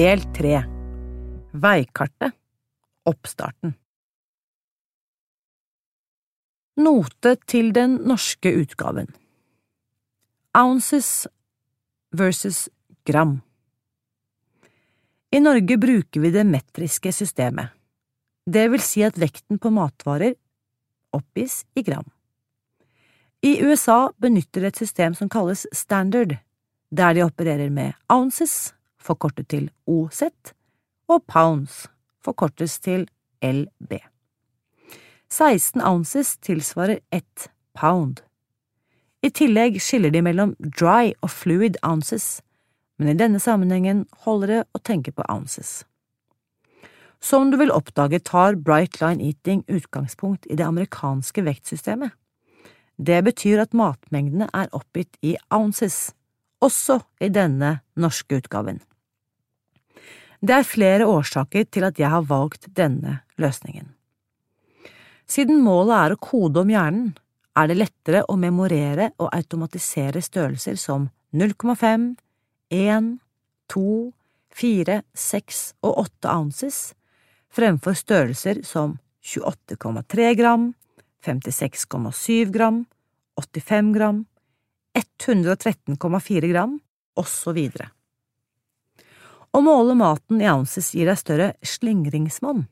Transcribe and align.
Del 0.00 0.22
tre. 0.32 0.62
Veikartet. 1.52 2.32
Oppstarten. 3.04 3.74
Note 6.80 7.34
til 7.44 7.68
den 7.76 7.98
norske 8.08 8.54
utgaven. 8.62 9.10
Ounces 10.56 11.28
versus 12.16 12.62
gram. 13.04 13.42
I 15.36 15.42
Norge 15.44 15.76
bruker 15.84 16.24
vi 16.24 16.32
det 16.32 16.46
metriske 16.48 17.12
systemet, 17.12 17.68
det 18.48 18.70
vil 18.72 18.80
si 18.80 19.04
at 19.04 19.20
vekten 19.20 19.60
på 19.60 19.68
matvarer 19.68 20.38
oppgis 21.12 21.66
i 21.76 21.84
gram. 21.84 22.08
I 23.44 23.58
USA 23.60 24.14
benytter 24.16 24.64
de 24.64 24.72
et 24.72 24.84
system 24.86 25.12
som 25.14 25.28
kalles 25.28 25.68
standard, 25.76 26.38
der 26.88 27.14
de 27.14 27.28
opererer 27.28 27.68
med 27.68 27.92
ounces, 28.08 28.72
forkortet 29.00 29.48
til 29.48 29.70
OZ, 29.86 30.22
og 31.08 31.24
pounds, 31.26 31.86
forkortes 32.24 32.78
til 32.80 33.08
LB. 33.42 33.98
16 35.30 35.80
ounces 35.80 36.36
tilsvarer 36.42 37.00
ett 37.10 37.50
pound. 37.74 38.20
I 39.22 39.30
tillegg 39.30 39.78
skiller 39.82 40.10
de 40.10 40.22
mellom 40.24 40.54
dry 40.60 41.12
og 41.20 41.30
fluid 41.30 41.76
ounces, 41.86 42.40
men 42.98 43.12
i 43.12 43.18
denne 43.18 43.40
sammenhengen 43.40 44.06
holder 44.24 44.52
det 44.52 44.62
å 44.74 44.82
tenke 44.84 45.12
på 45.12 45.24
ounces. 45.28 45.84
Som 47.20 47.50
du 47.52 47.58
vil 47.60 47.72
oppdage, 47.72 48.22
tar 48.24 48.56
Bright 48.56 49.00
Line 49.00 49.20
Eating 49.20 49.62
utgangspunkt 49.68 50.46
i 50.48 50.56
det 50.56 50.64
amerikanske 50.64 51.44
vektsystemet. 51.44 52.16
Det 52.96 53.20
betyr 53.24 53.60
at 53.62 53.76
matmengdene 53.76 54.48
er 54.56 54.72
oppgitt 54.76 55.16
i 55.24 55.36
ounces, 55.52 56.12
også 56.60 57.00
i 57.20 57.30
denne 57.32 57.80
norske 57.96 58.40
utgaven. 58.40 58.80
Det 60.40 60.54
er 60.56 60.64
flere 60.64 61.08
årsaker 61.08 61.66
til 61.68 61.84
at 61.84 61.98
jeg 62.00 62.08
har 62.08 62.24
valgt 62.28 62.70
denne 62.76 63.20
løsningen. 63.40 63.90
Siden 65.28 65.60
målet 65.62 65.96
er 65.96 66.14
å 66.14 66.20
kode 66.20 66.64
om 66.64 66.70
hjernen, 66.72 67.10
er 67.58 67.68
det 67.68 67.76
lettere 67.76 68.22
å 68.30 68.38
memorere 68.40 69.10
og 69.18 69.28
automatisere 69.34 70.22
størrelser 70.22 70.78
som 70.80 71.10
0,5, 71.36 72.14
1, 72.72 73.10
2, 73.70 73.84
4, 74.56 74.96
6 75.14 75.60
og 75.86 76.00
8 76.06 76.32
ounces, 76.32 76.78
fremfor 77.50 77.98
størrelser 77.98 78.62
som 78.66 78.96
28,3 79.22 80.32
gram, 80.38 80.70
56,7 81.26 82.50
gram, 82.54 82.84
85 83.36 83.92
gram, 83.94 84.24
113,4 84.96 86.50
gram, 86.50 86.76
osv. 87.16 87.58
Å 89.50 89.60
måle 89.62 89.96
maten 89.98 90.42
i 90.42 90.48
ounces 90.50 90.92
gir 90.94 91.10
deg 91.10 91.18
større 91.18 91.48
slingringsmonn. 91.62 92.66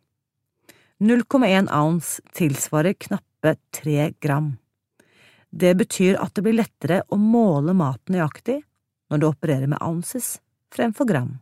0,1 0.98 1.68
ounce 1.74 2.22
tilsvarer 2.34 2.94
knappe 2.98 3.56
3 3.74 4.12
gram. 4.20 4.56
Det 5.50 5.74
betyr 5.78 6.18
at 6.20 6.34
det 6.34 6.44
blir 6.44 6.58
lettere 6.58 7.02
å 7.08 7.18
måle 7.18 7.74
maten 7.74 8.16
nøyaktig 8.16 8.60
når 9.08 9.20
du 9.20 9.26
opererer 9.28 9.70
med 9.70 9.82
ounces 9.82 10.36
fremfor 10.74 11.08
gram. 11.08 11.36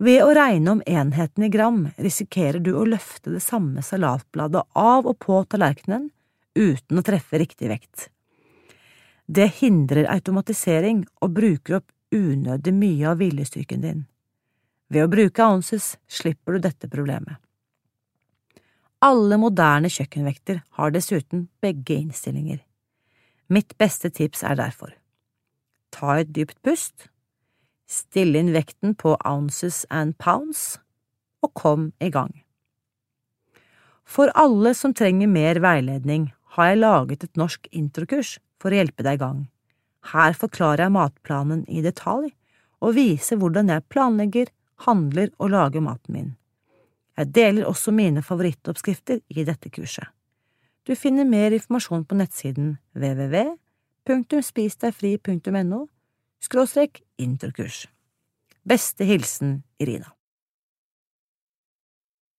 Ved 0.00 0.22
å 0.24 0.32
regne 0.36 0.76
om 0.76 0.84
enheten 0.86 1.44
i 1.44 1.50
gram 1.52 1.82
risikerer 2.00 2.62
du 2.64 2.72
å 2.76 2.86
løfte 2.88 3.34
det 3.34 3.42
samme 3.44 3.82
salatbladet 3.84 4.62
av 4.78 5.08
og 5.10 5.18
på 5.20 5.42
tallerkenen 5.44 6.08
uten 6.56 7.00
å 7.00 7.04
treffe 7.04 7.40
riktig 7.40 7.68
vekt. 7.68 8.08
Det 9.30 9.46
hindrer 9.60 10.08
automatisering 10.10 11.04
og 11.22 11.36
bruker 11.36 11.76
opp 11.78 11.92
unødig 12.10 12.72
mye 12.74 13.12
av 13.12 13.20
viljestyrken 13.20 13.84
din. 13.84 14.00
Ved 14.90 15.06
å 15.06 15.10
bruke 15.12 15.44
ounces 15.46 15.92
slipper 16.10 16.56
du 16.56 16.64
dette 16.64 16.90
problemet. 16.90 17.38
Alle 19.06 19.38
moderne 19.38 19.88
kjøkkenvekter 19.92 20.64
har 20.76 20.90
dessuten 20.90 21.46
begge 21.62 21.94
innstillinger. 21.94 22.58
Mitt 23.46 23.76
beste 23.78 24.10
tips 24.10 24.42
er 24.42 24.58
derfor 24.58 24.96
ta 25.90 26.20
et 26.20 26.30
dypt 26.34 26.58
pust, 26.66 27.08
still 27.90 28.36
inn 28.38 28.52
vekten 28.54 28.94
på 28.94 29.16
ounces 29.26 29.82
and 29.90 30.16
pounds, 30.22 30.78
og 31.42 31.54
kom 31.58 31.88
i 31.98 32.10
gang. 32.14 32.30
For 34.04 34.30
alle 34.38 34.74
som 34.74 34.94
trenger 34.94 35.30
mer 35.30 35.58
veiledning, 35.62 36.30
har 36.54 36.70
jeg 36.70 36.80
laget 36.82 37.24
et 37.26 37.38
norsk 37.38 37.66
introkurs 37.70 38.38
for 38.60 38.68
å 38.70 38.76
hjelpe 38.80 39.02
deg 39.06 39.14
i 39.18 39.22
gang. 39.22 39.40
Her 40.12 40.32
forklarer 40.36 40.82
jeg 40.86 40.96
matplanen 40.96 41.62
i 41.68 41.80
detalj 41.84 42.30
og 42.80 42.96
viser 42.96 43.36
hvordan 43.40 43.66
jeg 43.72 43.88
planlegger, 43.92 44.46
handler 44.86 45.28
og 45.36 45.46
lager 45.52 45.80
maten 45.84 46.12
min. 46.14 46.30
Jeg 47.20 47.26
deler 47.36 47.68
også 47.68 47.90
mine 47.92 48.22
favorittoppskrifter 48.24 49.18
i 49.28 49.44
dette 49.44 49.68
kurset. 49.72 50.08
Du 50.88 50.96
finner 50.96 51.24
mer 51.28 51.52
informasjon 51.52 52.04
på 52.08 52.16
nettsiden 52.16 52.78
www.spisdegfri.no 52.96 55.80
skråstrek 56.40 57.04
introkurs. 57.20 57.84
Beste 58.64 59.04
hilsen 59.04 59.62
Irina. 59.80 60.08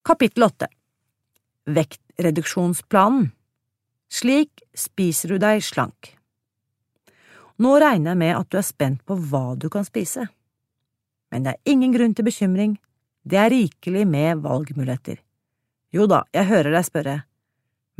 Kapittel 0.01 0.43
8 0.49 0.65
Vektreduksjonsplanen 1.69 3.29
Slik 4.11 4.65
spiser 4.75 5.31
du 5.31 5.39
deg 5.39 5.63
slank. 5.63 6.17
Nå 7.61 7.77
regner 7.79 8.11
jeg 8.11 8.19
med 8.19 8.35
at 8.35 8.49
du 8.51 8.57
er 8.59 8.65
spent 8.67 9.03
på 9.07 9.15
hva 9.15 9.53
du 9.55 9.69
kan 9.71 9.85
spise. 9.87 10.25
Men 11.31 11.45
det 11.45 11.53
er 11.53 11.71
ingen 11.71 11.93
grunn 11.95 12.15
til 12.17 12.27
bekymring, 12.27 12.75
det 13.23 13.37
er 13.39 13.53
rikelig 13.53 14.03
med 14.09 14.41
valgmuligheter. 14.43 15.21
Jo 15.95 16.07
da, 16.11 16.23
jeg 16.35 16.49
hører 16.49 16.75
deg 16.75 16.87
spørre, 16.87 17.15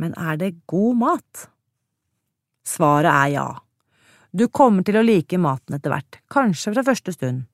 men 0.02 0.12
er 0.18 0.36
det 0.40 0.50
god 0.68 0.98
mat? 1.00 1.46
Svaret 2.66 3.12
er 3.12 3.32
ja. 3.36 3.48
Du 4.32 4.48
kommer 4.48 4.84
til 4.84 4.98
å 4.98 5.04
like 5.04 5.40
maten 5.40 5.76
etter 5.78 5.92
hvert, 5.92 6.20
kanskje 6.32 6.74
fra 6.74 6.86
første 6.86 7.14
stund. 7.16 7.44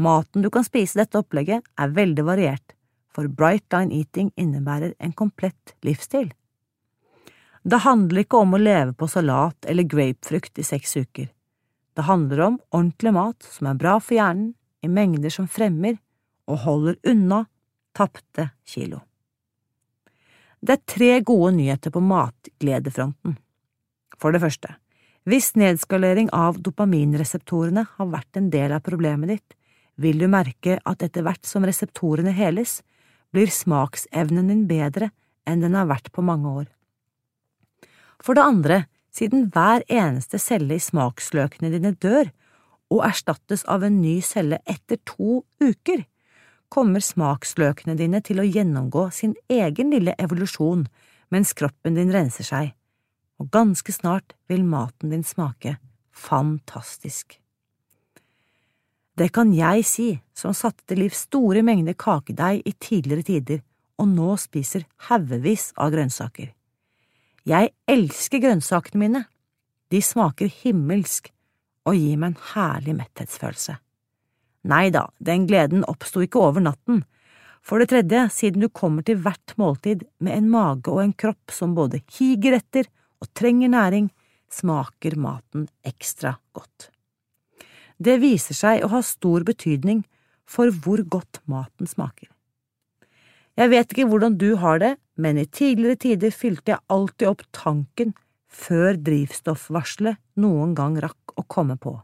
Maten 0.00 0.44
du 0.44 0.50
kan 0.52 0.64
spise 0.64 0.96
i 0.96 1.02
dette 1.02 1.20
opplegget, 1.20 1.64
er 1.76 1.96
veldig 1.96 2.24
variert, 2.24 2.76
for 3.12 3.28
Bright 3.28 3.66
Line 3.74 3.92
Eating 3.92 4.30
innebærer 4.40 4.94
en 5.00 5.16
komplett 5.16 5.74
livsstil. 5.84 6.30
Det 7.62 7.82
handler 7.84 8.22
ikke 8.22 8.40
om 8.40 8.56
å 8.56 8.60
leve 8.60 8.94
på 8.96 9.08
salat 9.10 9.68
eller 9.68 9.84
grapefrukt 9.84 10.58
i 10.58 10.64
seks 10.64 10.96
uker. 10.96 11.28
Det 11.94 12.06
handler 12.08 12.40
om 12.46 12.56
ordentlig 12.70 13.12
mat 13.12 13.44
som 13.44 13.68
er 13.68 13.80
bra 13.80 13.98
for 14.00 14.16
hjernen, 14.16 14.54
i 14.80 14.88
mengder 14.88 15.28
som 15.28 15.44
fremmer 15.44 15.98
og 16.48 16.62
holder 16.62 16.96
unna 17.10 17.42
tapte 17.92 18.46
kilo. 18.64 19.02
Det 20.60 20.72
er 20.72 20.86
tre 20.88 21.10
gode 21.20 21.50
nyheter 21.58 21.92
på 21.92 22.00
matgledefronten. 22.00 23.36
For 24.16 24.32
det 24.32 24.40
første, 24.40 24.72
hvis 25.28 25.52
nedskalering 25.60 26.30
av 26.32 26.62
dopaminreseptorene 26.64 27.84
har 27.98 28.08
vært 28.08 28.40
en 28.40 28.48
del 28.52 28.72
av 28.72 28.84
problemet 28.88 29.34
ditt, 29.34 29.56
vil 30.00 30.20
du 30.20 30.28
merke 30.32 30.78
at 30.88 31.04
etter 31.04 31.26
hvert 31.26 31.44
som 31.44 31.64
reseptorene 31.68 32.32
heles, 32.32 32.80
blir 33.36 33.52
smaksevnen 33.52 34.48
din 34.48 34.64
bedre 34.68 35.12
enn 35.44 35.60
den 35.60 35.76
har 35.76 35.88
vært 35.92 36.08
på 36.12 36.24
mange 36.24 36.48
år. 36.62 36.68
For 38.20 38.36
det 38.36 38.44
andre, 38.44 38.84
siden 39.14 39.48
hver 39.54 39.84
eneste 39.88 40.38
celle 40.38 40.76
i 40.76 40.82
smaksløkene 40.82 41.72
dine 41.72 41.94
dør 41.96 42.30
og 42.90 43.04
erstattes 43.06 43.64
av 43.70 43.84
en 43.86 44.00
ny 44.02 44.18
celle 44.24 44.60
etter 44.68 45.00
to 45.08 45.42
uker, 45.62 46.04
kommer 46.70 47.02
smaksløkene 47.02 47.96
dine 47.98 48.20
til 48.22 48.42
å 48.42 48.46
gjennomgå 48.46 49.08
sin 49.14 49.34
egen 49.50 49.90
lille 49.94 50.14
evolusjon 50.22 50.86
mens 51.34 51.54
kroppen 51.58 51.96
din 51.98 52.12
renser 52.14 52.46
seg, 52.46 52.72
og 53.42 53.50
ganske 53.54 53.94
snart 53.94 54.36
vil 54.50 54.66
maten 54.66 55.14
din 55.14 55.26
smake 55.26 55.78
fantastisk. 56.20 57.38
Det 59.16 59.28
kan 59.34 59.50
jeg 59.52 59.84
si, 59.84 60.08
som 60.36 60.54
satte 60.56 60.84
til 60.88 61.02
livs 61.02 61.26
store 61.26 61.64
mengder 61.66 61.96
kakedeig 61.98 62.62
i 62.64 62.72
tidligere 62.72 63.26
tider 63.26 63.60
og 64.00 64.08
nå 64.08 64.32
spiser 64.40 64.86
haugevis 65.08 65.70
av 65.76 65.92
grønnsaker. 65.92 66.54
Jeg 67.50 67.72
elsker 67.90 68.38
grønnsakene 68.44 69.00
mine, 69.00 69.20
de 69.90 69.98
smaker 70.04 70.50
himmelsk 70.60 71.32
og 71.88 71.96
gir 71.96 72.18
meg 72.20 72.34
en 72.34 72.42
herlig 72.52 72.94
metthetsfølelse. 73.00 73.74
Nei 74.70 74.90
da, 74.94 75.06
den 75.18 75.48
gleden 75.48 75.82
oppsto 75.88 76.22
ikke 76.22 76.42
over 76.44 76.62
natten. 76.62 77.02
For 77.64 77.82
det 77.82 77.90
tredje, 77.90 78.22
siden 78.30 78.62
du 78.62 78.68
kommer 78.68 79.02
til 79.02 79.18
hvert 79.24 79.56
måltid 79.58 80.04
med 80.22 80.36
en 80.36 80.50
mage 80.52 80.92
og 80.92 81.02
en 81.02 81.16
kropp 81.16 81.50
som 81.52 81.74
både 81.74 82.02
higer 82.14 82.60
etter 82.60 82.86
og 83.20 83.32
trenger 83.34 83.72
næring, 83.72 84.10
smaker 84.50 85.16
maten 85.18 85.66
ekstra 85.86 86.36
godt. 86.56 86.90
Det 87.98 88.20
viser 88.22 88.56
seg 88.56 88.84
å 88.84 88.92
ha 88.94 89.02
stor 89.04 89.44
betydning 89.48 90.04
for 90.48 90.70
hvor 90.70 91.02
godt 91.02 91.42
maten 91.50 91.88
smaker. 91.88 92.30
Jeg 93.58 93.72
vet 93.74 93.90
ikke 93.92 94.08
hvordan 94.08 94.38
du 94.40 94.54
har 94.60 94.78
det, 94.80 94.94
men 95.20 95.38
i 95.38 95.46
tidligere 95.46 96.00
tider 96.00 96.34
fylte 96.34 96.74
jeg 96.74 96.84
alltid 96.92 97.28
opp 97.30 97.42
tanken 97.56 98.14
før 98.50 98.98
drivstoffvarselet 98.98 100.18
noen 100.42 100.74
gang 100.78 100.96
rakk 101.02 101.34
å 101.38 101.44
komme 101.46 101.76
på. 101.80 101.94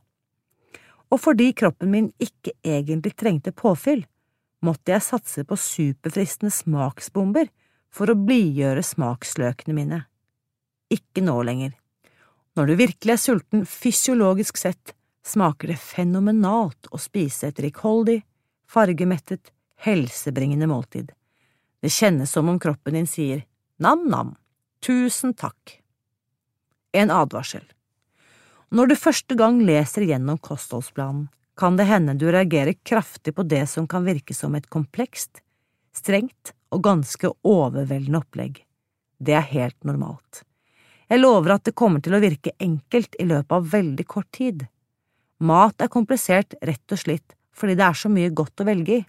Og 1.10 1.22
fordi 1.22 1.52
kroppen 1.56 1.92
min 1.92 2.10
ikke 2.22 2.56
egentlig 2.66 3.14
trengte 3.18 3.54
påfyll, 3.54 4.04
måtte 4.64 4.94
jeg 4.94 5.04
satse 5.04 5.44
på 5.46 5.58
superfristende 5.60 6.52
smaksbomber 6.54 7.50
for 7.92 8.10
å 8.10 8.18
blidgjøre 8.18 8.82
smaksløkene 8.84 9.76
mine. 9.76 10.00
Ikke 10.92 11.22
nå 11.24 11.38
lenger. 11.46 11.74
Når 12.56 12.70
du 12.70 12.74
virkelig 12.78 13.12
er 13.12 13.20
sulten 13.20 13.66
fysiologisk 13.68 14.58
sett, 14.58 14.94
smaker 15.26 15.72
det 15.72 15.80
fenomenalt 15.82 16.88
å 16.94 17.00
spise 17.00 17.50
et 17.50 17.60
rikholdig, 17.62 18.20
fargemettet, 18.70 19.52
helsebringende 19.84 20.68
måltid. 20.70 21.12
Det 21.82 21.92
kjennes 21.92 22.30
som 22.32 22.48
om 22.48 22.58
kroppen 22.60 22.96
din 22.96 23.08
sier 23.10 23.44
nam-nam, 23.82 24.34
tusen 24.84 25.34
takk. 25.36 25.80
En 26.92 27.12
advarsel. 27.12 27.64
Når 28.72 28.90
du 28.90 28.96
første 28.98 29.36
gang 29.38 29.60
leser 29.62 30.06
gjennom 30.08 30.38
kostholdsplanen, 30.42 31.28
kan 31.56 31.76
det 31.76 31.86
hende 31.88 32.16
du 32.20 32.26
reagerer 32.32 32.76
kraftig 32.84 33.32
på 33.36 33.44
det 33.48 33.64
som 33.70 33.86
kan 33.88 34.04
virke 34.04 34.34
som 34.34 34.54
et 34.54 34.68
komplekst, 34.68 35.40
strengt 35.96 36.52
og 36.74 36.82
ganske 36.84 37.30
overveldende 37.46 38.20
opplegg. 38.20 38.60
Det 39.18 39.36
er 39.38 39.46
helt 39.52 39.78
normalt. 39.88 40.42
Jeg 41.08 41.22
lover 41.22 41.54
at 41.54 41.64
det 41.64 41.76
kommer 41.78 42.02
til 42.02 42.16
å 42.16 42.20
virke 42.20 42.52
enkelt 42.60 43.16
i 43.22 43.28
løpet 43.28 43.54
av 43.56 43.68
veldig 43.72 44.06
kort 44.10 44.28
tid. 44.34 44.66
Mat 45.38 45.80
er 45.80 45.92
komplisert 45.92 46.56
rett 46.60 46.92
og 46.92 47.00
slett 47.00 47.36
fordi 47.56 47.76
det 47.78 47.86
er 47.86 47.96
så 47.96 48.10
mye 48.12 48.34
godt 48.36 48.60
å 48.60 48.66
velge 48.68 48.98
i. 48.98 49.04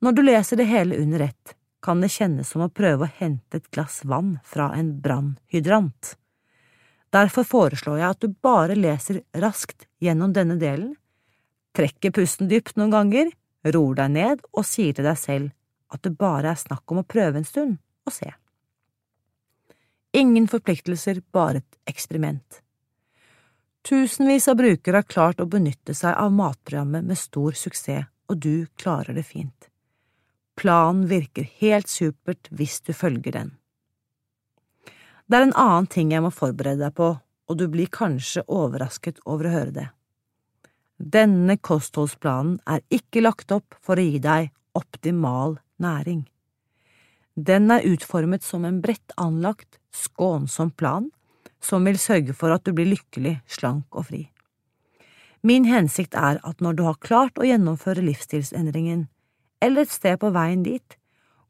Når 0.00 0.14
du 0.14 0.22
leser 0.22 0.60
det 0.60 0.68
hele 0.70 0.96
under 1.02 1.20
ett, 1.20 1.54
kan 1.82 2.00
det 2.00 2.12
kjennes 2.14 2.48
som 2.52 2.62
å 2.62 2.70
prøve 2.70 3.06
å 3.06 3.14
hente 3.18 3.58
et 3.58 3.70
glass 3.74 4.00
vann 4.06 4.36
fra 4.46 4.70
en 4.76 4.92
brannhydrant. 5.02 6.14
Derfor 7.14 7.46
foreslår 7.48 7.98
jeg 7.98 8.08
at 8.12 8.22
du 8.22 8.34
bare 8.44 8.76
leser 8.78 9.22
raskt 9.42 9.88
gjennom 10.02 10.34
denne 10.36 10.58
delen, 10.60 10.92
trekker 11.74 12.14
pusten 12.14 12.50
dypt 12.50 12.76
noen 12.76 12.92
ganger, 12.94 13.30
roer 13.66 13.98
deg 13.98 14.12
ned 14.14 14.44
og 14.52 14.66
sier 14.66 14.94
til 14.94 15.08
deg 15.08 15.18
selv 15.18 15.94
at 15.94 16.04
det 16.04 16.14
bare 16.20 16.52
er 16.52 16.60
snakk 16.60 16.92
om 16.92 17.00
å 17.02 17.08
prøve 17.08 17.40
en 17.40 17.48
stund 17.48 17.78
og 18.06 18.14
se. 18.14 18.30
Ingen 20.16 20.46
forpliktelser, 20.48 21.22
bare 21.32 21.62
et 21.62 21.78
eksperiment. 21.90 22.60
Tusenvis 23.88 24.48
av 24.48 24.58
brukere 24.60 25.00
har 25.00 25.08
klart 25.08 25.40
å 25.40 25.48
benytte 25.48 25.94
seg 25.96 26.14
av 26.14 26.32
matprogrammet 26.34 27.06
med 27.08 27.18
stor 27.18 27.56
suksess, 27.56 28.06
og 28.28 28.40
du 28.44 28.66
klarer 28.76 29.16
det 29.16 29.24
fint. 29.24 29.68
Planen 30.58 31.06
virker 31.06 31.46
helt 31.60 31.88
supert 31.90 32.50
hvis 32.50 32.80
du 32.82 32.92
følger 32.96 33.34
den. 33.36 33.52
Det 35.28 35.38
er 35.38 35.46
en 35.46 35.58
annen 35.60 35.86
ting 35.92 36.10
jeg 36.14 36.24
må 36.24 36.32
forberede 36.34 36.82
deg 36.82 36.96
på, 36.96 37.12
og 37.48 37.58
du 37.60 37.66
blir 37.70 37.90
kanskje 37.92 38.46
overrasket 38.48 39.20
over 39.24 39.48
å 39.48 39.54
høre 39.54 39.74
det. 39.76 39.86
Denne 40.98 41.54
kostholdsplanen 41.62 42.58
er 42.66 42.82
ikke 42.90 43.22
lagt 43.22 43.52
opp 43.54 43.76
for 43.84 44.00
å 44.00 44.06
gi 44.06 44.18
deg 44.24 44.50
optimal 44.78 45.58
næring. 45.78 46.24
Den 47.38 47.70
er 47.70 47.86
utformet 47.86 48.42
som 48.42 48.64
en 48.66 48.80
bredt 48.82 49.14
anlagt, 49.16 49.78
skånsom 49.94 50.72
plan 50.74 51.06
som 51.62 51.86
vil 51.86 51.98
sørge 51.98 52.34
for 52.34 52.54
at 52.54 52.64
du 52.66 52.72
blir 52.74 52.90
lykkelig, 52.90 53.38
slank 53.46 53.86
og 53.94 54.08
fri. 54.10 54.24
Min 55.46 55.68
hensikt 55.70 56.16
er 56.18 56.40
at 56.42 56.62
når 56.62 56.78
du 56.78 56.82
har 56.86 56.98
klart 57.02 57.38
å 57.38 57.46
gjennomføre 57.46 58.02
livsstilsendringen, 58.02 59.06
eller 59.60 59.84
et 59.84 59.92
sted 59.92 60.18
på 60.20 60.30
veien 60.34 60.62
dit, 60.62 60.96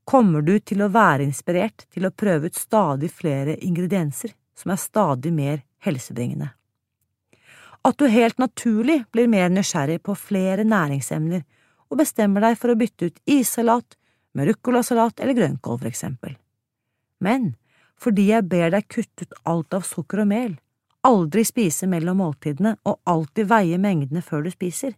kommer 0.08 0.42
du 0.42 0.56
til 0.60 0.82
å 0.82 0.92
være 0.92 1.26
inspirert 1.26 1.84
til 1.92 2.08
å 2.08 2.14
prøve 2.14 2.48
ut 2.48 2.56
stadig 2.56 3.10
flere 3.12 3.58
ingredienser 3.64 4.32
som 4.56 4.72
er 4.72 4.80
stadig 4.80 5.32
mer 5.34 5.60
helsebringende. 5.84 6.48
At 7.84 7.98
du 8.00 8.08
helt 8.10 8.40
naturlig 8.40 9.02
blir 9.12 9.28
mer 9.30 9.52
nysgjerrig 9.52 10.00
på 10.02 10.16
flere 10.18 10.64
næringsemner 10.66 11.44
og 11.88 12.00
bestemmer 12.00 12.44
deg 12.44 12.58
for 12.60 12.72
å 12.72 12.78
bytte 12.78 13.08
ut 13.08 13.20
issalat 13.28 13.96
med 14.36 14.50
ruccolasalat 14.50 15.20
eller 15.20 15.36
grønnkål, 15.36 15.78
for 15.78 15.88
eksempel. 15.88 16.34
Men 17.20 17.54
fordi 17.98 18.28
jeg 18.30 18.46
ber 18.50 18.72
deg 18.74 18.88
kutte 18.90 19.26
ut 19.26 19.38
alt 19.48 19.74
av 19.74 19.86
sukker 19.86 20.22
og 20.22 20.30
mel, 20.30 20.56
aldri 21.06 21.44
spise 21.46 21.88
mellom 21.90 22.20
måltidene 22.22 22.76
og 22.86 23.00
alltid 23.08 23.48
veie 23.50 23.78
mengdene 23.80 24.22
før 24.22 24.44
du 24.46 24.50
spiser, 24.52 24.94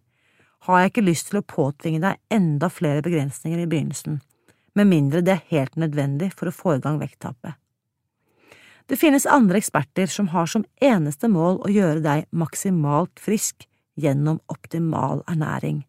har 0.65 0.79
jeg 0.79 0.91
ikke 0.91 1.07
lyst 1.07 1.29
til 1.29 1.41
å 1.41 1.47
påtvinge 1.47 2.01
deg 2.03 2.19
enda 2.33 2.69
flere 2.69 3.01
begrensninger 3.05 3.63
i 3.63 3.69
begynnelsen 3.69 4.19
med 4.77 4.87
mindre 4.87 5.21
det 5.25 5.35
er 5.35 5.49
helt 5.51 5.75
nødvendig 5.79 6.31
for 6.35 6.49
å 6.49 6.55
få 6.55 6.77
i 6.77 6.83
gang 6.83 6.99
vekttapet. 7.01 7.57
Det 8.89 8.97
finnes 8.99 9.27
andre 9.29 9.59
eksperter 9.61 10.09
som 10.11 10.31
har 10.33 10.49
som 10.51 10.65
eneste 10.83 11.29
mål 11.31 11.61
å 11.63 11.71
gjøre 11.71 12.03
deg 12.03 12.27
maksimalt 12.35 13.21
frisk 13.21 13.67
gjennom 13.99 14.41
optimal 14.51 15.23
ernæring, 15.31 15.83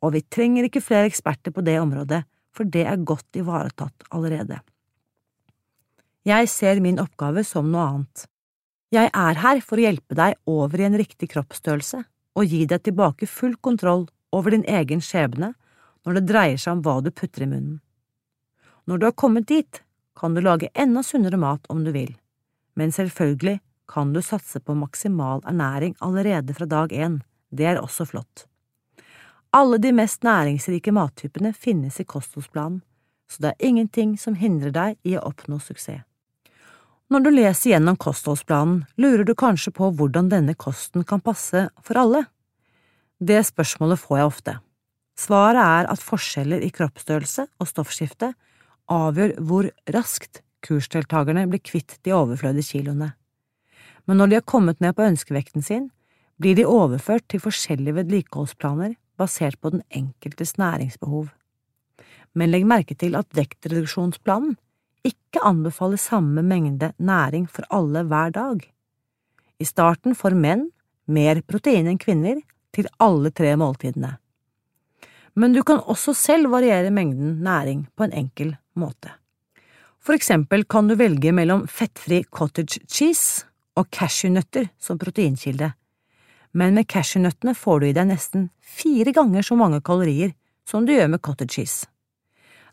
og 0.00 0.14
vi 0.16 0.24
trenger 0.32 0.66
ikke 0.66 0.82
flere 0.82 1.10
eksperter 1.10 1.54
på 1.54 1.64
det 1.66 1.76
området, 1.82 2.24
for 2.50 2.66
det 2.66 2.86
er 2.88 3.06
godt 3.06 3.38
ivaretatt 3.38 4.08
allerede. 4.10 4.58
Jeg 6.26 6.48
ser 6.52 6.80
min 6.82 6.98
oppgave 7.00 7.44
som 7.46 7.70
noe 7.70 7.84
annet. 7.86 8.24
Jeg 8.90 9.10
er 9.14 9.38
her 9.44 9.60
for 9.62 9.78
å 9.78 9.84
hjelpe 9.84 10.16
deg 10.18 10.34
over 10.50 10.80
i 10.80 10.88
en 10.88 10.98
riktig 10.98 11.30
kroppsstørrelse 11.30 12.02
og 12.36 12.46
gi 12.46 12.64
deg 12.66 12.82
tilbake 12.86 13.26
full 13.26 13.56
kontroll 13.60 14.06
over 14.32 14.54
din 14.54 14.66
egen 14.68 15.02
skjebne 15.04 15.52
når 16.06 16.16
det 16.16 16.26
dreier 16.30 16.60
seg 16.60 16.78
om 16.78 16.82
hva 16.84 16.98
du 17.04 17.10
putter 17.10 17.44
i 17.44 17.50
munnen. 17.50 17.80
Når 18.88 18.98
du 18.98 19.06
har 19.06 19.16
kommet 19.18 19.48
dit, 19.50 19.82
kan 20.16 20.34
du 20.34 20.40
lage 20.42 20.70
enda 20.74 21.02
sunnere 21.06 21.38
mat 21.40 21.66
om 21.68 21.84
du 21.84 21.92
vil, 21.94 22.12
men 22.74 22.92
selvfølgelig 22.92 23.60
kan 23.90 24.12
du 24.14 24.22
satse 24.22 24.60
på 24.60 24.76
maksimal 24.78 25.42
ernæring 25.48 25.96
allerede 26.00 26.54
fra 26.54 26.66
dag 26.66 26.92
én, 26.92 27.20
det 27.50 27.66
er 27.66 27.82
også 27.82 28.06
flott. 28.06 28.46
Alle 29.52 29.80
de 29.82 29.92
mest 29.92 30.22
næringsrike 30.22 30.92
mattypene 30.94 31.52
finnes 31.52 31.98
i 32.00 32.06
kostholdsplanen, 32.06 32.82
så 33.30 33.42
det 33.42 33.50
er 33.50 33.66
ingenting 33.66 34.14
som 34.18 34.34
hindrer 34.38 34.70
deg 34.74 34.98
i 35.06 35.16
å 35.18 35.24
oppnå 35.26 35.58
suksess. 35.62 36.09
Når 37.10 37.24
du 37.24 37.30
leser 37.34 37.72
gjennom 37.72 37.96
kostholdsplanen, 37.98 38.84
lurer 38.94 39.24
du 39.26 39.32
kanskje 39.34 39.72
på 39.74 39.88
hvordan 39.98 40.28
denne 40.30 40.52
kosten 40.54 41.02
kan 41.02 41.18
passe 41.18 41.64
for 41.82 41.98
alle. 41.98 42.20
Det 43.18 43.40
spørsmålet 43.48 43.98
får 43.98 44.20
jeg 44.20 44.28
ofte. 44.28 44.54
Svaret 45.18 45.58
er 45.58 45.88
at 45.90 46.04
forskjeller 46.06 46.62
i 46.62 46.70
kroppsstørrelse 46.70 47.48
og 47.58 47.68
stoffskifte 47.68 48.30
avgjør 48.94 49.34
hvor 49.42 49.68
raskt 49.90 50.44
kursdeltakerne 50.62 51.48
blir 51.50 51.64
kvitt 51.66 51.98
de 52.06 52.14
overflødige 52.14 52.78
kiloene. 52.78 53.10
Men 54.06 54.22
når 54.22 54.30
de 54.30 54.38
har 54.38 54.46
kommet 54.46 54.78
ned 54.78 54.94
på 54.94 55.10
ønskevekten 55.10 55.66
sin, 55.66 55.90
blir 56.38 56.54
de 56.54 56.68
overført 56.68 57.26
til 57.26 57.42
forskjellige 57.42 57.98
vedlikeholdsplaner 57.98 58.94
basert 59.18 59.58
på 59.58 59.74
den 59.74 59.82
enkeltes 59.90 60.54
næringsbehov. 60.62 61.26
Men 62.38 62.54
legg 62.54 62.70
merke 62.70 62.94
til 62.94 63.18
at 63.18 63.26
vektreduksjonsplanen 63.34 64.54
ikke 65.06 65.42
anbefale 65.46 65.98
samme 66.00 66.42
mengde 66.42 66.92
næring 66.98 67.46
for 67.48 67.66
alle 67.70 68.02
hver 68.08 68.32
dag. 68.34 68.64
I 69.60 69.64
starten 69.64 70.16
får 70.16 70.36
menn 70.36 70.68
mer 71.10 71.42
protein 71.46 71.88
enn 71.90 72.00
kvinner 72.00 72.40
til 72.74 72.88
alle 73.02 73.32
tre 73.34 73.54
måltidene. 73.60 74.16
Men 75.34 75.54
du 75.54 75.62
kan 75.66 75.82
også 75.86 76.14
selv 76.16 76.50
variere 76.52 76.90
mengden 76.90 77.40
næring 77.44 77.86
på 77.96 78.06
en 78.06 78.16
enkel 78.24 78.56
måte. 78.74 79.12
For 80.00 80.16
eksempel 80.16 80.64
kan 80.64 80.88
du 80.88 80.96
velge 80.96 81.32
mellom 81.32 81.66
fettfri 81.68 82.22
cottage 82.24 82.80
cheese 82.88 83.44
og 83.76 83.90
cashewnøtter 83.92 84.70
som 84.80 84.98
proteinkilde, 84.98 85.72
men 86.52 86.74
med 86.74 86.88
cashewnøttene 86.90 87.54
får 87.54 87.80
du 87.80 87.86
i 87.86 87.94
deg 87.94 88.08
nesten 88.08 88.48
fire 88.60 89.12
ganger 89.14 89.44
så 89.46 89.56
mange 89.58 89.80
kalorier 89.86 90.32
som 90.66 90.86
du 90.86 90.94
gjør 90.96 91.12
med 91.12 91.22
cottage 91.22 91.54
cheese. 91.54 91.86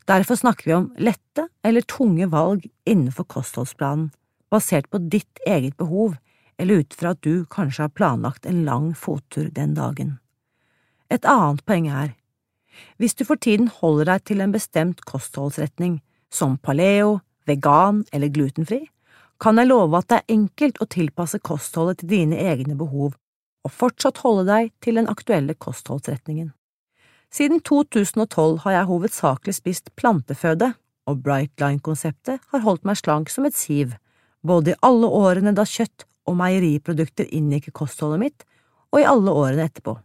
Derfor 0.08 0.36
snakker 0.40 0.64
vi 0.64 0.74
om 0.74 0.86
lette 0.96 1.48
eller 1.62 1.84
tunge 1.84 2.26
valg 2.32 2.64
innenfor 2.88 3.26
kostholdsplanen, 3.28 4.08
basert 4.50 4.88
på 4.90 5.02
ditt 5.12 5.42
eget 5.46 5.76
behov 5.76 6.16
eller 6.58 6.80
ut 6.80 6.94
fra 6.96 7.12
at 7.12 7.20
du 7.22 7.44
kanskje 7.52 7.84
har 7.84 7.92
planlagt 7.92 8.46
en 8.48 8.64
lang 8.64 8.94
fottur 8.96 9.50
den 9.52 9.74
dagen. 9.76 10.16
Et 11.12 11.24
annet 11.28 11.60
poeng 11.68 11.88
er, 11.92 12.14
hvis 12.96 13.14
du 13.14 13.24
for 13.28 13.36
tiden 13.36 13.68
holder 13.68 14.14
deg 14.14 14.24
til 14.30 14.40
en 14.40 14.54
bestemt 14.54 15.04
kostholdsretning, 15.04 16.00
som 16.32 16.56
paleo, 16.56 17.18
vegan 17.48 18.04
eller 18.12 18.32
glutenfri, 18.32 18.86
kan 19.40 19.60
jeg 19.60 19.68
love 19.70 19.98
at 19.98 20.08
det 20.08 20.18
er 20.18 20.34
enkelt 20.34 20.80
å 20.82 20.88
tilpasse 20.90 21.40
kostholdet 21.44 22.00
til 22.00 22.12
dine 22.16 22.40
egne 22.48 22.76
behov 22.78 23.16
og 23.66 23.74
fortsatt 23.74 24.22
holde 24.24 24.46
deg 24.48 24.72
til 24.84 24.98
den 24.98 25.08
aktuelle 25.10 25.54
kostholdsretningen. 25.54 26.52
Siden 27.32 27.60
2012 27.60 28.62
har 28.64 28.72
jeg 28.72 28.88
hovedsakelig 28.88 29.54
spist 29.58 29.90
planteføde, 30.00 30.72
og 31.08 31.22
Brightline-konseptet 31.24 32.40
har 32.52 32.64
holdt 32.64 32.86
meg 32.88 32.98
slank 33.00 33.32
som 33.32 33.46
et 33.48 33.56
siv, 33.56 33.94
både 34.44 34.72
i 34.72 34.78
alle 34.84 35.08
årene 35.12 35.52
da 35.56 35.64
kjøtt 35.68 36.06
og 36.28 36.36
meieriprodukter 36.40 37.28
inngikk 37.32 37.68
i 37.70 37.74
kostholdet 37.80 38.22
mitt, 38.22 38.46
og 38.92 39.02
i 39.02 39.08
alle 39.08 39.32
årene 39.32 39.68
etterpå. 39.68 39.98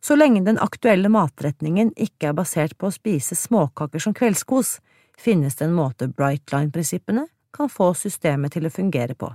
Så 0.00 0.16
lenge 0.16 0.42
den 0.46 0.58
aktuelle 0.62 1.10
matretningen 1.12 1.90
ikke 1.98 2.30
er 2.30 2.38
basert 2.38 2.76
på 2.78 2.88
å 2.88 2.94
spise 2.94 3.36
småkaker 3.36 4.02
som 4.02 4.14
kveldskos, 4.16 4.78
finnes 5.18 5.58
det 5.58 5.66
en 5.66 5.76
måte 5.76 6.08
Brightline-prinsippene 6.08 7.26
kan 7.54 7.68
få 7.68 7.90
systemet 7.98 8.54
til 8.54 8.66
å 8.66 8.72
fungere 8.72 9.18
på. 9.18 9.28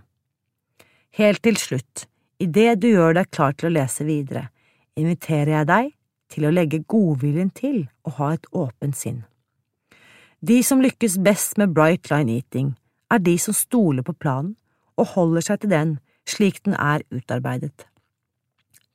Helt 1.20 1.44
til 1.44 1.60
slutt, 1.60 2.08
idet 2.40 2.80
du 2.82 2.90
gjør 2.90 3.20
deg 3.20 3.30
klar 3.36 3.54
til 3.54 3.70
å 3.70 3.76
lese 3.76 4.08
videre, 4.08 4.48
inviterer 4.96 5.60
jeg 5.60 5.70
deg 5.70 5.95
til 6.32 6.48
å 6.48 6.54
legge 6.54 6.84
godviljen 6.90 7.52
til 7.56 7.86
og 8.06 8.18
ha 8.20 8.34
et 8.36 8.48
åpent 8.52 8.98
sinn. 8.98 9.24
De 10.46 10.62
som 10.64 10.82
lykkes 10.84 11.18
best 11.26 11.58
med 11.58 11.74
bright 11.74 12.12
line 12.12 12.32
eating, 12.38 12.76
er 13.12 13.22
de 13.22 13.38
som 13.40 13.54
stoler 13.54 14.06
på 14.06 14.16
planen 14.18 14.56
og 15.00 15.14
holder 15.14 15.46
seg 15.46 15.62
til 15.62 15.72
den 15.72 15.98
slik 16.30 16.64
den 16.66 16.76
er 16.78 17.04
utarbeidet. 17.14 17.86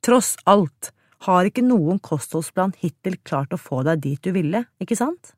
Tross 0.03 0.35
alt 0.49 0.91
har 1.27 1.47
ikke 1.47 1.63
noen 1.63 1.99
kostholdsplan 2.01 2.73
hittil 2.81 3.17
klart 3.23 3.53
å 3.53 3.61
få 3.61 3.83
deg 3.87 4.01
dit 4.03 4.21
du 4.23 4.31
ville, 4.35 4.65
ikke 4.81 4.97
sant? 4.97 5.35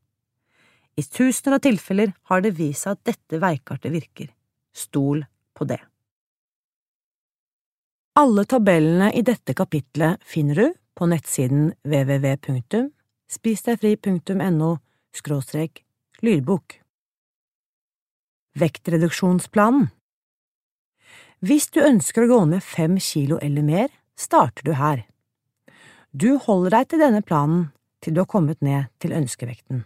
I 0.96 1.04
tusener 1.04 1.58
av 1.58 1.64
tilfeller 1.66 2.14
har 2.30 2.44
det 2.46 2.54
vist 2.58 2.86
seg 2.86 2.96
at 2.96 3.10
dette 3.10 3.42
veikartet 3.42 3.92
virker. 3.94 4.30
Stol 4.74 5.26
på 5.58 5.68
det. 5.70 5.82
Alle 8.22 8.46
tabellene 8.46 9.10
i 9.18 9.24
dette 9.26 9.56
kapitlet 9.58 10.22
finner 10.22 10.60
du 10.60 10.68
på 10.96 11.06
nettsiden 11.10 11.74
www.spisdegfri.no 11.84 14.78
skråstrek 15.14 15.86
lydbok. 16.22 16.82
Vektreduksjonsplanen 18.60 19.88
Hvis 21.42 21.70
du 21.74 21.80
ønsker 21.82 22.24
å 22.24 22.32
gå 22.32 22.46
ned 22.52 22.64
fem 22.64 23.00
kilo 23.02 23.38
eller 23.42 23.64
mer, 23.66 23.90
starter 24.16 24.64
du 24.64 24.74
her. 24.78 25.04
Du 26.14 26.38
holder 26.38 26.70
deg 26.78 26.88
til 26.92 27.00
denne 27.02 27.22
planen 27.26 27.72
til 28.04 28.14
du 28.14 28.20
har 28.22 28.30
kommet 28.30 28.62
ned 28.62 28.86
til 29.02 29.14
ønskevekten. 29.18 29.86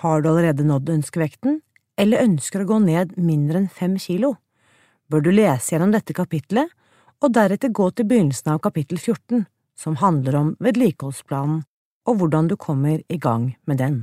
Har 0.00 0.22
du 0.22 0.30
allerede 0.30 0.64
nådd 0.64 0.88
ønskevekten, 0.94 1.60
eller 2.00 2.24
ønsker 2.24 2.62
å 2.62 2.70
gå 2.70 2.78
ned 2.80 3.18
mindre 3.20 3.58
enn 3.60 3.68
fem 3.68 3.98
kilo, 4.00 4.36
bør 5.10 5.20
du 5.26 5.30
lese 5.34 5.74
gjennom 5.74 5.92
dette 5.92 6.16
kapitlet 6.16 6.72
og 7.20 7.34
deretter 7.36 7.74
gå 7.74 7.90
til 7.92 8.08
begynnelsen 8.08 8.54
av 8.54 8.62
kapittel 8.64 8.96
14, 8.96 9.44
som 9.80 9.96
handler 9.96 10.36
om 10.36 10.48
vedlikeholdsplanen 10.60 11.62
og 12.08 12.20
hvordan 12.20 12.48
du 12.50 12.56
kommer 12.60 13.00
i 13.08 13.18
gang 13.18 13.54
med 13.64 13.80
den. 13.80 13.98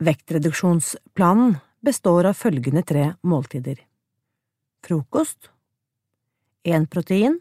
Vektreduksjonsplanen 0.00 1.58
består 1.84 2.30
av 2.30 2.38
følgende 2.40 2.82
tre 2.86 3.12
måltider– 3.20 3.82
frokost, 4.84 5.50
én 6.64 6.86
protein, 6.88 7.36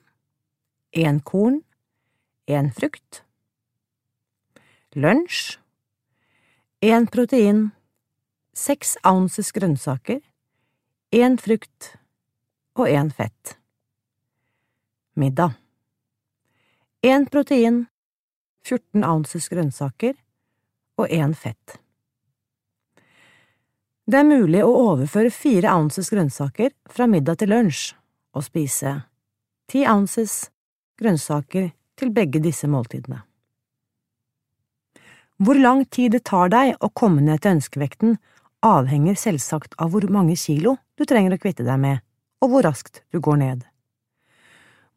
én 0.91 1.21
korn, 1.23 1.61
én 2.51 2.67
frukt, 2.75 3.21
lunsj, 4.95 5.55
én 6.83 7.07
protein, 7.07 7.69
seks 8.51 8.97
ounces 9.07 9.53
grønnsaker, 9.55 10.19
én 11.15 11.39
frukt 11.39 11.93
og 12.75 12.91
én 12.91 13.11
fett. 13.15 13.55
Middag 15.15 15.55
én 17.01 17.25
protein, 17.25 17.86
14 18.65 19.03
ounces 19.03 19.48
grønnsaker 19.50 20.18
og 21.00 21.08
1 21.08 21.36
fett. 21.38 21.79
Det 24.10 24.20
er 24.20 24.27
mulig 24.27 24.63
å 24.65 24.74
overføre 24.74 25.32
4 25.32 25.70
ounces 25.70 26.10
grønnsaker 26.12 26.74
fra 26.89 27.08
middag 27.08 27.39
til 27.39 27.53
lunsj 27.53 27.94
og 28.36 28.44
spise 28.48 28.96
10 29.70 29.86
ounces 29.94 30.36
grønnsaker 31.00 31.72
til 32.00 32.12
begge 32.12 32.41
disse 32.44 32.68
måltidene. 32.68 33.22
Hvor 35.39 35.56
lang 35.56 35.86
tid 35.88 36.18
det 36.18 36.25
tar 36.27 36.50
deg 36.51 36.74
å 36.84 36.89
komme 36.91 37.22
ned 37.24 37.39
til 37.39 37.56
ønskevekten, 37.56 38.18
avhenger 38.65 39.15
selvsagt 39.15 39.77
av 39.79 39.94
hvor 39.94 40.03
mange 40.12 40.36
kilo 40.36 40.75
du 41.00 41.06
trenger 41.08 41.38
å 41.38 41.39
kvitte 41.39 41.63
deg 41.63 41.79
med, 41.79 42.01
og 42.44 42.51
hvor 42.51 42.65
raskt 42.68 43.06
du 43.13 43.22
går 43.24 43.39
ned. 43.39 43.63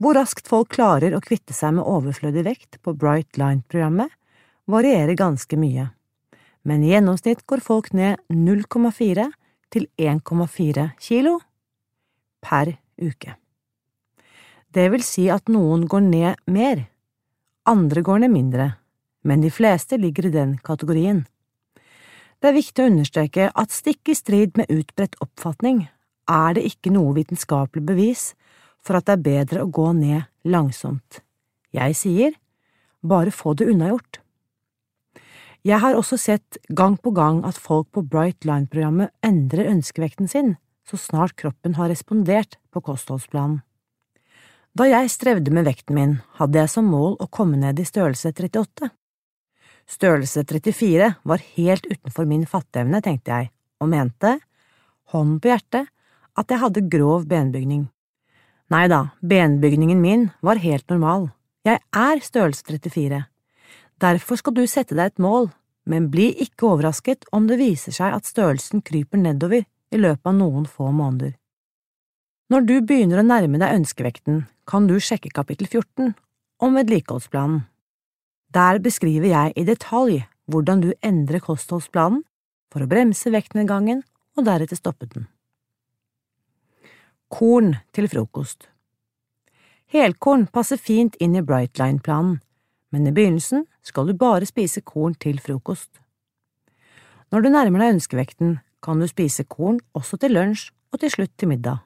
Hvor 0.03 0.17
raskt 0.19 0.49
folk 0.51 0.73
klarer 0.75 1.15
å 1.15 1.21
kvitte 1.23 1.55
seg 1.55 1.77
med 1.77 1.87
overflødig 1.87 2.43
vekt 2.43 2.79
på 2.83 2.95
Bright 2.99 3.37
Line-programmet, 3.39 4.11
varierer 4.67 5.15
ganske 5.15 5.55
mye, 5.55 5.93
men 6.67 6.83
i 6.83 6.91
gjennomsnitt 6.91 7.45
går 7.47 7.63
folk 7.63 7.93
ned 7.95 8.19
0,4 8.35 9.29
til 9.71 9.87
1,4 9.95 10.89
kilo 10.99 11.37
per 12.43 12.73
uke. 12.99 13.37
Det 14.75 14.89
vil 14.91 15.07
si 15.07 15.29
at 15.31 15.47
noen 15.53 15.87
går 15.87 16.03
ned 16.09 16.43
mer, 16.51 16.87
andre 17.71 18.03
går 18.03 18.25
ned 18.25 18.35
mindre, 18.35 18.69
men 19.23 19.47
de 19.47 19.55
fleste 19.55 20.01
ligger 20.03 20.33
i 20.33 20.35
den 20.35 20.59
kategorien. 20.67 21.29
Det 22.43 22.51
er 22.51 22.59
viktig 22.59 22.83
å 22.83 22.91
understreke 22.91 23.51
at 23.55 23.71
stikk 23.71 24.11
i 24.11 24.19
strid 24.19 24.59
med 24.59 24.73
utbredt 24.73 25.21
oppfatning 25.23 25.85
er 26.27 26.55
det 26.59 26.67
ikke 26.67 26.91
noe 26.91 27.15
vitenskapelig 27.15 27.87
bevis 27.87 28.33
for 28.83 28.99
at 28.99 29.07
det 29.07 29.15
er 29.17 29.27
bedre 29.27 29.63
å 29.65 29.71
gå 29.71 29.93
ned 29.97 30.27
langsomt. 30.45 31.23
Jeg 31.73 31.97
sier, 31.97 32.35
bare 33.03 33.33
få 33.35 33.55
det 33.59 33.71
unnagjort. 33.73 34.21
Jeg 35.63 35.79
har 35.79 35.95
også 35.95 36.19
sett 36.19 36.59
gang 36.75 36.97
på 36.99 37.13
gang 37.15 37.45
at 37.47 37.59
folk 37.59 37.89
på 37.95 38.03
Bright 38.03 38.45
Line-programmet 38.45 39.15
endrer 39.23 39.71
ønskevekten 39.71 40.31
sin 40.31 40.57
så 40.89 40.99
snart 40.99 41.37
kroppen 41.39 41.77
har 41.79 41.89
respondert 41.93 42.59
på 42.75 42.83
kostholdsplanen. 42.83 43.61
Da 44.73 44.89
jeg 44.89 45.11
strevde 45.13 45.53
med 45.53 45.67
vekten 45.69 45.97
min, 45.97 46.13
hadde 46.41 46.59
jeg 46.59 46.71
som 46.73 46.89
mål 46.89 47.19
å 47.21 47.29
komme 47.29 47.59
ned 47.61 47.81
i 47.81 47.87
størrelse 47.87 48.33
38. 48.33 48.89
Størrelse 49.93 50.45
34 50.49 51.11
var 51.29 51.45
helt 51.59 51.89
utenfor 51.91 52.29
min 52.29 52.47
fatteevne, 52.49 53.03
tenkte 53.05 53.35
jeg, 53.35 53.51
og 53.83 53.91
mente, 53.93 54.39
hånden 55.13 55.41
på 55.43 55.53
hjertet, 55.53 55.91
at 56.39 56.49
jeg 56.49 56.63
hadde 56.63 56.87
grov 56.89 57.27
benbygning. 57.29 57.91
Nei 58.73 58.87
da, 58.89 59.11
benbygningen 59.21 60.01
min 60.01 60.29
var 60.41 60.61
helt 60.63 60.89
normal. 60.89 61.27
Jeg 61.67 61.83
er 61.93 62.21
størrelse 62.25 62.65
34. 62.65 63.19
Derfor 64.01 64.39
skal 64.41 64.55
du 64.57 64.63
sette 64.71 64.97
deg 64.97 65.11
et 65.11 65.21
mål, 65.21 65.51
men 65.85 66.09
bli 66.15 66.31
ikke 66.41 66.71
overrasket 66.71 67.27
om 67.37 67.51
det 67.51 67.59
viser 67.61 67.93
seg 67.93 68.15
at 68.17 68.29
størrelsen 68.29 68.81
kryper 68.87 69.21
nedover 69.21 69.67
i 69.67 70.01
løpet 70.01 70.31
av 70.31 70.39
noen 70.39 70.65
få 70.65 70.89
måneder. 70.89 71.35
Når 72.53 72.65
du 72.69 72.75
begynner 72.81 73.21
å 73.21 73.27
nærme 73.27 73.61
deg 73.61 73.77
ønskevekten, 73.83 74.47
kan 74.65 74.89
du 74.89 74.97
sjekke 75.01 75.35
kapittel 75.35 75.69
14 75.69 76.15
om 76.63 76.81
vedlikeholdsplanen. 76.81 77.67
Der 78.53 78.81
beskriver 78.85 79.29
jeg 79.29 79.57
i 79.57 79.67
detalj 79.69 80.23
hvordan 80.49 80.81
du 80.85 80.91
endrer 81.05 81.45
kostholdsplanen 81.45 82.25
for 82.73 82.85
å 82.85 82.89
bremse 82.89 83.33
vektnedgangen 83.33 84.01
og 84.39 84.49
deretter 84.49 84.81
stoppe 84.81 85.09
den. 85.13 85.32
Korn 87.33 87.79
til 87.97 88.11
frokost 88.13 88.67
Helkorn 89.89 90.43
passer 90.53 90.77
fint 90.77 91.15
inn 91.17 91.33
i 91.33 91.41
Brightline-planen, 91.41 92.35
men 92.93 93.07
i 93.09 93.13
begynnelsen 93.17 93.63
skal 93.81 94.11
du 94.11 94.13
bare 94.21 94.45
spise 94.45 94.83
korn 94.85 95.15
til 95.17 95.39
frokost. 95.41 95.89
Når 97.33 97.41
du 97.41 97.49
nærmer 97.55 97.81
deg 97.81 97.95
ønskevekten, 97.95 98.59
kan 98.85 99.01
du 99.01 99.09
spise 99.09 99.47
korn 99.49 99.79
også 99.97 100.19
til 100.21 100.37
lunsj 100.37 100.67
og 100.93 101.01
til 101.01 101.15
slutt 101.15 101.33
til 101.41 101.49
middag. 101.55 101.81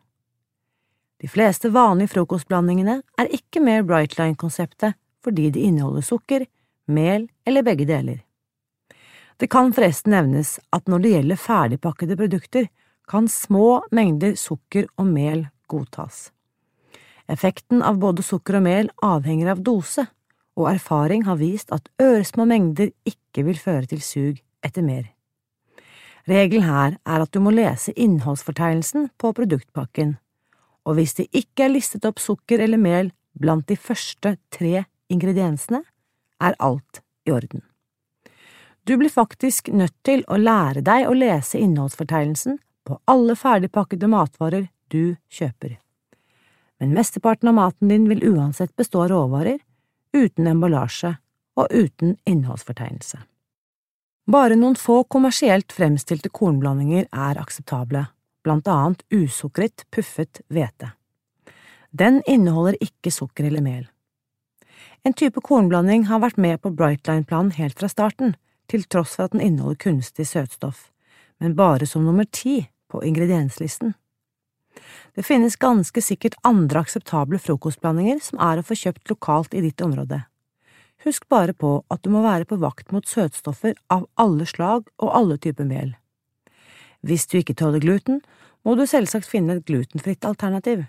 De 1.22 1.30
fleste 1.30 1.70
vanlige 1.70 2.10
frokostblandingene 2.16 2.96
er 3.14 3.30
ikke 3.38 3.62
med 3.62 3.86
Brightline-konseptet 3.86 4.98
fordi 5.22 5.52
de 5.54 5.62
inneholder 5.68 6.02
sukker, 6.08 6.48
mel 6.90 7.28
eller 7.46 7.62
begge 7.62 7.86
deler. 7.86 8.18
Det 9.38 9.46
kan 9.50 9.70
forresten 9.76 10.10
nevnes 10.10 10.56
at 10.74 10.90
når 10.90 11.06
det 11.06 11.14
gjelder 11.14 11.42
ferdigpakkede 11.44 12.18
produkter, 12.18 12.66
kan 13.06 13.28
små 13.30 13.82
mengder 13.94 14.34
sukker 14.38 14.88
og 14.98 15.06
mel 15.10 15.46
godtas. 15.70 16.30
Effekten 17.30 17.82
av 17.82 17.98
både 18.02 18.22
sukker 18.22 18.58
og 18.58 18.66
mel 18.66 18.90
avhenger 19.02 19.50
av 19.54 19.62
dose, 19.66 20.06
og 20.56 20.70
erfaring 20.70 21.26
har 21.26 21.38
vist 21.40 21.72
at 21.75 21.88
øresmå 22.00 22.46
mengder 22.48 22.92
ikke 23.04 23.44
vil 23.48 23.58
føre 23.60 23.90
til 23.90 24.02
sug 24.02 24.38
etter 24.64 24.84
mer. 24.86 25.10
Regelen 26.26 26.66
her 26.66 26.96
er 27.06 27.22
at 27.22 27.32
du 27.34 27.42
må 27.42 27.52
lese 27.54 27.94
innholdsfortegnelsen 27.94 29.10
på 29.18 29.30
produktpakken, 29.36 30.16
og 30.86 30.98
hvis 30.98 31.14
det 31.18 31.28
ikke 31.34 31.66
er 31.66 31.75
listet 31.75 32.06
opp 32.08 32.22
sukker 32.22 32.62
eller 32.62 32.80
mel 32.80 33.12
blant 33.38 33.66
de 33.68 33.76
første 33.76 34.36
tre 34.54 34.86
ingrediensene, 35.12 35.82
er 36.42 36.56
alt 36.58 37.02
i 37.26 37.32
orden. 37.34 37.62
Du 38.86 38.96
blir 38.96 39.10
faktisk 39.10 39.68
nødt 39.75 39.94
til 40.06 40.22
å 40.30 40.38
lære 40.38 40.82
deg 40.86 41.08
å 41.08 41.14
lese 41.14 41.58
innholdsfortegnelsen 41.58 42.58
på 42.86 43.00
alle 43.04 43.34
ferdigpakkede 43.36 44.08
matvarer 44.10 44.68
du 44.88 45.16
kjøper. 45.28 45.78
men 46.78 46.92
mesteparten 46.92 47.48
av 47.48 47.54
maten 47.54 47.88
din 47.88 48.08
vil 48.08 48.24
uansett 48.36 48.76
bestå 48.76 49.02
av 49.02 49.08
råvarer, 49.08 49.58
uten 50.12 50.46
emballasje 50.46 51.14
og 51.56 51.72
uten 51.72 52.16
innholdsfortegnelse. 52.28 53.18
Bare 54.26 54.58
noen 54.58 54.76
få 54.76 55.04
kommersielt 55.04 55.72
fremstilte 55.72 56.28
kornblandinger 56.28 57.06
er 57.12 57.40
akseptable, 57.40 58.06
blant 58.44 58.68
annet 58.68 59.02
usukret, 59.08 59.86
puffet 59.90 60.42
hvete. 60.52 60.92
Den 61.90 62.20
inneholder 62.26 62.76
ikke 62.82 63.10
sukker 63.14 63.48
eller 63.48 63.64
mel. 63.64 63.86
En 65.06 65.14
type 65.14 65.40
kornblanding 65.40 66.08
har 66.10 66.20
vært 66.20 66.36
med 66.36 66.60
på 66.60 66.74
Brightline-planen 66.74 67.54
helt 67.56 67.78
fra 67.78 67.88
starten, 67.88 68.34
til 68.68 68.82
tross 68.84 69.14
for 69.16 69.30
at 69.30 69.36
den 69.36 69.44
inneholder 69.46 69.78
kunstig 69.78 70.26
søtstoff, 70.26 70.90
men 71.38 71.54
bare 71.56 71.86
som 71.86 72.04
nummer 72.04 72.26
ti 72.26 72.66
på 72.96 73.04
ingredienslisten. 73.04 73.92
Det 75.16 75.24
finnes 75.24 75.56
ganske 75.56 76.02
sikkert 76.04 76.36
andre 76.44 76.82
akseptable 76.84 77.40
frokostblandinger 77.40 78.20
som 78.24 78.40
er 78.40 78.60
å 78.60 78.64
få 78.64 78.76
kjøpt 78.76 79.12
lokalt 79.12 79.54
i 79.56 79.62
ditt 79.64 79.80
område. 79.84 80.22
Husk 81.04 81.28
bare 81.32 81.52
på 81.52 81.78
at 81.92 82.02
du 82.04 82.10
må 82.12 82.24
være 82.24 82.48
på 82.48 82.58
vakt 82.60 82.92
mot 82.92 83.06
søtstoffer 83.06 83.76
av 83.92 84.08
alle 84.20 84.48
slag 84.48 84.88
og 84.96 85.12
alle 85.12 85.38
typer 85.40 85.68
mel. 85.68 85.94
Hvis 87.06 87.28
du 87.30 87.38
ikke 87.38 87.56
tåler 87.56 87.84
gluten, 87.84 88.22
må 88.64 88.74
du 88.74 88.86
selvsagt 88.88 89.28
finne 89.30 89.58
et 89.58 89.66
glutenfritt 89.68 90.24
alternativ, 90.26 90.86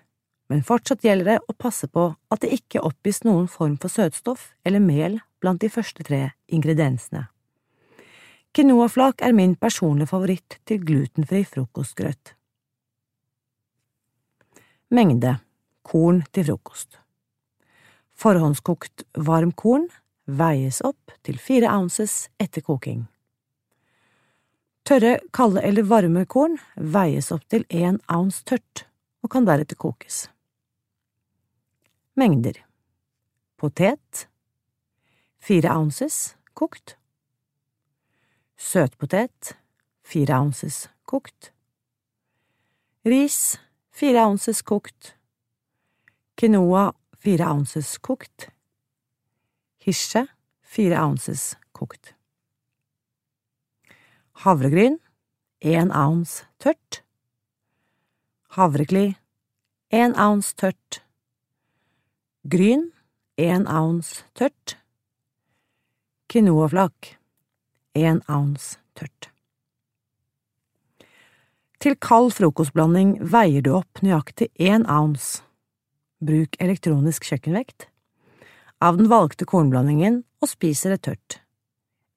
men 0.50 0.64
fortsatt 0.66 1.04
gjelder 1.06 1.34
det 1.34 1.40
å 1.46 1.56
passe 1.60 1.90
på 1.92 2.10
at 2.34 2.44
det 2.44 2.56
ikke 2.56 2.84
oppgis 2.88 3.24
noen 3.28 3.50
form 3.52 3.76
for 3.78 3.92
søtstoff 3.94 4.54
eller 4.66 4.84
mel 4.84 5.20
blant 5.44 5.62
de 5.62 5.70
første 5.70 6.04
tre 6.08 6.30
ingrediensene. 6.48 7.28
Quinoaflak 8.58 9.22
er 9.22 9.36
min 9.38 9.52
personlige 9.54 10.10
favoritt 10.10 10.56
til 10.66 10.80
glutenfri 10.82 11.44
frokostgrøt. 11.46 12.32
Mengde 14.90 15.36
korn 15.86 16.24
til 16.34 16.48
frokost 16.48 16.98
Forhåndskokt 18.18 19.06
varmkorn 19.30 19.86
veies 20.42 20.82
opp 20.82 21.14
til 21.22 21.38
fire 21.38 21.70
ounces 21.70 22.32
etter 22.42 22.66
koking. 22.66 23.06
Tørre, 24.90 25.20
kalde 25.30 25.62
eller 25.62 25.86
varme 25.86 26.26
korn 26.26 26.58
veies 26.82 27.30
opp 27.30 27.46
til 27.54 27.70
én 27.70 28.02
ounce 28.10 28.42
tørt 28.42 28.88
og 29.22 29.36
kan 29.38 29.46
deretter 29.46 29.78
kokes. 29.78 30.32
Mengder 32.18 32.58
Potet 33.62 34.26
fire 35.38 35.78
ounces 35.78 36.34
kokt 36.58 36.98
Søtpotet 38.58 39.54
fire 40.04 40.40
ounces 40.42 40.88
kokt 41.06 41.52
Ris 43.06 43.60
fire 43.94 44.26
ounces 44.26 44.62
kokt 44.66 45.14
Quinoa 46.36 46.92
fire 47.18 47.48
ounces 47.54 47.98
kokt 48.02 48.50
Hirse 49.88 50.28
fire 50.68 51.00
ounces 51.00 51.56
kokt. 51.72 52.16
Havregryn 54.44 54.98
én 55.62 55.92
ounce 55.96 56.46
tørt. 56.60 57.04
Havrekli 58.58 59.18
én 59.90 60.14
ounce 60.18 60.54
tørt. 60.56 61.04
Gryn 62.44 62.92
én 63.38 63.68
ounce 63.68 64.26
tørt. 64.34 64.78
Quinoaflak 66.28 67.17
én 67.98 68.22
ounce 68.30 68.78
tørt. 68.98 69.30
Til 71.78 71.98
kald 72.02 72.32
frokostblanding 72.38 73.18
veier 73.34 73.62
du 73.66 73.76
opp 73.78 74.02
nøyaktig 74.02 74.50
én 74.58 74.88
ounce. 74.90 75.44
Bruk 76.18 76.58
elektronisk 76.62 77.28
kjøkkenvekt 77.30 77.90
av 78.84 78.98
den 78.98 79.10
valgte 79.10 79.46
kornblandingen 79.50 80.22
og 80.42 80.52
spiser 80.52 80.94
det 80.94 81.04
tørt. 81.08 81.40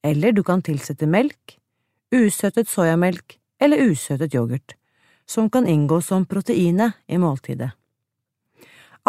Eller 0.05 0.33
du 0.33 0.43
kan 0.45 0.61
tilsette 0.65 1.09
melk, 1.09 1.57
usøtet 2.13 2.69
soyamelk 2.69 3.37
eller 3.61 3.81
usøtet 3.91 4.33
yoghurt, 4.33 4.75
som 5.25 5.49
kan 5.49 5.67
inngå 5.69 6.01
som 6.05 6.25
proteinet 6.25 6.97
i 7.07 7.17
måltidet. 7.21 7.71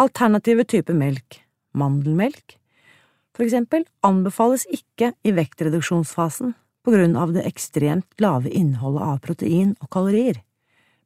Alternative 0.01 0.65
typer 0.65 0.97
melk, 0.97 1.41
mandelmelk, 1.77 2.57
for 3.33 3.45
eksempel, 3.45 3.85
anbefales 4.05 4.65
ikke 4.69 5.11
i 5.25 5.33
vektreduksjonsfasen 5.33 6.53
på 6.83 6.91
grunn 6.91 7.15
av 7.15 7.33
det 7.35 7.45
ekstremt 7.47 8.19
lave 8.21 8.51
innholdet 8.51 9.07
av 9.07 9.21
protein 9.23 9.71
og 9.79 9.89
kalorier, 9.95 10.41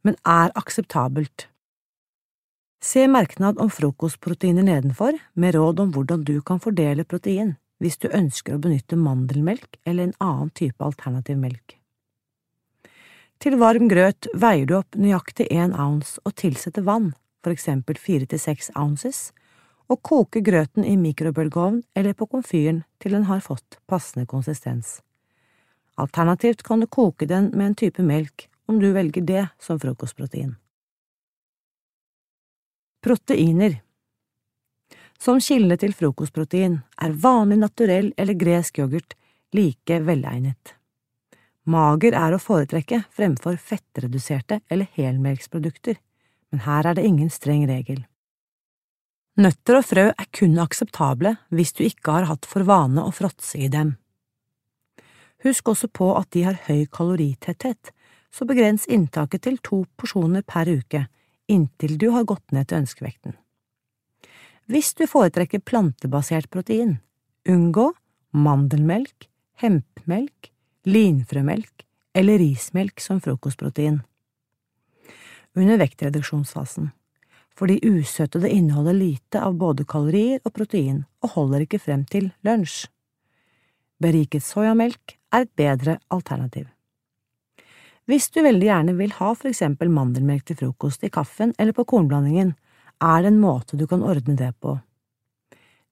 men 0.03 0.17
er 0.25 0.53
akseptabelt 0.57 1.47
Se 2.83 3.07
merknad 3.07 3.57
om 3.57 3.69
frokostproteiner 3.69 4.63
nedenfor, 4.63 5.17
med 5.33 5.55
råd 5.55 5.79
om 5.79 5.93
hvordan 5.95 6.23
du 6.23 6.41
kan 6.41 6.61
fordele 6.61 7.03
protein 7.03 7.55
hvis 7.81 7.97
du 8.01 8.07
ønsker 8.09 8.55
å 8.55 8.61
benytte 8.61 8.97
mandelmelk 8.97 9.79
eller 9.85 10.07
en 10.07 10.13
annen 10.23 10.51
type 10.57 10.83
alternativ 10.83 11.37
melk. 11.41 11.75
Til 13.41 13.57
varm 13.61 13.89
grøt 13.89 14.29
veier 14.33 14.65
du 14.65 14.77
opp 14.79 14.97
nøyaktig 14.97 15.49
én 15.53 15.75
ounce 15.77 16.21
og 16.25 16.33
tilsetter 16.41 16.85
vann, 16.85 17.11
for 17.45 17.53
eksempel 17.53 17.99
fire 18.01 18.25
til 18.29 18.41
seks 18.41 18.71
ounces, 18.73 19.31
og 19.89 20.01
koker 20.01 20.41
grøten 20.45 20.85
i 20.85 20.97
mikrobølgeovn 20.97 21.83
eller 21.95 22.17
på 22.17 22.29
komfyren 22.29 22.81
til 23.01 23.13
den 23.13 23.27
har 23.29 23.45
fått 23.45 23.77
passende 23.87 24.25
konsistens. 24.25 24.99
Alternativt 25.97 26.63
kan 26.63 26.79
du 26.79 26.87
koke 26.87 27.25
den 27.25 27.49
med 27.53 27.67
en 27.67 27.75
type 27.75 28.03
melk 28.05 28.47
om 28.69 28.79
du 28.79 28.91
velger 28.93 29.21
det 29.21 29.47
som 29.59 29.79
frokostprotein. 29.79 30.55
Proteiner 33.03 33.81
Som 35.17 35.41
kilde 35.41 35.77
til 35.81 35.93
frokostprotein 35.97 36.79
er 37.01 37.15
vanlig 37.23 37.57
naturell 37.61 38.11
eller 38.17 38.37
gresk 38.37 38.79
yoghurt 38.79 39.15
like 39.53 39.99
velegnet. 40.05 40.75
Mager 41.67 42.13
er 42.15 42.35
å 42.35 42.39
foretrekke 42.39 43.01
fremfor 43.11 43.57
fettreduserte 43.57 44.61
eller 44.69 44.87
helmelksprodukter, 44.95 45.97
men 46.51 46.63
her 46.63 46.87
er 46.87 46.95
det 46.95 47.07
ingen 47.07 47.31
streng 47.33 47.65
regel. 47.67 48.05
Nøtter 49.37 49.81
og 49.81 49.85
frø 49.85 50.05
er 50.09 50.29
kun 50.33 50.57
akseptable 50.61 51.35
hvis 51.53 51.73
du 51.77 51.83
ikke 51.85 52.15
har 52.15 52.29
hatt 52.29 52.47
for 52.49 52.65
vane 52.65 53.03
å 53.03 53.13
fråtse 53.13 53.59
i 53.59 53.67
dem. 53.73 53.97
Husk 55.45 55.69
også 55.69 55.87
på 55.93 56.11
at 56.17 56.31
de 56.33 56.43
har 56.47 56.57
høy 56.67 56.85
kaloritetthet, 56.91 57.91
så 58.33 58.45
begrens 58.45 58.87
inntaket 58.89 59.45
til 59.45 59.59
to 59.63 59.83
porsjoner 59.97 60.43
per 60.47 60.69
uke, 60.69 61.05
inntil 61.47 61.97
du 61.97 62.09
har 62.15 62.27
gått 62.27 62.51
ned 62.51 62.67
til 62.69 62.81
ønskevekten. 62.81 63.37
Hvis 64.67 64.91
du 64.97 65.05
foretrekker 65.07 65.63
plantebasert 65.63 66.49
protein, 66.51 66.97
unngå 67.47 67.93
mandelmelk, 68.35 69.29
hempmelk, 69.61 70.51
linfrømelk 70.87 71.85
eller 72.17 72.41
rismelk 72.41 72.99
som 72.99 73.21
frokostprotein. 73.23 74.01
Under 75.57 75.79
vektreduksjonsfasen, 75.79 76.91
fordi 77.57 77.79
usøtede 77.87 78.51
inneholder 78.51 78.93
lite 78.93 79.41
av 79.41 79.55
både 79.57 79.87
kalorier 79.89 80.43
og 80.43 80.53
protein 80.53 81.05
og 81.23 81.33
holder 81.37 81.65
ikke 81.65 81.81
frem 81.81 82.03
til 82.09 82.31
lunsj. 82.45 82.85
Beriket 83.97 84.45
soyamelk 84.45 85.15
er 85.33 85.45
et 85.45 85.53
bedre 85.57 85.97
alternativ. 86.13 86.67
Hvis 88.07 88.29
du 88.31 88.43
veldig 88.45 88.67
gjerne 88.69 88.93
vil 88.95 89.15
ha 89.17 89.31
for 89.33 89.49
eksempel 89.49 89.89
mandelmelk 89.91 90.45
til 90.47 90.59
frokost 90.59 91.03
i 91.03 91.09
kaffen 91.11 91.53
eller 91.57 91.75
på 91.75 91.83
kornblandingen, 91.89 92.53
er 93.03 93.23
det 93.23 93.33
en 93.33 93.41
måte 93.41 93.77
du 93.77 93.87
kan 93.89 94.05
ordne 94.05 94.37
det 94.37 94.53
på. 94.61 94.77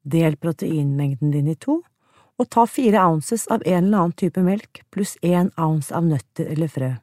Del 0.06 0.38
proteinmengden 0.38 1.34
din 1.34 1.50
i 1.50 1.58
to, 1.58 1.82
og 2.38 2.50
ta 2.52 2.68
fire 2.70 3.02
ounces 3.10 3.48
av 3.52 3.66
en 3.66 3.88
eller 3.88 3.98
annen 3.98 4.16
type 4.22 4.42
melk 4.44 4.84
pluss 4.94 5.16
én 5.24 5.50
ounce 5.58 5.94
av 5.96 6.06
nøtter 6.06 6.54
eller 6.54 6.72
frø. 6.72 6.94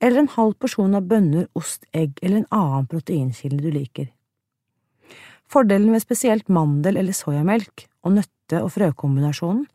Eller 0.00 0.22
en 0.22 0.34
halv 0.34 0.56
porsjon 0.60 0.96
av 0.96 1.06
bønner, 1.10 1.46
ost, 1.54 1.84
egg 1.92 2.18
eller 2.22 2.42
en 2.42 2.52
annen 2.54 2.88
proteinkilde 2.90 3.62
du 3.62 3.70
liker. 3.74 4.10
Fordelen 5.46 5.92
ved 5.92 6.02
spesielt 6.02 6.48
mandel- 6.48 6.98
eller 6.98 7.14
soyamelk 7.14 7.86
og 8.02 8.18
nøtte- 8.18 8.62
og 8.62 8.72
frøkombinasjonen 8.74 9.66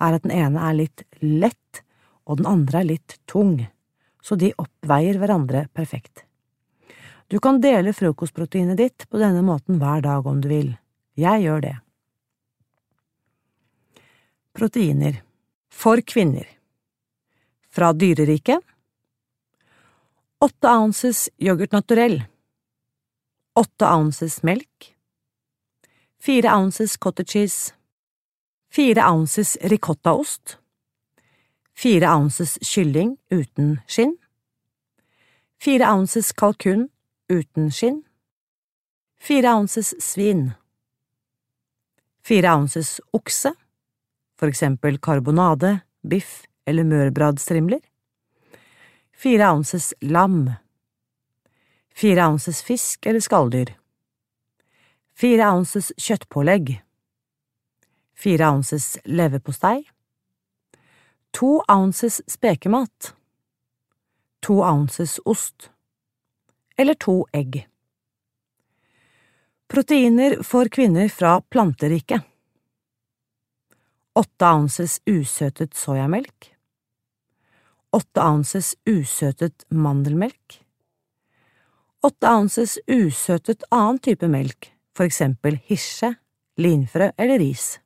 er 0.00 0.16
at 0.16 0.24
den 0.24 0.32
ene 0.34 0.62
er 0.64 0.78
litt 0.78 1.04
lett, 1.20 1.84
og 2.24 2.40
den 2.40 2.48
andre 2.48 2.80
er 2.80 2.90
litt 2.94 3.18
tung 3.30 3.60
så 4.22 4.36
de 4.36 4.52
oppveier 4.60 5.18
hverandre 5.20 5.66
perfekt. 5.72 6.24
Du 7.30 7.38
kan 7.40 7.60
dele 7.62 7.94
frokostproteinet 7.94 8.78
ditt 8.78 9.06
på 9.08 9.20
denne 9.20 9.42
måten 9.46 9.78
hver 9.80 10.02
dag 10.04 10.26
om 10.26 10.40
du 10.42 10.48
vil. 10.50 10.74
Jeg 11.18 11.44
gjør 11.44 11.62
det. 11.64 11.76
Proteiner 14.56 15.20
for 15.70 16.02
kvinner 16.02 16.48
Fra 17.70 17.92
dyreriket 17.94 18.58
Åtte 20.42 20.72
ounces 20.74 21.28
yoghurt 21.38 21.72
naturell 21.72 22.16
Åtte 23.54 23.86
ounces 23.86 24.40
melk 24.42 24.88
Fire 26.18 26.56
ounces 26.56 26.96
cottage 26.98 27.30
cheese 27.30 27.76
Fire 28.70 29.02
ounces 29.02 29.56
ricottaost 29.62 30.58
4 31.74 32.06
ounces 32.06 32.58
kylling 32.62 33.16
uten 33.32 33.80
skinn, 33.88 34.12
4 35.58 35.86
ounces 35.90 36.32
kalkun 36.32 36.88
uten 37.32 37.70
skinn, 37.72 38.02
4 39.18 39.54
ounces 39.56 39.94
svin. 39.98 40.52
4 42.22 42.52
ounces 42.52 43.00
okse, 43.16 43.54
for 44.38 44.48
eksempel 44.48 44.98
karbonade, 44.98 45.80
biff 46.02 46.44
eller 46.66 46.84
mørbradstrimler. 46.84 47.80
4 49.16 49.50
ounces 49.50 49.94
lam. 50.00 50.52
4 51.96 52.28
ounces 52.28 52.62
fisk 52.62 53.06
eller 53.06 53.20
skalldyr. 53.20 53.74
4 55.16 55.50
ounces 55.50 55.90
kjøttpålegg. 55.96 56.78
Fire 58.20 58.44
ounces 58.44 58.98
leverpostei. 59.04 59.88
To 61.30 61.62
ounces 61.68 62.20
spekemat. 62.26 63.14
To 64.40 64.60
ounces 64.62 65.20
ost. 65.24 65.70
Eller 66.76 66.94
to 66.94 67.26
egg. 67.32 67.68
Proteiner 69.68 70.42
for 70.42 70.68
kvinner 70.68 71.08
fra 71.08 71.40
planteriket. 71.40 72.20
Åtte 74.12 74.44
ounces 74.44 75.00
usøtet 75.06 75.74
soyamelk. 75.74 76.52
Åtte 77.90 78.20
ounces 78.20 78.74
usøtet 78.84 79.64
mandelmelk. 79.70 80.60
Åtte 82.02 82.28
ounces 82.28 82.78
usøtet 82.86 83.64
annen 83.70 83.98
type 83.98 84.28
melk, 84.28 84.74
for 84.92 85.08
eksempel 85.08 85.56
hirse, 85.70 86.18
linfrø 86.60 87.14
eller 87.16 87.40
ris. 87.40 87.78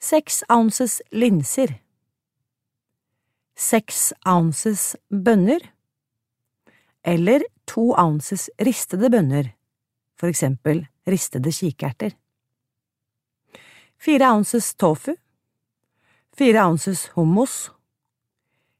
Seks 0.00 0.42
ounces 0.48 1.02
linser. 1.10 1.78
Seks 3.56 4.12
ounces 4.24 4.96
bønner. 5.08 5.60
Eller 7.02 7.44
to 7.66 7.92
ounces 7.96 8.50
ristede 8.58 9.10
bønner 9.10 9.56
for 10.16 10.28
eksempel 10.32 10.86
ristede 11.06 11.52
kikerter. 11.52 12.16
Fire 13.98 14.30
ounces 14.32 14.74
tofu, 14.74 15.14
fire 16.36 16.64
ounces 16.64 17.06
hummus, 17.14 17.70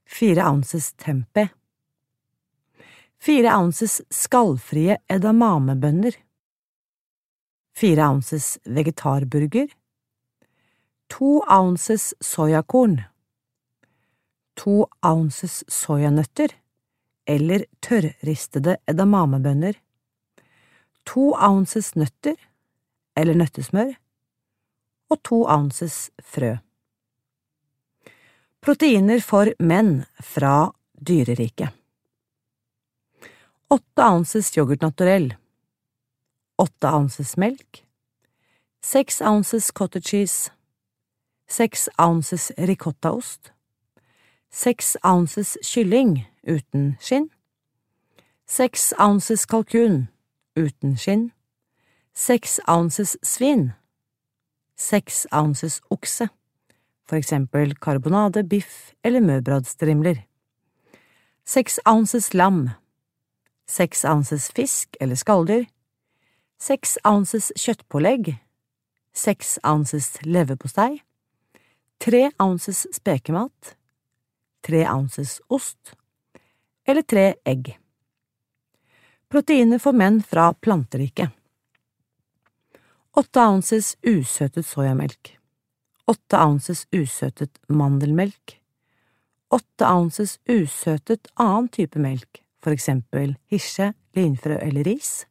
fire 0.07 0.45
ounces 0.45 0.93
tempe, 0.93 1.49
fire 3.19 3.55
ounces 3.57 4.01
skallfrie 4.11 4.99
edamamebønner, 5.09 6.17
fire 7.77 8.09
ounces 8.11 8.59
vegetarburger, 8.65 9.73
to 11.09 11.43
ounces 11.49 12.15
soyakorn, 12.21 13.01
to 14.57 14.87
ounces 15.03 15.65
soyanøtter. 15.69 16.55
Eller 17.29 17.65
tørrristede 17.83 18.77
edamamebønner, 18.87 19.75
to 21.05 21.33
ounces 21.35 21.95
nøtter. 21.99 22.37
Eller 23.17 23.35
nøttesmør. 23.35 23.95
Og 25.11 25.23
to 25.25 25.41
ounces 25.49 26.11
frø. 26.23 26.53
Proteiner 28.61 29.23
for 29.25 29.51
menn 29.59 30.05
fra 30.23 30.71
dyreriket. 30.99 31.73
Åtte 33.71 34.05
ounces 34.05 34.53
yoghurt 34.59 34.85
naturell. 34.85 35.33
Åtte 36.63 36.93
ounces 36.93 37.37
melk. 37.41 37.83
Seks 38.83 39.23
ounces 39.23 39.73
cottage 39.73 40.11
cheese 40.11 40.56
Seks 41.49 41.89
ounces 41.99 42.53
ricottaost 42.59 43.53
Seks 44.51 44.97
ounces 45.05 45.57
kylling 45.63 46.27
uten 46.43 46.97
skinn. 47.01 47.31
Seks 48.47 48.93
ounces 48.99 49.45
kalkun 49.47 50.09
uten 50.57 50.97
skinn, 50.97 51.33
seks 52.15 52.59
ounces 52.67 53.17
svin, 53.23 53.75
seks 54.77 55.27
ounces 55.35 55.81
okse, 55.91 56.29
for 57.05 57.19
eksempel 57.19 57.75
karbonade, 57.83 58.43
biff 58.49 58.95
eller 59.05 59.21
mørbradstrimler, 59.21 60.23
seks 61.45 61.79
ounces 61.87 62.33
lam, 62.35 62.71
seks 63.67 64.05
ounces 64.05 64.49
fisk 64.55 64.97
eller 65.01 65.19
skalldyr, 65.19 65.67
seks 66.59 66.97
ounces 67.05 67.53
kjøttpålegg, 67.59 68.39
seks 69.13 69.59
ounces 69.63 70.15
leverpostei, 70.25 71.03
tre 71.99 72.31
ounces 72.39 72.87
spekemat, 72.95 73.77
tre 74.67 74.85
ounces 74.91 75.41
ost 75.49 75.95
eller 76.87 77.03
tre 77.03 77.35
egg. 77.45 77.79
Proteiner 79.29 79.79
for 79.83 79.93
menn 79.93 80.21
fra 80.23 80.53
planteriket. 80.55 81.31
Åtte 83.17 83.41
ounces 83.41 83.97
usøtet 84.07 84.67
soyamelk. 84.67 85.33
Åtte 86.07 86.39
ounces 86.39 86.85
usøtet 86.95 87.59
mandelmelk. 87.67 88.61
Åtte 89.51 89.89
ounces 89.89 90.37
usøtet 90.47 91.31
annen 91.35 91.69
type 91.73 91.99
melk, 91.99 92.43
for 92.63 92.77
eksempel 92.77 93.35
hirse, 93.51 93.93
linfrø 94.15 94.59
eller 94.63 94.87
ris. 94.87 95.25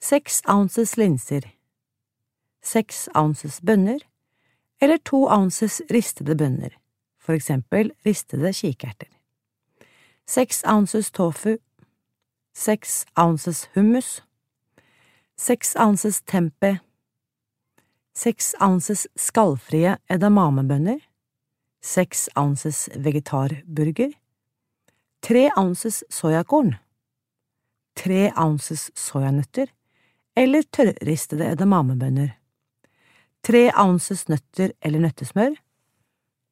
Seks 0.00 0.40
ounces 0.48 0.96
linser. 0.96 1.44
Seks 2.64 3.06
ounces 3.14 3.60
bønner, 3.60 4.00
eller 4.80 4.98
to 5.04 5.26
ounces 5.28 5.82
ristede 5.90 6.36
bønner, 6.36 6.76
for 7.18 7.32
eksempel 7.32 7.92
ristede 8.06 8.52
kikerter. 8.52 9.08
Seks 10.26 10.62
ounces 10.64 11.10
tofu 11.10 11.56
seks 12.54 13.06
ounces 13.16 13.68
hummus, 13.74 14.22
seks 15.36 15.74
ounces 15.76 16.20
tempe, 16.22 16.78
seks 18.14 18.54
ounces 18.60 19.06
skallfrie 19.16 19.96
edamamebønner, 20.10 21.00
seks 21.82 22.28
ounces 22.36 22.88
vegetarburger, 22.96 24.12
tre 25.22 25.48
ounces 25.56 26.02
soyakorn, 26.10 26.74
tre 27.96 28.30
ounces 28.36 28.90
soyanøtter 28.96 29.70
eller 30.36 30.66
tørrristede 30.72 31.52
edamamebønner, 31.54 32.34
tre 33.46 33.70
ounces 33.78 34.26
nøtter 34.28 34.74
eller 34.84 35.06
nøttesmør, 35.06 35.56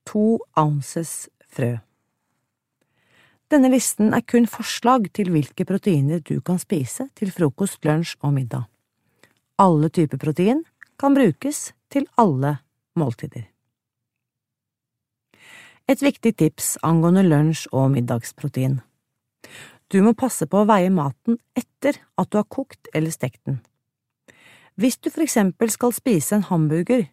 to 0.09 0.39
ounces 0.57 1.29
frø. 1.49 1.77
Denne 3.49 3.71
listen 3.73 4.13
er 4.13 4.25
kun 4.29 4.45
forslag 4.49 5.07
til 5.17 5.31
hvilke 5.33 5.65
proteiner 5.69 6.21
du 6.21 6.41
kan 6.45 6.61
spise 6.61 7.09
til 7.17 7.33
frokost, 7.33 7.81
lunsj 7.85 8.19
og 8.21 8.35
middag. 8.37 8.67
Alle 9.59 9.89
typer 9.89 10.21
protein 10.21 10.65
kan 11.01 11.17
brukes 11.17 11.73
til 11.91 12.05
alle 12.21 12.59
måltider. 12.99 13.47
Et 15.89 16.03
viktig 16.05 16.35
tips 16.37 16.77
angående 16.85 17.25
lunsj- 17.25 17.71
og 17.73 17.91
middagsprotein. 17.95 18.83
Du 19.89 20.03
må 20.05 20.13
passe 20.13 20.45
på 20.45 20.61
å 20.61 20.69
veie 20.69 20.93
maten 20.93 21.39
etter 21.57 21.97
at 22.21 22.29
du 22.29 22.37
har 22.37 22.49
kokt 22.53 22.91
eller 22.93 23.15
stekt 23.15 23.41
den. 23.49 23.63
Hvis 24.79 25.01
du 25.03 25.11
for 25.11 25.25
eksempel 25.25 25.73
skal 25.75 25.91
spise 25.91 26.37
en 26.37 26.45
hamburger, 26.47 27.09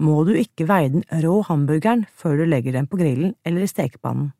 må 0.00 0.22
du 0.24 0.32
ikke 0.40 0.64
veie 0.64 0.88
den 0.88 1.02
rå 1.20 1.42
hamburgeren 1.44 2.06
før 2.16 2.38
du 2.40 2.46
legger 2.48 2.72
den 2.78 2.86
på 2.88 2.96
grillen 2.96 3.34
eller 3.44 3.66
i 3.66 3.68
stekepannen. 3.68 4.30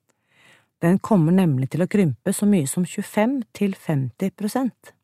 Den 0.80 0.96
kommer 1.04 1.34
nemlig 1.36 1.68
til 1.74 1.84
å 1.84 1.88
krympe 1.92 2.32
så 2.32 2.48
mye 2.48 2.64
som 2.64 2.86
25 2.88 3.34
til 3.52 3.74
50 3.76 4.32
prosent. 4.32 4.94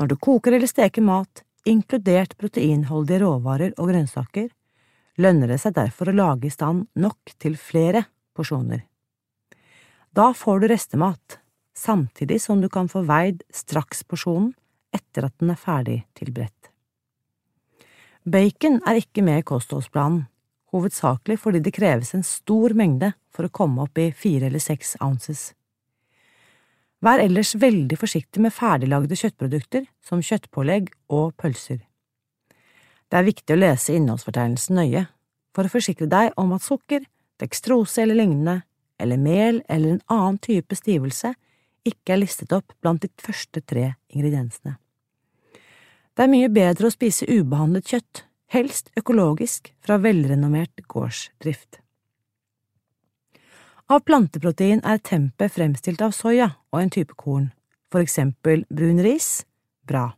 Når 0.00 0.08
du 0.08 0.16
koker 0.16 0.56
eller 0.56 0.70
steker 0.70 1.04
mat, 1.04 1.42
inkludert 1.68 2.32
proteinholdige 2.40 3.20
råvarer 3.20 3.74
og 3.76 3.90
grønnsaker, 3.92 4.48
lønner 5.20 5.52
det 5.52 5.58
seg 5.60 5.76
derfor 5.76 6.08
å 6.08 6.16
lage 6.16 6.48
i 6.48 6.54
stand 6.54 6.86
nok 6.96 7.34
til 7.36 7.58
flere 7.60 8.06
porsjoner. 8.32 8.86
Da 10.16 10.30
får 10.32 10.64
du 10.64 10.70
restemat, 10.72 11.36
samtidig 11.76 12.40
som 12.40 12.64
du 12.64 12.70
kan 12.72 12.88
få 12.88 13.04
veid 13.04 13.44
straksporsjonen 13.52 14.54
etter 14.94 15.28
at 15.28 15.36
den 15.40 15.52
er 15.52 15.60
ferdig 15.60 16.00
tilberedt. 16.18 16.70
Bacon 18.24 18.80
er 18.86 19.00
ikke 19.00 19.24
med 19.24 19.40
i 19.40 19.46
kostholdsplanen, 19.46 20.26
hovedsakelig 20.70 21.38
fordi 21.40 21.62
det 21.64 21.74
kreves 21.74 22.12
en 22.14 22.26
stor 22.26 22.74
mengde 22.78 23.12
for 23.34 23.46
å 23.46 23.54
komme 23.54 23.86
opp 23.86 23.98
i 23.98 24.10
fire 24.14 24.50
eller 24.50 24.62
seks 24.62 24.96
ounces. 25.02 25.50
Vær 27.00 27.22
ellers 27.22 27.54
veldig 27.56 27.96
forsiktig 27.96 28.42
med 28.44 28.52
ferdiglagde 28.52 29.16
kjøttprodukter 29.16 29.86
som 30.04 30.20
kjøttpålegg 30.20 30.90
og 31.08 31.32
pølser. 31.40 31.80
Det 33.10 33.18
er 33.18 33.26
viktig 33.26 33.56
å 33.56 33.58
lese 33.58 33.96
innholdsfortegnelsen 33.96 34.76
nøye 34.78 35.06
for 35.56 35.66
å 35.66 35.72
forsikre 35.72 36.06
deg 36.10 36.36
om 36.38 36.52
at 36.54 36.66
sukker, 36.66 37.06
dekstrose 37.40 38.04
eller 38.04 38.20
lignende, 38.20 38.60
eller 39.00 39.16
mel 39.16 39.62
eller 39.66 39.96
en 39.96 40.04
annen 40.12 40.38
type 40.44 40.76
stivelse 40.76 41.32
ikke 41.88 42.14
er 42.14 42.20
listet 42.20 42.52
opp 42.52 42.76
blant 42.84 43.00
de 43.02 43.08
første 43.16 43.64
tre 43.64 43.94
ingrediensene. 44.12 44.76
Det 46.20 46.26
er 46.26 46.34
mye 46.34 46.48
bedre 46.52 46.84
å 46.84 46.92
spise 46.92 47.24
ubehandlet 47.24 47.86
kjøtt 47.94 48.18
helst 48.52 48.90
økologisk 49.00 49.70
fra 49.80 49.96
velrenommert 50.04 50.82
gårdsdrift. 50.84 51.78
Av 53.88 54.02
planteprotein 54.04 54.82
er 54.84 55.00
tempe 55.00 55.48
fremstilt 55.48 56.04
av 56.04 56.12
soya 56.12 56.50
og 56.74 56.82
en 56.82 56.92
type 56.92 57.16
korn, 57.16 57.46
for 57.88 58.04
eksempel 58.04 58.66
brun 58.68 59.00
ris, 59.00 59.46
bra. 59.88 60.10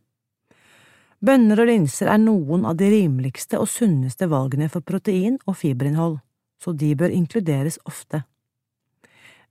Bønner 1.23 1.63
og 1.63 1.71
linser 1.71 2.11
er 2.11 2.19
noen 2.19 2.67
av 2.67 2.75
de 2.83 2.91
rimeligste 2.91 3.63
og 3.63 3.71
sunneste 3.71 4.27
valgene 4.27 4.67
for 4.75 4.83
protein 4.83 5.39
og 5.47 5.55
fiberinnhold, 5.61 6.19
så 6.59 6.75
de 6.75 6.91
bør 6.99 7.15
inkluderes 7.15 7.79
ofte. 7.87 8.25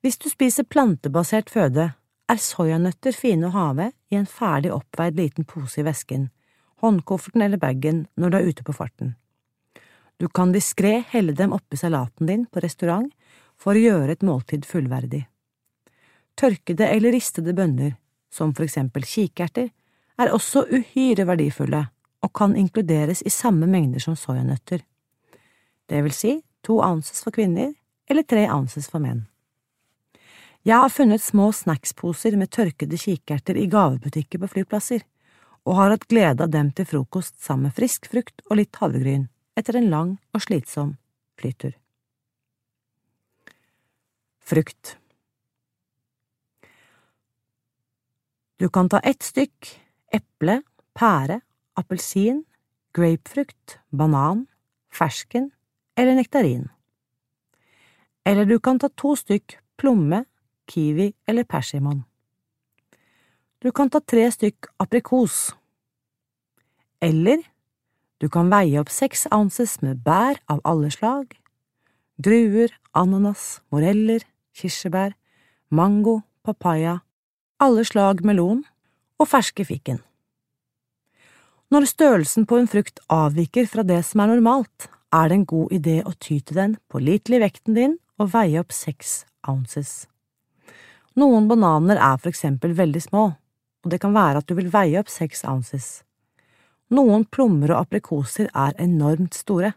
Hvis 0.05 0.21
du 0.21 0.29
spiser 0.29 0.69
plantebasert 0.69 1.49
føde, 1.49 1.95
er 2.29 2.45
soyanøtter 2.45 3.17
fine 3.17 3.49
å 3.49 3.57
ha 3.57 3.67
ved 3.81 3.97
i 4.13 4.21
en 4.21 4.29
ferdig 4.29 4.77
oppveid 4.77 5.17
liten 5.17 5.49
pose 5.49 5.81
i 5.81 5.89
vesken, 5.89 6.29
håndkofferten 6.83 7.43
eller 7.43 7.61
bagen 7.63 8.07
når 8.19 8.31
du 8.31 8.39
er 8.39 8.49
ute 8.51 8.67
på 8.67 8.75
farten. 8.77 9.15
Du 10.19 10.29
kan 10.29 10.53
diskré 10.55 11.03
helle 11.11 11.35
dem 11.35 11.55
oppi 11.55 11.79
salaten 11.79 12.29
din 12.29 12.47
på 12.47 12.63
restaurant 12.63 13.11
for 13.59 13.75
å 13.75 13.83
gjøre 13.83 14.15
et 14.15 14.27
måltid 14.27 14.67
fullverdig. 14.67 15.25
Tørkede 16.39 16.89
eller 16.89 17.15
ristede 17.15 17.55
bønner, 17.55 17.97
som 18.33 18.55
for 18.55 18.67
eksempel 18.67 19.05
kikerter, 19.07 19.71
er 20.19 20.33
også 20.33 20.65
uhyre 20.71 21.27
verdifulle 21.29 21.83
og 22.23 22.33
kan 22.39 22.55
inkluderes 22.57 23.23
i 23.27 23.33
samme 23.35 23.67
mengder 23.67 24.03
som 24.03 24.17
soyanøtter. 24.17 24.83
Det 25.89 26.03
vil 26.05 26.15
si 26.15 26.33
to 26.63 26.79
ounces 26.81 27.23
for 27.25 27.35
kvinner 27.35 27.73
eller 28.09 28.23
tre 28.23 28.47
ounces 28.51 28.89
for 28.91 29.03
menn. 29.03 29.27
Jeg 30.63 30.79
har 30.79 30.93
funnet 30.95 31.23
små 31.23 31.49
snacksposer 31.51 32.37
med 32.39 32.53
tørkede 32.55 32.99
kikerter 32.99 33.59
i 33.59 33.67
gavebutikker 33.67 34.39
på 34.39 34.51
flyplasser, 34.53 35.03
og 35.67 35.77
har 35.79 35.95
hatt 35.95 36.09
glede 36.11 36.45
av 36.45 36.51
dem 36.51 36.73
til 36.75 36.89
frokost 36.89 37.39
sammen 37.43 37.69
med 37.69 37.77
frisk 37.77 38.09
frukt 38.11 38.43
og 38.49 38.59
litt 38.59 38.81
havregryn 38.81 39.29
etter 39.59 39.79
en 39.79 39.91
lang 39.93 40.11
og 40.35 40.43
slitsom 40.45 40.97
flytur. 41.39 41.77
Frukt 44.43 44.97
Du 48.63 48.69
kan 48.71 48.87
ta 48.89 49.01
ett 49.03 49.25
stykk 49.27 49.73
eple, 50.15 50.61
pære, 50.95 51.41
appelsin, 51.75 52.45
grapefrukt, 52.95 53.79
banan, 53.91 54.47
fersken 54.93 55.51
eller 55.97 56.15
nektarin. 56.15 56.69
Eller 58.25 58.47
du 58.47 58.61
kan 58.61 58.79
ta 58.79 58.87
to 58.95 59.17
stykk 59.19 59.57
plomme, 59.81 60.25
kiwi 60.71 61.11
eller 61.27 61.45
persimon. 61.45 62.05
Du 63.63 63.71
kan 63.71 63.91
ta 63.91 64.01
tre 64.01 64.27
stykk 64.31 64.73
aprikos. 64.83 65.53
Eller 67.03 67.45
du 68.19 68.29
kan 68.29 68.51
veie 68.51 68.81
opp 68.81 68.91
seks 68.91 69.29
ounces 69.31 69.79
med 69.83 70.03
bær 70.03 70.39
av 70.51 70.61
alle 70.67 70.91
slag, 70.91 71.31
druer, 72.19 72.75
ananas, 72.95 73.63
moreller, 73.71 74.23
kirsebær, 74.55 75.15
mango, 75.71 76.21
papaya 76.43 77.01
alle 77.63 77.85
slag 77.87 78.25
melon 78.27 78.65
og 79.21 79.29
ferske 79.31 79.65
fiken. 79.67 80.01
Når 81.73 81.87
størrelsen 81.89 82.47
på 82.49 82.59
en 82.59 82.69
frukt 82.69 82.99
avviker 83.13 83.69
fra 83.71 83.85
det 83.87 84.01
som 84.05 84.25
er 84.25 84.33
normalt, 84.35 84.89
er 85.13 85.29
det 85.29 85.39
en 85.39 85.49
god 85.49 85.75
idé 85.77 86.01
å 86.05 86.13
ty 86.19 86.41
til 86.41 86.59
den 86.59 86.75
pålitelige 86.93 87.45
vekten 87.45 87.77
din 87.79 87.95
og 88.21 88.33
veie 88.35 88.61
opp 88.61 88.75
seks 88.75 89.23
ounces. 89.49 90.09
Noen 91.17 91.49
bananer 91.49 92.01
er 92.01 92.19
for 92.19 92.33
eksempel 92.33 92.75
veldig 92.77 93.03
små, 93.05 93.25
og 93.83 93.91
det 93.91 94.01
kan 94.03 94.15
være 94.15 94.43
at 94.43 94.49
du 94.49 94.55
vil 94.59 94.71
veie 94.73 95.01
opp 95.01 95.11
seks 95.11 95.45
ounces. 95.49 96.03
Noen 96.93 97.25
plommer 97.25 97.73
og 97.73 97.87
aprikoser 97.87 98.51
er 98.53 98.77
enormt 98.83 99.35
store, 99.35 99.73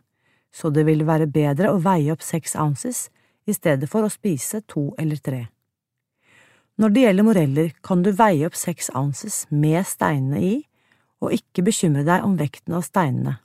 så 0.52 0.70
det 0.72 0.86
vil 0.88 1.06
være 1.08 1.28
bedre 1.32 1.72
å 1.72 1.82
veie 1.84 2.14
opp 2.14 2.24
seks 2.24 2.56
ounces 2.60 3.10
i 3.46 3.54
stedet 3.56 3.90
for 3.92 4.06
å 4.06 4.12
spise 4.12 4.62
to 4.68 4.90
eller 5.00 5.20
tre. 5.24 5.46
Når 6.76 6.92
det 6.92 7.04
gjelder 7.06 7.24
moreller, 7.24 7.72
kan 7.84 8.02
du 8.04 8.12
veie 8.12 8.48
opp 8.48 8.56
seks 8.60 8.90
ounces 8.96 9.46
med 9.50 9.86
steinene 9.88 10.42
i, 10.44 10.56
og 11.24 11.32
ikke 11.32 11.64
bekymre 11.64 12.04
deg 12.04 12.26
om 12.28 12.36
vekten 12.40 12.76
av 12.76 12.84
steinene. 12.84 13.38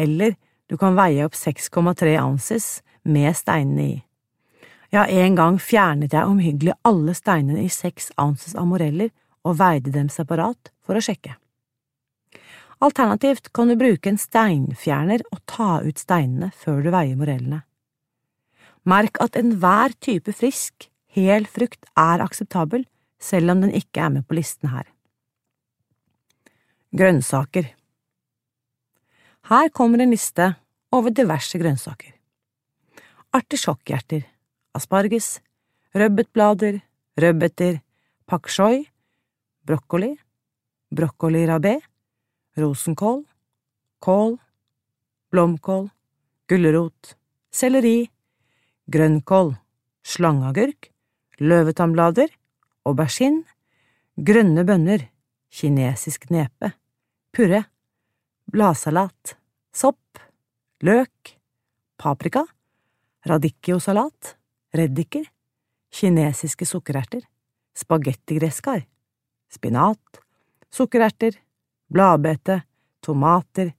Eller 0.00 0.38
du 0.70 0.78
kan 0.80 0.96
veie 0.96 1.26
opp 1.26 1.36
6,3 1.36 2.16
ounces 2.22 2.80
med 3.04 3.36
steinene 3.36 3.84
i. 3.84 3.96
Ja, 4.94 5.04
en 5.04 5.36
gang 5.36 5.58
fjernet 5.60 6.14
jeg 6.14 6.30
omhyggelig 6.30 6.76
alle 6.86 7.12
steinene 7.18 7.66
i 7.66 7.72
seks 7.72 8.12
ounces 8.20 8.54
av 8.56 8.68
moreller 8.70 9.10
og 9.44 9.58
veide 9.60 9.92
dem 9.94 10.08
separat 10.12 10.72
for 10.84 10.96
å 10.96 11.04
sjekke. 11.04 11.36
Alternativt 12.84 13.52
kan 13.54 13.70
du 13.70 13.76
bruke 13.80 14.10
en 14.10 14.18
steinfjerner 14.20 15.22
og 15.30 15.40
ta 15.48 15.78
ut 15.84 16.00
steinene 16.00 16.50
før 16.58 16.82
du 16.84 16.90
veier 16.92 17.16
morellene. 17.16 17.62
Merk 18.84 19.20
at 19.24 19.38
enhver 19.40 19.94
type 20.04 20.34
frisk, 20.36 20.90
Hel 21.14 21.46
frukt 21.46 21.86
er 21.94 22.18
akseptabel, 22.24 22.82
selv 23.22 23.52
om 23.52 23.60
den 23.62 23.72
ikke 23.78 24.02
er 24.02 24.10
med 24.16 24.26
på 24.26 24.34
listen 24.34 24.72
her. 24.72 24.88
Grønnsaker 26.94 27.68
Her 29.48 29.70
kommer 29.70 30.02
en 30.02 30.10
liste 30.10 30.50
over 30.94 31.14
diverse 31.14 31.58
grønnsaker. 31.58 32.12
Artisjokkhjerter, 33.34 34.26
asparges, 34.74 35.38
rødbetblader, 35.94 36.80
rødbeter, 37.18 37.80
pak 38.26 38.50
choi, 38.50 38.84
brokkoli, 39.66 40.12
brokkoli 40.94 41.44
rabé, 41.48 41.78
rosenkål, 42.56 43.24
kål, 44.04 44.36
blomkål, 45.32 45.88
gulrot, 46.48 47.14
selleri, 47.50 48.10
grønnkål, 48.92 49.54
slangeagurk, 50.04 50.90
løvetannblader, 51.40 52.28
aubergine, 52.84 53.42
grønne 54.16 54.64
bønner, 54.68 55.08
kinesisk 55.54 56.28
nepe, 56.34 56.74
purre, 57.34 57.64
bladsalat, 58.52 59.36
sopp, 59.74 60.20
løk, 60.84 61.34
paprika, 61.98 62.44
radicchiosalat, 63.26 64.34
reddiker, 64.76 65.24
kinesiske 65.94 66.66
sukkererter, 66.68 67.24
spagettigressskar, 67.78 68.84
spinat, 69.54 70.20
sukkererter, 70.74 71.36
bladbete, 71.92 72.60
tomater, 73.04 73.72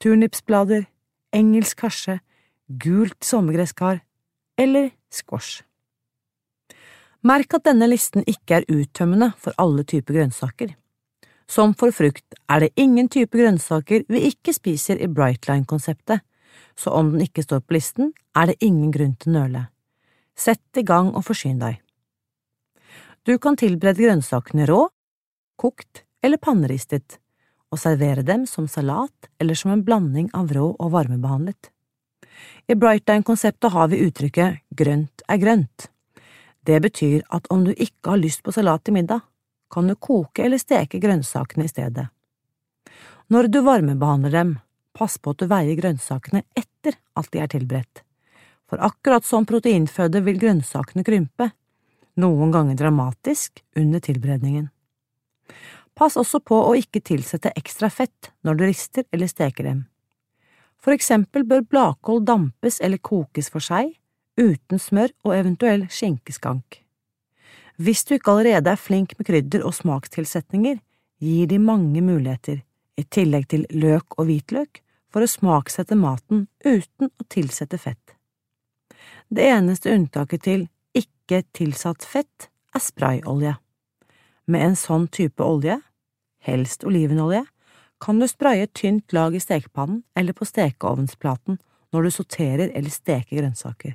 turnipsblader, 0.00 0.86
engelsk 1.36 1.84
karse, 1.84 2.20
gult 2.70 3.24
sommergresskar 3.24 4.00
eller 4.58 4.90
squash. 5.10 5.62
Merk 7.26 7.52
at 7.58 7.66
denne 7.68 7.88
listen 7.90 8.24
ikke 8.24 8.60
er 8.60 8.68
uttømmende 8.72 9.34
for 9.36 9.56
alle 9.60 9.84
typer 9.84 10.16
grønnsaker. 10.16 10.72
Som 11.50 11.74
for 11.74 11.92
frukt 11.92 12.38
er 12.48 12.62
det 12.62 12.70
ingen 12.80 13.10
type 13.10 13.36
grønnsaker 13.36 14.06
vi 14.08 14.22
ikke 14.30 14.54
spiser 14.56 15.00
i 15.02 15.10
Brightline-konseptet, 15.10 16.22
så 16.78 16.94
om 16.96 17.10
den 17.12 17.26
ikke 17.26 17.42
står 17.44 17.60
på 17.66 17.76
listen, 17.76 18.12
er 18.38 18.48
det 18.48 18.60
ingen 18.64 18.92
grunn 18.94 19.16
til 19.20 19.34
å 19.34 19.40
nøle. 19.40 19.66
Sett 20.38 20.80
i 20.80 20.86
gang 20.86 21.10
og 21.12 21.26
forsyn 21.26 21.58
deg. 21.60 21.80
Du 23.28 23.36
kan 23.42 23.58
tilberede 23.58 24.06
grønnsakene 24.06 24.64
rå, 24.70 24.86
kokt 25.60 26.04
eller 26.24 26.40
panneristet, 26.40 27.18
og 27.70 27.78
servere 27.78 28.24
dem 28.26 28.46
som 28.48 28.66
salat 28.68 29.28
eller 29.38 29.58
som 29.58 29.74
en 29.74 29.84
blanding 29.84 30.30
av 30.34 30.52
rå 30.52 30.72
og 30.72 30.92
varmebehandlet. 30.94 31.70
I 32.66 32.74
Brightline-konseptet 32.74 33.72
har 33.72 33.90
vi 33.92 34.00
uttrykket 34.06 34.62
grønt 34.76 35.24
er 35.28 35.40
grønt. 35.42 35.90
Det 36.66 36.80
betyr 36.82 37.22
at 37.28 37.46
om 37.52 37.64
du 37.64 37.72
ikke 37.72 38.14
har 38.14 38.20
lyst 38.20 38.42
på 38.44 38.54
salat 38.54 38.84
til 38.84 38.96
middag, 38.96 39.20
kan 39.70 39.86
du 39.86 39.94
koke 39.94 40.44
eller 40.44 40.58
steke 40.58 40.98
grønnsakene 41.02 41.66
i 41.66 41.70
stedet. 41.70 42.08
Når 43.30 43.46
du 43.52 43.60
varmebehandler 43.62 44.34
dem, 44.34 44.56
pass 44.96 45.18
på 45.18 45.34
at 45.34 45.42
du 45.42 45.46
veier 45.50 45.78
grønnsakene 45.78 46.42
etter 46.58 46.98
at 47.20 47.30
de 47.30 47.42
er 47.42 47.52
tilberedt, 47.52 48.02
for 48.66 48.82
akkurat 48.82 49.26
som 49.26 49.46
proteinføde 49.46 50.22
vil 50.26 50.40
grønnsakene 50.42 51.06
krympe, 51.06 51.52
noen 52.18 52.50
ganger 52.50 52.78
dramatisk, 52.80 53.62
under 53.78 54.02
tilberedningen. 54.02 54.68
Pass 55.94 56.16
også 56.16 56.40
på 56.40 56.56
å 56.68 56.74
ikke 56.78 57.02
tilsette 57.04 57.52
ekstra 57.58 57.90
fett 57.92 58.30
når 58.46 58.58
du 58.58 58.66
rister 58.66 59.06
eller 59.12 59.30
steker 59.30 59.66
dem. 59.68 59.80
For 60.80 60.96
eksempel 60.96 61.44
bør 61.44 61.66
blakål 61.68 62.22
dampes 62.24 62.80
eller 62.80 63.02
kokes 63.04 63.50
for 63.52 63.64
seg, 63.64 63.92
uten 64.40 64.80
smør 64.80 65.12
og 65.26 65.34
eventuell 65.36 65.84
skinkeskank. 65.92 66.80
Hvis 67.80 68.04
du 68.04 68.14
ikke 68.16 68.32
allerede 68.32 68.72
er 68.72 68.80
flink 68.80 69.12
med 69.18 69.28
krydder 69.28 69.64
og 69.64 69.76
smakstilsetninger, 69.76 70.80
gir 71.20 71.46
de 71.48 71.58
mange 71.60 72.00
muligheter, 72.04 72.62
i 72.96 73.04
tillegg 73.04 73.46
til 73.52 73.66
løk 73.72 74.18
og 74.18 74.28
hvitløk, 74.28 74.80
for 75.10 75.24
å 75.24 75.30
smaksette 75.30 75.96
maten 75.98 76.46
uten 76.64 77.08
å 77.10 77.26
tilsette 77.32 77.80
fett. 77.80 78.14
Det 79.30 79.46
eneste 79.48 79.92
unntaket 79.94 80.44
til 80.44 80.68
ikke 80.96 81.42
tilsatt 81.56 82.04
fett 82.06 82.48
er 82.74 82.84
sprayolje. 82.84 83.56
Med 84.50 84.64
en 84.66 84.76
sånn 84.78 85.06
type 85.12 85.44
olje, 85.46 85.76
helst 86.42 86.82
olivenolje, 86.88 87.44
kan 88.00 88.18
du 88.18 88.26
spraye 88.26 88.64
et 88.66 88.74
tynt 88.74 89.12
lag 89.14 89.34
i 89.36 89.42
stekepannen 89.42 90.02
eller 90.16 90.34
på 90.34 90.48
stekeovnsplaten 90.48 91.60
når 91.94 92.06
du 92.06 92.10
sorterer 92.14 92.72
eller 92.72 92.90
steker 92.90 93.42
grønnsaker. 93.42 93.94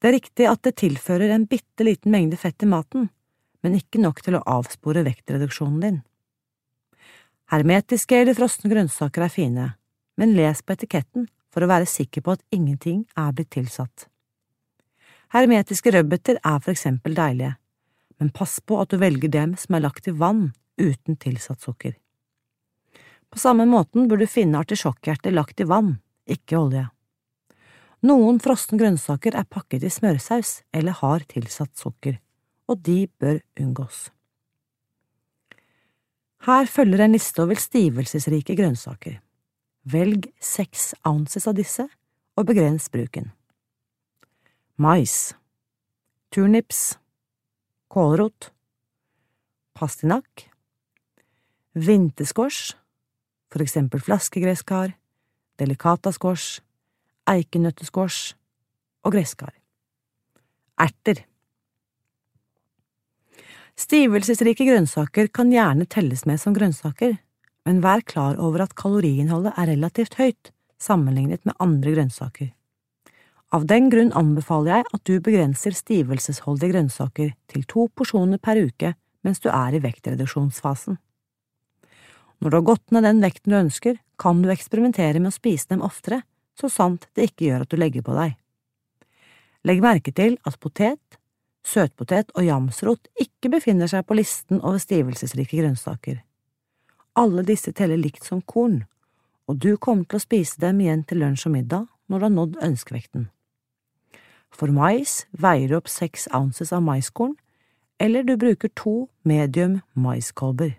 Det 0.00 0.08
er 0.08 0.16
riktig 0.16 0.48
at 0.48 0.62
det 0.64 0.76
tilfører 0.80 1.34
en 1.34 1.46
bitte 1.50 1.86
liten 1.86 2.12
mengde 2.14 2.38
fett 2.40 2.62
i 2.62 2.70
maten, 2.70 3.08
men 3.62 3.78
ikke 3.78 4.00
nok 4.02 4.22
til 4.24 4.38
å 4.38 4.44
avspore 4.58 5.04
vektreduksjonen 5.06 5.80
din. 5.82 6.00
Hermetiske 7.52 8.18
eller 8.18 8.36
frosne 8.38 8.70
grønnsaker 8.72 9.26
er 9.26 9.32
fine, 9.32 9.68
men 10.18 10.34
les 10.34 10.62
på 10.62 10.74
etiketten 10.74 11.28
for 11.52 11.62
å 11.62 11.70
være 11.70 11.88
sikker 11.90 12.24
på 12.24 12.34
at 12.34 12.44
ingenting 12.54 13.04
er 13.14 13.30
blitt 13.36 13.52
tilsatt. 13.54 14.08
Hermetiske 15.34 15.92
rødbeter 15.94 16.40
er 16.42 16.58
for 16.62 16.72
eksempel 16.74 17.14
deilige, 17.16 17.56
men 18.18 18.32
pass 18.32 18.58
på 18.60 18.78
at 18.80 18.90
du 18.90 19.00
velger 19.00 19.32
dem 19.32 19.54
som 19.60 19.76
er 19.76 19.84
lagt 19.84 20.08
i 20.08 20.14
vann 20.14 20.50
uten 20.80 21.16
tilsatt 21.20 21.64
sukker. 21.64 21.94
På 23.30 23.40
samme 23.40 23.66
måten 23.68 24.08
bør 24.08 24.22
du 24.22 24.26
finne 24.30 24.60
artisjokkhjerter 24.62 25.34
lagt 25.34 25.60
i 25.60 25.66
vann, 25.68 25.96
ikke 26.24 26.58
olje. 26.58 26.86
Noen 28.06 28.38
frosne 28.40 28.78
grønnsaker 28.78 29.34
er 29.36 29.48
pakket 29.50 29.86
i 29.86 29.90
smørsaus 29.90 30.60
eller 30.76 30.96
har 31.00 31.24
tilsatt 31.28 31.72
sukker, 31.76 32.20
og 32.70 32.82
de 32.86 33.06
bør 33.20 33.40
unngås. 33.60 34.10
Her 36.46 36.68
følger 36.70 37.02
en 37.02 37.16
liste 37.16 37.42
over 37.42 37.58
stivelsesrike 37.58 38.54
grønnsaker. 38.54 39.18
Velg 39.90 40.28
seks 40.42 40.92
ounces 41.06 41.46
av 41.48 41.56
disse, 41.58 41.88
og 42.36 42.46
begrens 42.46 42.90
bruken. 42.92 43.30
Mais 44.76 45.34
Turnips 46.30 46.98
Kålrot. 47.92 48.50
Pastinakk. 49.76 50.48
Vinterskors, 51.76 52.72
for 53.52 53.60
eksempel 53.60 54.00
flaskegresskar, 54.00 54.94
delikataskors, 55.60 56.62
eikenøtteskors. 57.28 58.34
Og 59.06 59.12
gresskar. 59.14 59.52
Erter. 60.82 61.20
Stivelsesrike 63.78 64.66
grønnsaker 64.66 65.28
kan 65.30 65.52
gjerne 65.52 65.86
telles 65.86 66.24
med 66.26 66.40
som 66.42 66.56
grønnsaker, 66.56 67.14
men 67.68 67.82
vær 67.84 68.02
klar 68.02 68.40
over 68.42 68.64
at 68.64 68.74
kaloriinnholdet 68.74 69.52
er 69.54 69.70
relativt 69.70 70.16
høyt 70.18 70.50
sammenlignet 70.82 71.44
med 71.46 71.54
andre 71.62 71.92
grønnsaker. 71.94 72.50
Av 73.54 73.66
den 73.66 73.90
grunn 73.92 74.10
anbefaler 74.18 74.72
jeg 74.80 74.86
at 74.96 75.02
du 75.06 75.18
begrenser 75.22 75.74
stivelsesholdige 75.76 76.72
grønnsaker 76.72 77.34
til 77.52 77.66
to 77.70 77.86
porsjoner 77.94 78.42
per 78.42 78.58
uke 78.58 78.96
mens 79.26 79.42
du 79.42 79.50
er 79.50 79.74
i 79.74 79.82
vektreduksjonsfasen. 79.82 80.98
Når 82.42 82.50
du 82.50 82.56
har 82.56 82.66
gått 82.66 82.92
ned 82.92 83.06
den 83.06 83.22
vekten 83.22 83.52
du 83.52 83.58
ønsker, 83.58 84.00
kan 84.18 84.42
du 84.42 84.50
eksperimentere 84.52 85.22
med 85.22 85.30
å 85.30 85.36
spise 85.36 85.70
dem 85.70 85.84
oftere, 85.86 86.20
så 86.58 86.68
sant 86.72 87.06
det 87.14 87.30
ikke 87.30 87.46
gjør 87.48 87.64
at 87.64 87.70
du 87.72 87.78
legger 87.78 88.04
på 88.06 88.16
deg. 88.16 88.34
Legg 89.66 89.82
merke 89.82 90.12
til 90.14 90.36
at 90.46 90.58
potet, 90.62 91.18
søtpotet 91.66 92.30
og 92.36 92.46
jamsrot 92.46 93.10
ikke 93.22 93.50
befinner 93.56 93.90
seg 93.90 94.06
på 94.06 94.18
listen 94.18 94.60
over 94.60 94.78
stivelsesrike 94.82 95.58
grønnsaker. 95.58 96.20
Alle 97.16 97.46
disse 97.46 97.72
teller 97.72 97.98
likt 97.98 98.26
som 98.26 98.42
korn, 98.42 98.82
og 99.46 99.62
du 99.62 99.76
kommer 99.78 100.04
til 100.04 100.18
å 100.20 100.26
spise 100.26 100.60
dem 100.60 100.82
igjen 100.82 101.06
til 101.06 101.22
lunsj 101.22 101.48
og 101.48 101.56
middag 101.56 101.88
når 102.06 102.18
du 102.18 102.28
har 102.28 102.36
nådd 102.36 102.60
ønskevekten. 102.68 103.30
For 104.56 104.72
mais 104.72 105.26
veier 105.36 105.68
du 105.68 105.76
opp 105.76 105.88
seks 105.92 106.28
ounces 106.32 106.72
av 106.72 106.80
maiskorn, 106.84 107.34
eller 108.00 108.24
du 108.24 108.36
bruker 108.40 108.72
to 108.74 109.08
medium 109.22 109.80
maiskolber. 109.92 110.78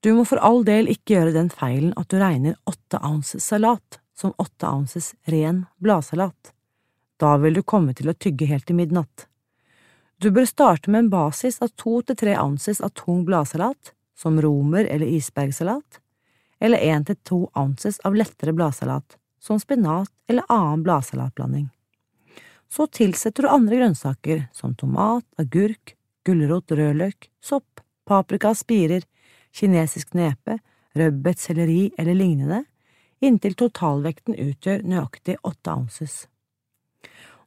Du 0.00 0.12
må 0.16 0.24
for 0.26 0.40
all 0.42 0.64
del 0.66 0.88
ikke 0.90 1.14
gjøre 1.14 1.34
den 1.36 1.50
feilen 1.52 1.92
at 2.00 2.08
du 2.10 2.16
regner 2.18 2.56
åtte 2.66 2.98
ounces 3.04 3.44
salat 3.44 4.00
som 4.18 4.34
åtte 4.40 4.66
ounces 4.66 5.12
ren 5.30 5.66
bladsalat. 5.78 6.52
Da 7.20 7.36
vil 7.38 7.54
du 7.54 7.62
komme 7.62 7.94
til 7.94 8.10
å 8.10 8.16
tygge 8.16 8.48
helt 8.50 8.66
til 8.66 8.80
midnatt. 8.80 9.28
Du 10.18 10.30
bør 10.30 10.46
starte 10.48 10.90
med 10.90 11.04
en 11.04 11.12
basis 11.12 11.60
av 11.62 11.70
to 11.78 12.00
til 12.06 12.18
tre 12.18 12.34
ounces 12.38 12.80
av 12.80 12.94
tung 12.98 13.24
bladsalat, 13.28 13.92
som 14.16 14.40
romer- 14.42 14.86
eller 14.86 15.06
isbergsalat, 15.06 16.00
eller 16.60 16.78
én 16.78 17.06
til 17.06 17.18
to 17.26 17.38
ounces 17.58 18.00
av 18.06 18.14
lettere 18.14 18.54
bladsalat, 18.54 19.16
som 19.40 19.58
spinat 19.58 20.10
eller 20.28 20.46
annen 20.48 20.82
bladsalatblanding. 20.86 21.70
Så 22.72 22.86
tilsetter 22.88 23.44
du 23.44 23.52
andre 23.52 23.82
grønnsaker 23.82 24.46
som 24.56 24.72
tomat, 24.78 25.26
agurk, 25.36 25.92
gulrot, 26.24 26.72
rødløk, 26.72 27.28
sopp, 27.44 27.82
paprika, 28.08 28.54
spirer, 28.56 29.04
kinesisk 29.52 30.14
nepe, 30.16 30.56
rødbet, 30.96 31.40
selleri 31.42 31.90
eller 32.00 32.16
lignende, 32.16 32.62
inntil 33.20 33.58
totalvekten 33.60 34.38
utgjør 34.40 34.86
nøyaktig 34.88 35.36
åtte 35.44 35.74
ounces. 35.76 36.16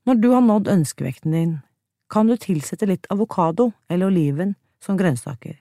Når 0.05 0.21
du 0.21 0.29
har 0.35 0.45
nådd 0.45 0.69
ønskevekten 0.69 1.33
din, 1.33 1.59
kan 2.13 2.29
du 2.29 2.37
tilsette 2.37 2.85
litt 2.85 3.09
avokado 3.09 3.71
eller 3.89 4.13
oliven 4.13 4.53
som 4.83 4.97
grønnsaker. 4.99 5.57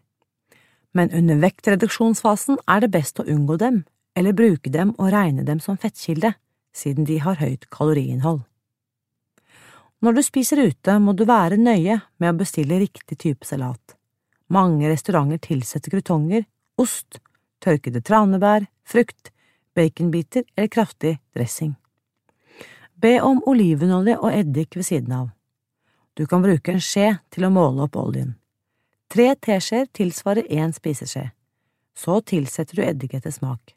Men 0.92 1.08
under 1.16 1.40
vektreduksjonsfasen 1.40 2.60
er 2.68 2.84
det 2.84 2.92
best 2.92 3.18
å 3.18 3.24
unngå 3.24 3.56
dem, 3.58 3.86
eller 4.14 4.36
bruke 4.36 4.70
dem 4.70 4.92
og 4.98 5.08
regne 5.16 5.42
dem 5.48 5.58
som 5.64 5.80
fettkilde, 5.80 6.36
siden 6.76 7.08
de 7.08 7.22
har 7.24 7.40
høyt 7.40 7.64
kaloriinnhold. 7.72 8.44
Når 10.04 10.12
du 10.12 10.20
spiser 10.20 10.60
ute, 10.60 10.98
må 11.00 11.14
du 11.16 11.22
være 11.24 11.56
nøye 11.56 11.94
med 12.20 12.28
å 12.28 12.36
bestille 12.36 12.76
riktig 12.76 13.16
type 13.22 13.46
salat. 13.48 13.94
Mange 14.52 14.90
restauranter 14.90 15.40
tilsetter 15.40 15.94
krutonger, 15.94 16.44
ost, 16.76 17.22
tørkede 17.64 18.02
tranebær, 18.04 18.66
frukt, 18.84 19.30
baconbiter 19.72 20.44
eller 20.58 20.68
kraftig 20.68 21.14
dressing. 21.32 21.72
Be 23.00 23.14
om 23.24 23.40
olivenolje 23.48 24.18
og 24.20 24.28
eddik 24.28 24.76
ved 24.76 24.90
siden 24.90 25.16
av. 25.22 25.32
Du 26.12 26.26
kan 26.28 26.44
bruke 26.44 26.76
en 26.76 26.84
skje 26.84 27.14
til 27.32 27.48
å 27.48 27.52
måle 27.56 27.88
opp 27.88 27.96
oljen. 27.96 28.36
Tre 29.08 29.32
teskjeer 29.40 29.88
tilsvarer 29.88 30.52
én 30.52 30.76
spiseskje. 30.76 31.30
Så 31.96 32.20
tilsetter 32.28 32.76
du 32.76 32.84
eddik 32.84 33.16
etter 33.16 33.32
smak. 33.32 33.72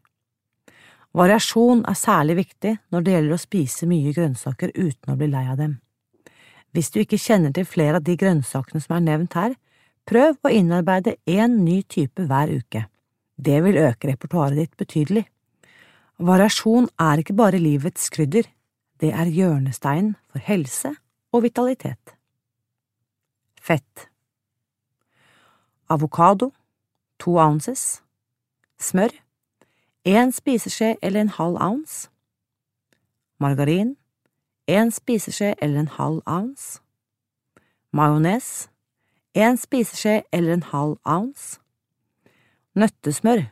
Variasjon 1.16 1.88
er 1.88 1.96
særlig 1.96 2.42
viktig 2.44 2.78
når 2.92 3.04
det 3.04 3.16
gjelder 3.16 3.40
å 3.40 3.44
spise 3.48 3.88
mye 3.88 4.12
grønnsaker 4.12 4.76
uten 4.76 5.16
å 5.16 5.22
bli 5.22 5.32
lei 5.32 5.48
av 5.48 5.62
dem. 5.64 5.78
Hvis 6.78 6.92
du 6.94 7.00
ikke 7.02 7.18
kjenner 7.18 7.50
til 7.50 7.66
flere 7.66 7.98
av 7.98 8.04
de 8.06 8.14
grønnsakene 8.14 8.78
som 8.84 9.00
er 9.00 9.02
nevnt 9.02 9.34
her, 9.34 9.56
prøv 10.06 10.36
å 10.46 10.52
innarbeide 10.54 11.16
én 11.26 11.56
ny 11.66 11.80
type 11.90 12.28
hver 12.30 12.52
uke. 12.54 12.84
Det 13.34 13.58
vil 13.66 13.80
øke 13.82 14.12
repertoaret 14.12 14.60
ditt 14.62 14.78
betydelig. 14.78 15.24
Variasjon 16.22 16.86
er 17.02 17.24
ikke 17.24 17.34
bare 17.34 17.58
livets 17.58 18.12
krydder, 18.14 18.46
det 19.02 19.10
er 19.10 19.34
hjørnesteinen 19.34 20.14
for 20.30 20.46
helse 20.46 20.94
og 21.34 21.48
vitalitet. 21.50 22.14
Fett 23.58 24.08
Avokado 25.90 26.52
to 27.18 27.40
ounces 27.42 28.04
Smør 28.78 29.18
1 30.06 30.38
spiseskje 30.38 30.96
eller 31.02 31.26
en 31.26 31.38
halv 31.42 31.58
ounce 31.58 32.10
Margarin 33.42 33.96
én 34.68 34.92
spiseskje 34.92 35.56
eller 35.62 35.80
en 35.80 35.88
halv 35.88 36.22
ounce. 36.26 36.82
Majones. 37.94 38.70
En 39.34 39.58
spiseskje 39.58 40.24
eller 40.32 40.54
en 40.54 40.64
halv 40.64 40.98
ounce. 41.06 41.60
Nøttesmør. 42.76 43.46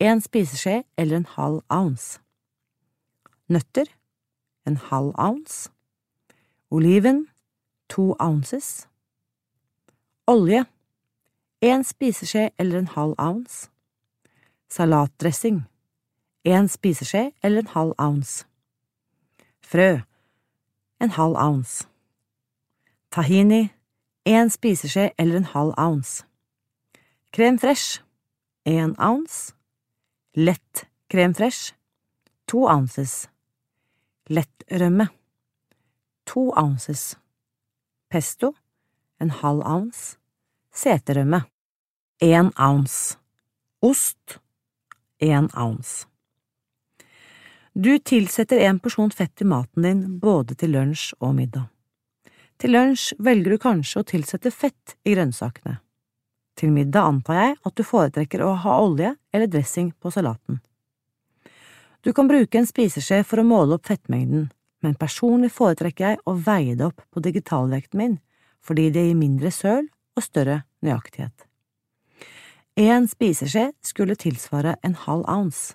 En 0.00 0.20
spiseskje 0.20 0.84
eller 0.96 1.16
en 1.16 1.26
halv 1.26 1.62
ounce. 1.70 2.20
Nøtter. 3.48 3.86
En 4.66 4.76
halv 4.76 5.14
ounce. 5.18 5.70
Oliven. 6.70 7.28
To 7.88 8.16
ounces. 8.20 8.88
Olje. 10.26 10.64
En 11.60 11.84
spiseskje 11.84 12.50
eller 12.58 12.78
en 12.78 12.88
halv 12.88 13.14
ounce. 13.18 13.70
Salatdressing. 14.68 15.62
En 16.44 16.68
spiseskje 16.68 17.32
eller 17.42 17.58
en 17.58 17.66
halv 17.66 17.94
ounce. 17.98 18.46
Frø 19.62 20.00
en 21.02 21.10
halv 21.10 21.36
ounce. 21.36 21.88
Tahini 23.10 23.70
én 24.24 24.50
spiseskje 24.50 25.10
eller 25.18 25.36
en 25.36 25.44
halv 25.44 25.74
ounce. 25.78 26.24
Krem 27.32 27.58
fresh 27.58 28.00
én 28.64 28.94
ounce. 28.98 29.54
Lett 30.34 30.86
krem 31.10 31.34
fresh 31.34 31.74
to 32.46 32.58
ounces. 32.68 33.28
Lettrømme 34.28 35.08
to 36.26 36.52
ounces. 36.56 37.18
Pesto 38.08 38.54
en 39.22 39.30
halv 39.30 39.62
ounce, 39.66 40.18
seterømme, 40.74 41.42
én 42.22 42.50
ounce, 42.58 43.18
ost, 43.80 44.40
én 45.22 45.48
ounce. 45.54 46.06
Du 47.74 47.98
tilsetter 47.98 48.58
en 48.58 48.78
porsjon 48.78 49.10
fett 49.10 49.40
i 49.40 49.44
maten 49.48 49.82
din 49.82 50.00
både 50.20 50.54
til 50.60 50.74
lunsj 50.74 51.14
og 51.24 51.30
middag. 51.38 51.70
Til 52.60 52.74
lunsj 52.76 53.14
velger 53.16 53.54
du 53.54 53.58
kanskje 53.62 54.02
å 54.02 54.08
tilsette 54.10 54.50
fett 54.52 54.92
i 55.08 55.14
grønnsakene. 55.14 55.78
Til 56.52 56.74
middag 56.74 57.08
antar 57.08 57.38
jeg 57.38 57.54
at 57.64 57.76
du 57.78 57.82
foretrekker 57.88 58.44
å 58.44 58.50
ha 58.60 58.74
olje 58.82 59.14
eller 59.32 59.48
dressing 59.48 59.88
på 59.96 60.12
salaten. 60.12 60.60
Du 62.04 62.12
kan 62.12 62.28
bruke 62.28 62.60
en 62.60 62.68
spiseskje 62.68 63.22
for 63.24 63.40
å 63.40 63.46
måle 63.46 63.78
opp 63.78 63.88
fettmengden, 63.88 64.50
men 64.84 64.98
personlig 65.00 65.54
foretrekker 65.56 66.10
jeg 66.10 66.20
å 66.28 66.36
veie 66.36 66.76
det 66.76 66.90
opp 66.90 67.00
på 67.08 67.24
digitalvekten 67.24 68.02
min 68.02 68.18
fordi 68.62 68.90
det 68.94 69.06
gir 69.08 69.16
mindre 69.18 69.50
søl 69.50 69.88
og 69.88 70.22
større 70.22 70.60
nøyaktighet. 70.84 71.48
En 72.78 73.08
spiseskje 73.08 73.70
skulle 73.80 74.14
tilsvare 74.20 74.76
en 74.84 74.94
halv 75.08 75.24
ounce, 75.24 75.72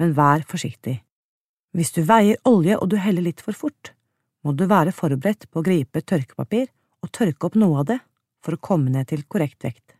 men 0.00 0.16
vær 0.16 0.42
forsiktig. 0.48 0.96
Hvis 1.76 1.92
du 1.94 2.02
veier 2.02 2.40
olje 2.48 2.76
og 2.78 2.90
du 2.90 2.96
heller 2.98 3.22
litt 3.22 3.42
for 3.44 3.54
fort, 3.54 3.92
må 4.42 4.54
du 4.56 4.64
være 4.70 4.94
forberedt 4.96 5.46
på 5.50 5.60
å 5.60 5.66
gripe 5.66 6.02
tørkepapir 6.02 6.66
og 7.04 7.12
tørke 7.14 7.46
opp 7.46 7.58
noe 7.60 7.82
av 7.82 7.90
det 7.92 7.98
for 8.44 8.56
å 8.56 8.62
komme 8.62 8.90
ned 8.90 9.10
til 9.10 9.22
korrekt 9.30 9.62
vekt. 9.64 9.94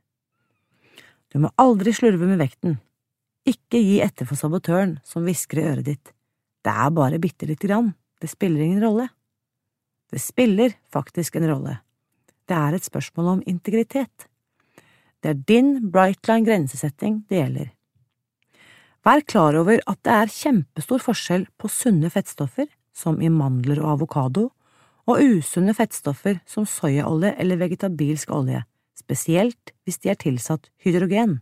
Du 1.31 1.39
må 1.39 1.53
aldri 1.61 1.93
slurve 1.95 2.27
med 2.27 2.41
vekten. 2.41 2.81
Ikke 3.47 3.79
gi 3.79 4.01
etter 4.03 4.27
for 4.27 4.41
sabotøren 4.41 4.99
som 5.07 5.25
hvisker 5.25 5.61
i 5.61 5.69
øret 5.71 5.87
ditt. 5.87 6.13
Det 6.61 6.73
er 6.73 6.91
bare 6.93 7.21
bitte 7.23 7.47
lite 7.49 7.69
grann, 7.69 7.93
det 8.21 8.33
spiller 8.33 8.65
ingen 8.65 8.83
rolle. 8.83 9.07
Det 10.11 10.19
spiller 10.21 10.75
faktisk 10.93 11.39
en 11.39 11.49
rolle. 11.53 11.77
Det 12.51 12.57
er 12.57 12.75
et 12.75 12.85
spørsmål 12.85 13.37
om 13.37 13.43
integritet. 13.47 14.27
Det 15.23 15.31
er 15.31 15.45
din 15.47 15.77
Brightline 15.93 16.45
grensesetting 16.45 17.23
det 17.31 17.39
gjelder. 17.45 17.71
Vær 19.01 19.23
klar 19.25 19.57
over 19.57 19.81
at 19.89 20.01
det 20.05 20.13
er 20.13 20.33
kjempestor 20.33 21.01
forskjell 21.01 21.47
på 21.57 21.71
sunne 21.73 22.11
fettstoffer, 22.13 22.67
som 22.93 23.21
i 23.25 23.31
mandler 23.33 23.81
og 23.81 23.95
avokado, 23.95 24.51
og 25.09 25.23
usunne 25.25 25.73
fettstoffer 25.75 26.43
som 26.49 26.67
soyaolje 26.69 27.33
eller 27.41 27.61
vegetabilsk 27.63 28.33
olje, 28.37 28.61
spesielt 28.99 29.73
hvis 29.85 30.03
de 30.03 30.13
er 30.13 30.19
tilsatt 30.21 30.69
hydrogen. 30.85 31.39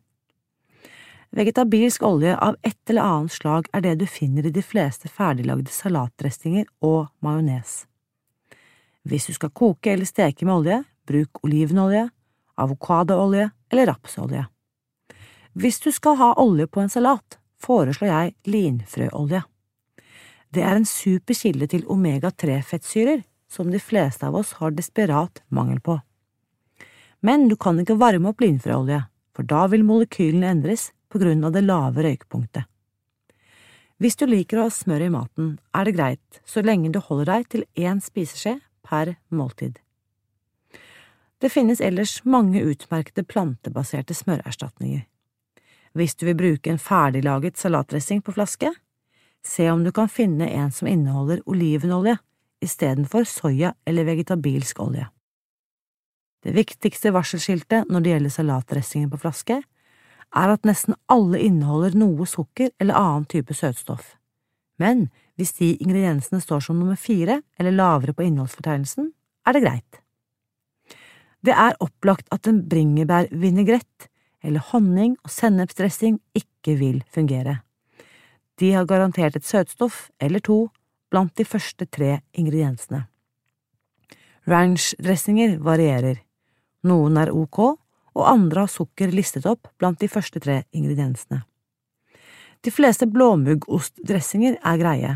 Vegetabilsk 1.34 2.04
olje 2.06 2.36
av 2.38 2.56
et 2.64 2.78
eller 2.88 3.04
annet 3.04 3.34
slag 3.34 3.66
er 3.74 3.82
det 3.84 3.96
du 4.00 4.06
finner 4.08 4.46
i 4.46 4.54
de 4.54 4.62
fleste 4.64 5.10
ferdiglagde 5.12 5.74
salatdressinger 5.74 6.68
og 6.86 7.10
majones. 7.26 7.82
Hvis 9.02 9.26
du 9.28 9.34
skal 9.34 9.50
koke 9.50 9.92
eller 9.92 10.08
steke 10.08 10.46
med 10.46 10.54
olje, 10.54 10.78
bruk 11.08 11.42
olivenolje, 11.42 12.06
avokadoolje 12.56 13.50
eller 13.72 13.90
rapsolje. 13.90 14.46
Hvis 15.58 15.80
du 15.82 15.90
skal 15.92 16.16
ha 16.20 16.32
olje 16.38 16.68
på 16.70 16.80
en 16.80 16.92
salat, 16.92 17.37
foreslår 17.62 18.08
jeg 18.08 18.34
linfrøolje. 18.48 19.42
Det 20.54 20.64
er 20.64 20.78
en 20.78 20.88
super 20.88 21.36
kilde 21.36 21.68
til 21.68 21.84
omega-3-fettsyrer 21.92 23.24
som 23.52 23.72
de 23.72 23.80
fleste 23.80 24.26
av 24.28 24.36
oss 24.38 24.54
har 24.60 24.76
desperat 24.76 25.42
mangel 25.48 25.80
på. 25.80 25.98
Men 27.20 27.48
du 27.48 27.56
kan 27.56 27.80
ikke 27.80 27.98
varme 27.98 28.30
opp 28.30 28.40
linfrøolje, 28.40 29.02
for 29.34 29.48
da 29.48 29.66
vil 29.72 29.84
molekylene 29.86 30.52
endres 30.54 30.90
på 31.08 31.20
grunn 31.20 31.44
av 31.44 31.54
det 31.56 31.64
lave 31.66 32.04
røykpunktet. 32.04 32.68
Hvis 33.98 34.14
du 34.14 34.28
liker 34.30 34.60
å 34.60 34.68
ha 34.68 34.72
smør 34.72 35.08
i 35.08 35.10
maten, 35.10 35.56
er 35.74 35.88
det 35.88 35.96
greit 35.96 36.40
så 36.46 36.62
lenge 36.62 36.92
du 36.94 37.00
holder 37.02 37.32
deg 37.32 37.48
til 37.50 37.64
én 37.74 37.98
spiseskje 38.02 38.60
per 38.86 39.16
måltid. 39.34 39.80
Det 41.42 41.50
finnes 41.50 41.82
ellers 41.82 42.20
mange 42.24 42.62
utmerkede 42.62 43.26
plantebaserte 43.26 44.14
smørerstatninger. 44.14 45.04
Hvis 45.98 46.14
du 46.14 46.28
vil 46.28 46.38
bruke 46.38 46.70
en 46.70 46.78
ferdiglaget 46.78 47.58
salatdressing 47.58 48.20
på 48.22 48.32
flaske, 48.36 48.70
se 49.42 49.66
om 49.70 49.82
du 49.82 49.90
kan 49.94 50.10
finne 50.10 50.46
en 50.46 50.70
som 50.70 50.86
inneholder 50.86 51.42
olivenolje 51.46 52.18
istedenfor 52.62 53.26
soya 53.26 53.72
eller 53.86 54.06
vegetabilsk 54.06 54.78
olje. 54.82 55.08
Det 56.44 56.54
viktigste 56.54 57.10
varselskiltet 57.14 57.90
når 57.90 58.04
det 58.04 58.12
gjelder 58.12 58.34
salatdressingen 58.34 59.10
på 59.10 59.18
flaske, 59.24 59.58
er 60.36 60.52
at 60.52 60.66
nesten 60.68 60.94
alle 61.10 61.40
inneholder 61.42 61.96
noe 61.98 62.26
sukker 62.28 62.70
eller 62.78 62.98
annen 62.98 63.26
type 63.30 63.56
søtstoff. 63.56 64.14
Men 64.78 65.08
hvis 65.38 65.56
de 65.58 65.72
ingrediensene 65.82 66.42
står 66.42 66.62
som 66.68 66.78
nummer 66.78 66.98
fire 67.00 67.40
eller 67.58 67.74
lavere 67.74 68.14
på 68.14 68.26
innholdsfortegnelsen, 68.26 69.10
er 69.46 69.56
det 69.56 69.64
greit. 69.64 70.00
Det 71.42 71.54
er 71.54 71.78
opplagt 71.82 72.28
at 72.34 72.46
en 72.50 72.60
bringebærvinegrett 72.68 74.08
eller 74.42 74.64
honning 74.72 75.16
og 75.24 75.32
sennepsdressing 75.32 76.18
ikke 76.36 76.76
vil 76.78 77.02
fungere. 77.10 77.60
De 78.58 78.72
har 78.74 78.86
garantert 78.90 79.36
et 79.36 79.46
søtstoff 79.46 80.08
eller 80.20 80.42
to 80.42 80.68
blant 81.10 81.34
de 81.38 81.44
første 81.46 81.86
tre 81.86 82.18
ingrediensene. 82.32 83.04
Ranch-dressinger 84.48 85.58
varierer. 85.62 86.22
Noen 86.88 87.18
er 87.20 87.32
ok, 87.34 87.58
og 88.18 88.26
andre 88.26 88.64
har 88.64 88.72
sukker 88.72 89.12
listet 89.14 89.46
opp 89.46 89.68
blant 89.78 90.00
de 90.00 90.08
første 90.10 90.40
tre 90.40 90.62
ingrediensene. 90.72 91.42
De 92.64 92.72
fleste 92.74 93.06
blåmuggostdressinger 93.06 94.56
er 94.66 94.80
greie, 94.80 95.12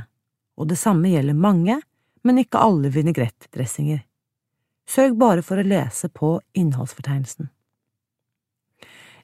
og 0.54 0.68
det 0.70 0.78
samme 0.78 1.10
gjelder 1.10 1.34
mange, 1.34 1.80
men 2.22 2.38
ikke 2.38 2.60
alle 2.62 2.92
vinegrettdressinger. 2.94 4.04
Sørg 4.86 5.16
bare 5.18 5.42
for 5.42 5.58
å 5.58 5.66
lese 5.66 6.10
på 6.12 6.36
innholdsfortegnelsen. 6.58 7.48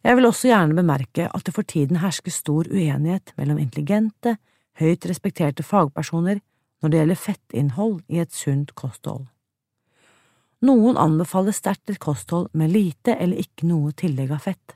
Jeg 0.05 0.17
vil 0.17 0.29
også 0.29 0.51
gjerne 0.51 0.77
bemerke 0.79 1.27
at 1.35 1.47
det 1.47 1.55
for 1.55 1.67
tiden 1.67 1.99
hersker 2.03 2.31
stor 2.31 2.69
uenighet 2.71 3.33
mellom 3.39 3.59
intelligente, 3.59 4.37
høyt 4.79 5.07
respekterte 5.11 5.65
fagpersoner 5.67 6.39
når 6.83 6.91
det 6.91 7.01
gjelder 7.01 7.19
fettinnhold 7.19 8.01
i 8.09 8.21
et 8.23 8.35
sunt 8.35 8.75
kosthold. 8.79 9.27
Noen 10.63 10.99
anbefaler 10.99 11.55
sterkt 11.55 11.91
et 11.91 12.01
kosthold 12.03 12.49
med 12.53 12.73
lite 12.75 13.15
eller 13.15 13.39
ikke 13.43 13.67
noe 13.71 13.93
tillegg 13.95 14.33
av 14.35 14.43
fett. 14.47 14.75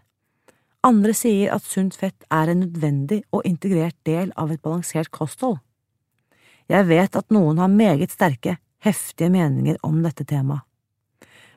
Andre 0.82 1.14
sier 1.14 1.52
at 1.54 1.66
sunt 1.66 1.94
fett 1.98 2.26
er 2.30 2.50
en 2.50 2.64
nødvendig 2.64 3.20
og 3.30 3.46
integrert 3.46 3.98
del 4.06 4.32
av 4.38 4.50
et 4.50 4.62
balansert 4.62 5.10
kosthold. 5.14 5.60
Jeg 6.70 6.86
vet 6.88 7.16
at 7.18 7.34
noen 7.34 7.58
har 7.58 7.70
meget 7.70 8.14
sterke, 8.14 8.56
heftige 8.82 9.30
meninger 9.30 9.78
om 9.86 10.00
dette 10.02 10.26
temaet. 10.26 10.66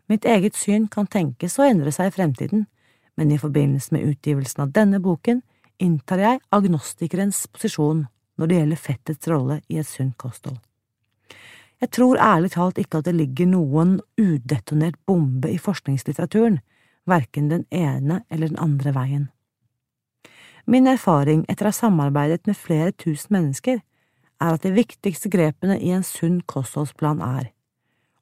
Mitt 0.05 0.26
eget 0.30 0.53
syn 0.53 0.86
kan 0.86 1.07
tenkes 1.09 1.57
å 1.57 1.66
endre 1.66 1.89
seg 1.93 2.11
i 2.11 2.13
fremtiden, 2.13 2.68
men 3.16 3.32
i 3.32 3.39
forbindelse 3.39 3.95
med 3.95 4.05
utgivelsen 4.11 4.66
av 4.66 4.72
denne 4.76 4.99
boken 4.99 5.41
inntar 5.82 6.22
jeg 6.22 6.41
agnostikerens 6.55 7.45
posisjon 7.51 8.05
når 8.39 8.47
det 8.47 8.59
gjelder 8.59 8.82
fettets 8.82 9.30
rolle 9.32 9.59
i 9.72 9.80
et 9.80 9.88
sunt 9.88 10.18
kosthold. 10.20 10.59
Jeg 11.82 11.91
tror 11.91 12.20
ærlig 12.22 12.53
talt 12.55 12.80
ikke 12.80 13.01
at 13.01 13.07
det 13.07 13.16
ligger 13.16 13.49
noen 13.51 13.97
udetonert 14.20 14.97
bombe 15.07 15.51
i 15.51 15.59
forskningslitteraturen, 15.59 16.61
verken 17.05 17.49
den 17.51 17.66
ene 17.70 18.24
eller 18.30 18.49
den 18.49 18.59
andre 18.59 18.93
veien. 18.95 19.26
Min 20.66 20.88
erfaring 20.89 21.43
etter 21.51 21.68
å 21.68 21.74
ha 21.74 21.78
samarbeidet 21.78 22.47
med 22.47 22.57
flere 22.57 22.95
tusen 22.95 23.36
mennesker 23.36 23.84
er 24.41 24.55
at 24.55 24.63
de 24.63 24.72
viktigste 24.74 25.30
grepene 25.30 25.78
i 25.78 25.91
en 25.93 26.03
sunn 26.03 26.39
kostholdsplan 26.49 27.22
er 27.22 27.51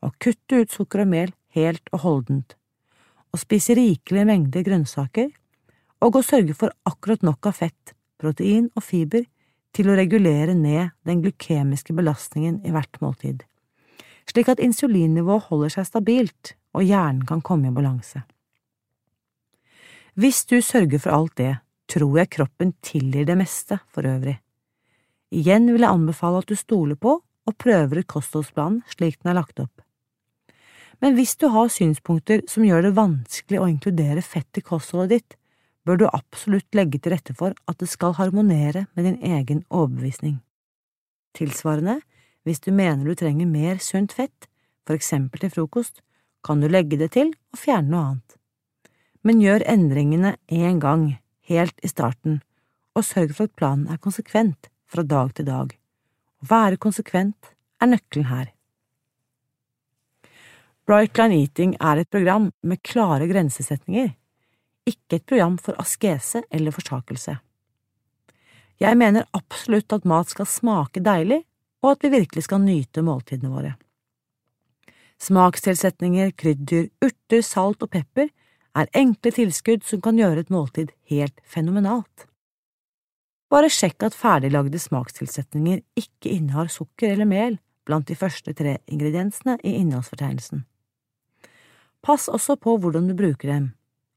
å 0.03 0.11
kutte 0.19 0.63
ut 0.63 0.73
sukker 0.73 1.05
og 1.05 1.11
mel 1.13 1.31
helt 1.55 1.87
og 1.93 2.03
holdent, 2.03 2.57
å 3.33 3.39
spise 3.41 3.75
rikelige 3.77 4.27
mengder 4.29 4.65
grønnsaker 4.65 5.31
og 6.03 6.19
å 6.19 6.25
sørge 6.25 6.55
for 6.57 6.73
akkurat 6.85 7.23
nok 7.25 7.49
av 7.49 7.57
fett, 7.57 7.95
protein 8.21 8.69
og 8.77 8.85
fiber 8.85 9.25
til 9.73 9.89
å 9.89 9.97
regulere 9.97 10.53
ned 10.53 10.93
den 11.07 11.23
glykemiske 11.23 11.95
belastningen 11.97 12.61
i 12.67 12.73
hvert 12.73 12.99
måltid, 13.01 13.41
slik 14.29 14.51
at 14.53 14.61
insulinnivået 14.61 15.49
holder 15.49 15.73
seg 15.77 15.89
stabilt 15.89 16.53
og 16.77 16.85
hjernen 16.85 17.25
kan 17.29 17.41
komme 17.41 17.71
i 17.71 17.75
balanse. 17.75 18.21
Hvis 20.13 20.43
du 20.45 20.59
sørger 20.61 21.01
for 21.01 21.15
alt 21.15 21.37
det, 21.41 21.55
tror 21.89 22.19
jeg 22.19 22.33
kroppen 22.35 22.75
tilgir 22.85 23.25
det 23.25 23.37
meste 23.37 23.79
for 23.89 24.05
øvrig. 24.05 24.37
Igjen 25.33 25.65
vil 25.71 25.81
jeg 25.81 25.89
anbefale 25.89 26.43
at 26.43 26.49
du 26.51 26.55
stoler 26.57 26.99
på 27.01 27.17
og 27.17 27.57
prøver 27.59 28.03
ut 28.03 28.11
kostholdsplanen 28.13 28.83
slik 28.93 29.17
den 29.21 29.33
er 29.33 29.39
lagt 29.41 29.57
opp. 29.63 29.72
Men 31.03 31.17
hvis 31.17 31.35
du 31.35 31.49
har 31.51 31.67
synspunkter 31.67 32.45
som 32.47 32.63
gjør 32.63 32.85
det 32.85 32.93
vanskelig 32.95 33.59
å 33.59 33.67
inkludere 33.67 34.21
fett 34.23 34.55
i 34.55 34.63
kostholdet 34.63 35.17
ditt, 35.17 35.33
bør 35.83 35.99
du 35.99 36.05
absolutt 36.07 36.77
legge 36.77 37.01
til 37.03 37.11
rette 37.11 37.35
for 37.35 37.51
at 37.67 37.79
det 37.81 37.89
skal 37.91 38.15
harmonere 38.15 38.85
med 38.95 39.09
din 39.09 39.17
egen 39.19 39.65
overbevisning. 39.67 40.37
Tilsvarende, 41.35 41.97
hvis 42.47 42.63
du 42.63 42.71
mener 42.71 43.03
du 43.03 43.19
trenger 43.19 43.51
mer 43.51 43.83
sunt 43.83 44.15
fett, 44.15 44.47
for 44.87 44.95
eksempel 44.95 45.43
til 45.43 45.51
frokost, 45.51 45.99
kan 46.43 46.63
du 46.63 46.69
legge 46.71 46.95
det 46.99 47.11
til 47.17 47.33
og 47.51 47.59
fjerne 47.59 47.91
noe 47.91 48.05
annet. 48.13 48.39
Men 49.27 49.43
gjør 49.43 49.67
endringene 49.75 50.37
én 50.47 50.79
gang, 50.79 51.17
helt 51.51 51.75
i 51.83 51.91
starten, 51.91 52.39
og 52.95 53.03
sørg 53.03 53.35
for 53.35 53.51
at 53.51 53.59
planen 53.59 53.91
er 53.91 53.99
konsekvent 53.99 54.71
fra 54.87 55.03
dag 55.03 55.35
til 55.35 55.51
dag. 55.51 55.75
Å 56.43 56.47
være 56.47 56.79
konsekvent 56.79 57.55
er 57.83 57.91
nøkkelen 57.91 58.31
her. 58.31 58.52
Brightline 60.87 61.37
Eating 61.39 61.77
er 61.79 62.01
et 62.01 62.09
program 62.11 62.51
med 62.61 62.81
klare 62.83 63.27
grensesetninger 63.29 64.11
ikke 64.89 65.19
et 65.19 65.25
program 65.25 65.57
for 65.61 65.79
askese 65.81 66.43
eller 66.51 66.75
forsakelse. 66.75 67.37
Jeg 68.81 68.97
mener 68.99 69.27
absolutt 69.37 69.93
at 69.95 70.07
mat 70.09 70.31
skal 70.33 70.49
smake 70.49 71.03
deilig, 71.03 71.43
og 71.83 71.93
at 71.93 72.03
vi 72.03 72.13
virkelig 72.17 72.45
skal 72.47 72.63
nyte 72.63 73.03
måltidene 73.03 73.51
våre. 73.51 73.73
Smakstilsetninger, 75.23 76.33
krydder, 76.35 76.89
urter, 77.03 77.43
salt 77.45 77.83
og 77.83 77.91
pepper 77.93 78.29
er 78.75 78.91
enkle 78.97 79.31
tilskudd 79.31 79.85
som 79.87 80.01
kan 80.03 80.19
gjøre 80.19 80.43
et 80.43 80.51
måltid 80.51 80.91
helt 81.11 81.39
fenomenalt. 81.47 82.27
Bare 83.51 83.69
sjekk 83.69 84.07
at 84.07 84.17
ferdiglagde 84.17 84.79
smakstilsetninger 84.81 85.83
ikke 85.99 86.31
innehar 86.31 86.71
sukker 86.73 87.13
eller 87.13 87.29
mel 87.29 87.59
blant 87.85 88.07
de 88.09 88.17
første 88.17 88.55
tre 88.57 88.79
ingrediensene 88.87 89.59
i 89.61 89.75
innholdsfortegnelsen. 89.83 90.63
Pass 92.03 92.27
også 92.27 92.57
på 92.59 92.75
hvordan 92.83 93.07
du 93.07 93.15
bruker 93.15 93.47
dem. 93.47 93.69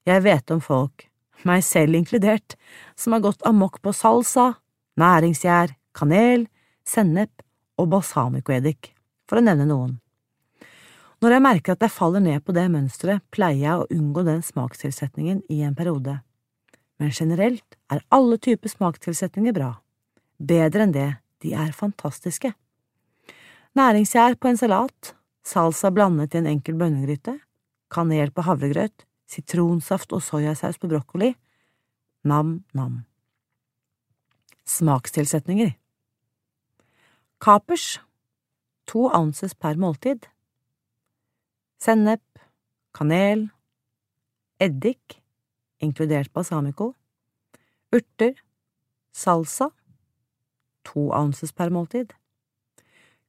Jeg 0.06 0.24
vet 0.24 0.50
om 0.50 0.60
folk, 0.62 1.06
meg 1.46 1.62
selv 1.66 1.94
inkludert, 1.94 2.56
som 2.98 3.14
har 3.14 3.22
gått 3.22 3.44
amok 3.46 3.78
på 3.82 3.92
salsa, 3.94 4.56
næringsgjær, 4.98 5.74
kanel, 5.94 6.48
sennep 6.86 7.44
og 7.78 7.90
balsamicoeddik, 7.94 8.90
for 9.30 9.38
å 9.38 9.46
nevne 9.46 9.68
noen. 9.68 9.96
Når 11.22 11.32
jeg 11.32 11.44
merker 11.46 11.76
at 11.76 11.86
jeg 11.86 11.94
faller 11.94 12.22
ned 12.22 12.42
på 12.44 12.54
det 12.56 12.66
mønsteret, 12.74 13.22
pleier 13.32 13.62
jeg 13.62 13.78
å 13.80 13.88
unngå 13.94 14.26
den 14.26 14.42
smakstilsetningen 14.44 15.40
i 15.52 15.62
en 15.64 15.78
periode. 15.78 16.18
Men 17.00 17.14
generelt 17.14 17.78
er 17.92 18.04
alle 18.12 18.36
typer 18.42 18.72
smakstilsetninger 18.72 19.54
bra. 19.56 19.70
Bedre 20.36 20.84
enn 20.84 20.94
det, 20.94 21.08
de 21.40 21.54
er 21.56 21.72
fantastiske. 21.76 22.52
Næringsgjær 23.76 24.36
på 24.40 24.50
en 24.50 24.60
salat, 24.60 25.14
salsa 25.46 25.92
blandet 25.94 26.34
i 26.34 26.42
en 26.42 26.50
enkel 26.52 26.76
bønnegryte, 26.80 27.38
kanel 27.92 28.32
på 28.34 28.44
havregrøt, 28.46 29.06
sitronsaft 29.30 30.12
og 30.12 30.22
soyasaus 30.22 30.78
på 30.78 30.90
brokkoli. 30.90 31.34
Nam-nam. 32.26 33.04
Smakstilsetninger. 34.66 35.74
Kapers. 37.40 38.00
To 38.86 39.08
ounces 39.10 39.54
per 39.54 39.78
måltid. 39.78 40.28
Sennep, 41.82 42.22
kanel, 42.94 43.48
eddik, 44.62 45.18
inkludert 45.82 46.32
balsamico, 46.32 46.94
urter, 47.92 48.38
salsa, 49.12 49.68
to 50.86 51.10
ounces 51.12 51.52
per 51.52 51.72
måltid, 51.74 52.14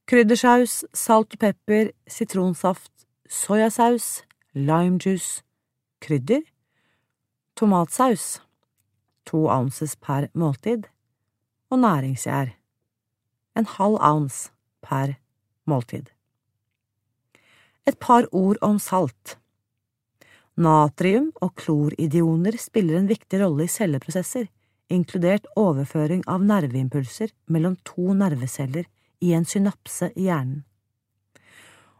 kryddersaus, 0.08 0.84
salt 0.96 1.34
og 1.36 1.42
pepper, 1.42 1.92
sitronsaft, 2.08 2.92
soyasaus, 3.28 4.22
limejuice, 4.58 5.42
krydder, 6.02 6.42
tomatsaus, 7.58 8.40
to 9.26 9.46
ounces 9.48 9.96
per 9.96 10.28
måltid, 10.34 10.86
og 11.70 11.82
næringsgjær, 11.84 12.54
en 13.58 13.68
halv 13.76 13.98
ounce 14.00 14.50
per 14.82 15.16
måltid. 15.68 16.08
Et 17.86 17.98
par 17.98 18.28
ord 18.32 18.60
om 18.62 18.78
salt. 18.78 19.38
Natrium 20.58 21.30
og 21.40 21.54
kloridioner 21.56 22.56
spiller 22.60 22.98
en 22.98 23.08
viktig 23.08 23.40
rolle 23.42 23.64
i 23.64 23.72
celleprosesser, 23.72 24.48
inkludert 24.90 25.46
overføring 25.56 26.24
av 26.28 26.44
nerveimpulser 26.44 27.32
mellom 27.52 27.76
to 27.86 28.14
nerveceller 28.16 28.88
i 29.20 29.34
en 29.36 29.46
synapse 29.48 30.10
i 30.16 30.28
hjernen. 30.28 30.64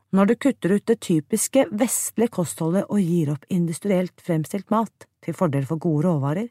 Når 0.08 0.26
du 0.26 0.34
kutter 0.40 0.72
ut 0.72 0.86
det 0.88 1.00
typiske 1.04 1.66
vestlige 1.68 2.32
kostholdet 2.32 2.86
og 2.88 3.00
gir 3.04 3.34
opp 3.34 3.44
industrielt 3.52 4.22
fremstilt 4.24 4.70
mat 4.72 5.04
til 5.24 5.36
fordel 5.36 5.66
for 5.68 5.80
gode 5.84 6.06
råvarer, 6.06 6.48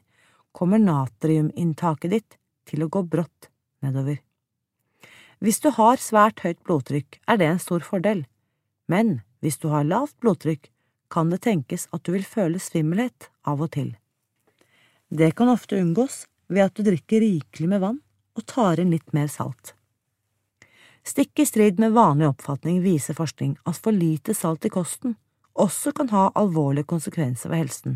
kommer 0.54 0.78
natriuminntaket 0.78 2.12
ditt 2.14 2.38
til 2.70 2.84
å 2.84 2.90
gå 2.92 3.02
brått 3.02 3.48
nedover. 3.82 4.20
Hvis 5.42 5.58
du 5.62 5.70
har 5.74 5.98
svært 6.02 6.42
høyt 6.46 6.60
blodtrykk, 6.66 7.18
er 7.26 7.38
det 7.38 7.48
en 7.50 7.62
stor 7.62 7.82
fordel, 7.86 8.24
men 8.86 9.20
hvis 9.42 9.58
du 9.62 9.68
har 9.70 9.86
lavt 9.86 10.14
blodtrykk, 10.22 10.70
kan 11.10 11.30
det 11.32 11.40
tenkes 11.46 11.88
at 11.94 12.04
du 12.04 12.12
vil 12.14 12.26
føle 12.26 12.60
svimmelhet 12.62 13.30
av 13.48 13.62
og 13.64 13.72
til. 13.74 13.94
Det 15.08 15.32
kan 15.34 15.50
ofte 15.50 15.78
unngås 15.80 16.26
ved 16.52 16.68
at 16.68 16.76
du 16.76 16.84
drikker 16.86 17.24
rikelig 17.24 17.70
med 17.70 17.82
vann 17.82 18.00
og 18.38 18.46
tar 18.46 18.78
inn 18.78 18.92
litt 18.92 19.14
mer 19.16 19.30
salt. 19.32 19.74
Stikk 21.08 21.40
i 21.40 21.46
strid 21.46 21.78
med 21.80 21.94
vanlig 21.96 22.26
oppfatning 22.28 22.82
viser 22.84 23.16
forskning 23.16 23.54
at 23.64 23.78
for 23.80 23.96
lite 23.96 24.34
salt 24.36 24.66
i 24.68 24.72
kosten 24.72 25.14
også 25.58 25.94
kan 25.96 26.10
ha 26.12 26.26
alvorlige 26.36 26.84
konsekvenser 26.90 27.48
for 27.48 27.56
helsen. 27.56 27.94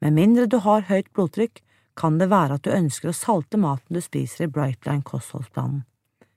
Med 0.00 0.14
mindre 0.14 0.46
du 0.46 0.60
har 0.62 0.86
høyt 0.86 1.10
blodtrykk, 1.12 1.58
kan 1.98 2.20
det 2.20 2.30
være 2.30 2.56
at 2.56 2.64
du 2.64 2.70
ønsker 2.72 3.10
å 3.10 3.16
salte 3.16 3.58
maten 3.60 3.98
du 3.98 4.00
spiser 4.00 4.46
i 4.46 4.52
Brightline 4.54 5.02
kostholdsplanen. 5.04 5.82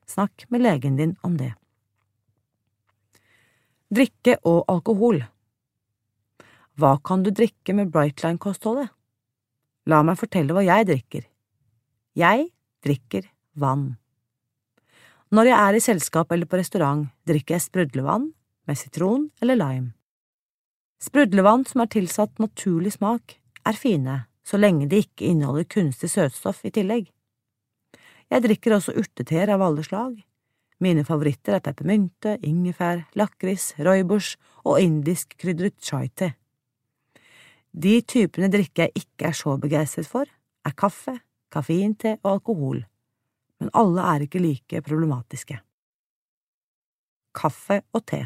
Snakk 0.10 0.48
med 0.50 0.66
legen 0.66 0.98
din 0.98 1.16
om 1.22 1.38
det. 1.38 1.54
Drikke 3.94 4.40
og 4.50 4.66
alkohol 4.74 5.22
Hva 6.82 6.98
kan 7.06 7.22
du 7.24 7.30
drikke 7.30 7.78
med 7.78 7.94
Brightline-kostholdet? 7.94 8.90
La 9.86 10.02
meg 10.02 10.18
fortelle 10.18 10.56
hva 10.56 10.66
jeg 10.66 10.90
drikker. 10.90 11.28
Jeg 12.18 12.48
drikker 12.82 13.30
vann. 13.54 13.92
Når 15.34 15.48
jeg 15.50 15.58
er 15.58 15.74
i 15.74 15.82
selskap 15.82 16.32
eller 16.32 16.46
på 16.46 16.60
restaurant, 16.60 17.08
drikker 17.26 17.56
jeg 17.56 17.64
sprudlevann 17.64 18.28
med 18.70 18.78
sitron 18.78 19.24
eller 19.42 19.58
lime. 19.58 19.88
Sprudlevann 21.02 21.64
som 21.66 21.82
er 21.82 21.90
tilsatt 21.90 22.38
naturlig 22.38 22.92
smak, 23.00 23.40
er 23.66 23.80
fine 23.80 24.20
så 24.46 24.60
lenge 24.60 24.86
de 24.92 25.00
ikke 25.02 25.32
inneholder 25.32 25.66
kunstig 25.66 26.12
søtstoff 26.14 26.62
i 26.68 26.74
tillegg. 26.76 27.10
Jeg 28.30 28.46
drikker 28.46 28.78
også 28.78 28.94
urteteer 29.00 29.56
av 29.56 29.66
alle 29.66 29.88
slag. 29.88 30.14
Mine 30.84 31.08
favoritter 31.08 31.58
er 31.58 31.66
peppermynte, 31.66 32.38
ingefær, 32.46 33.08
lakris, 33.18 33.72
rooibos 33.82 34.36
og 34.68 34.84
indisk 34.86 35.34
krydret 35.42 35.80
chai-te. 35.82 36.36
De 37.74 37.98
typene 38.06 38.54
drikke 38.54 38.86
jeg 38.86 39.08
ikke 39.08 39.32
er 39.34 39.42
så 39.42 39.58
begeistret 39.58 40.14
for, 40.14 40.30
er 40.30 40.78
kaffe, 40.78 41.18
kaffeinte 41.50 42.20
og 42.22 42.36
alkohol 42.38 42.84
men 43.64 43.72
alle 43.80 44.04
er 44.04 44.26
ikke 44.26 44.42
like 44.44 44.82
problematiske. 44.84 45.56
Kaffe 47.34 47.80
og 47.96 48.04
te 48.12 48.26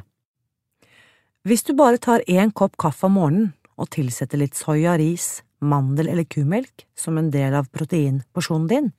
Hvis 1.47 1.63
du 1.63 1.75
bare 1.77 2.01
tar 2.01 2.25
én 2.27 2.49
kopp 2.51 2.73
kaffe 2.81 3.05
om 3.05 3.13
morgenen 3.19 3.53
og 3.77 3.91
tilsetter 3.93 4.41
litt 4.41 4.57
soya, 4.57 4.95
ris, 4.97 5.43
mandel 5.61 6.09
eller 6.09 6.25
kumelk 6.25 6.87
som 6.97 7.19
en 7.21 7.29
del 7.31 7.53
av 7.53 7.69
proteinporsjonen 7.69 8.67
din, 8.67 8.89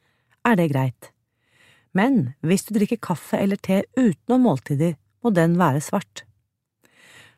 er 0.46 0.54
det 0.56 0.70
greit. 0.70 1.10
Men 1.92 2.34
hvis 2.46 2.68
du 2.68 2.76
drikker 2.78 3.02
kaffe 3.02 3.42
eller 3.42 3.58
te 3.58 3.82
utenom 3.98 4.46
måltider, 4.46 4.94
må 5.20 5.34
den 5.34 5.58
være 5.58 5.82
svart. 5.82 6.22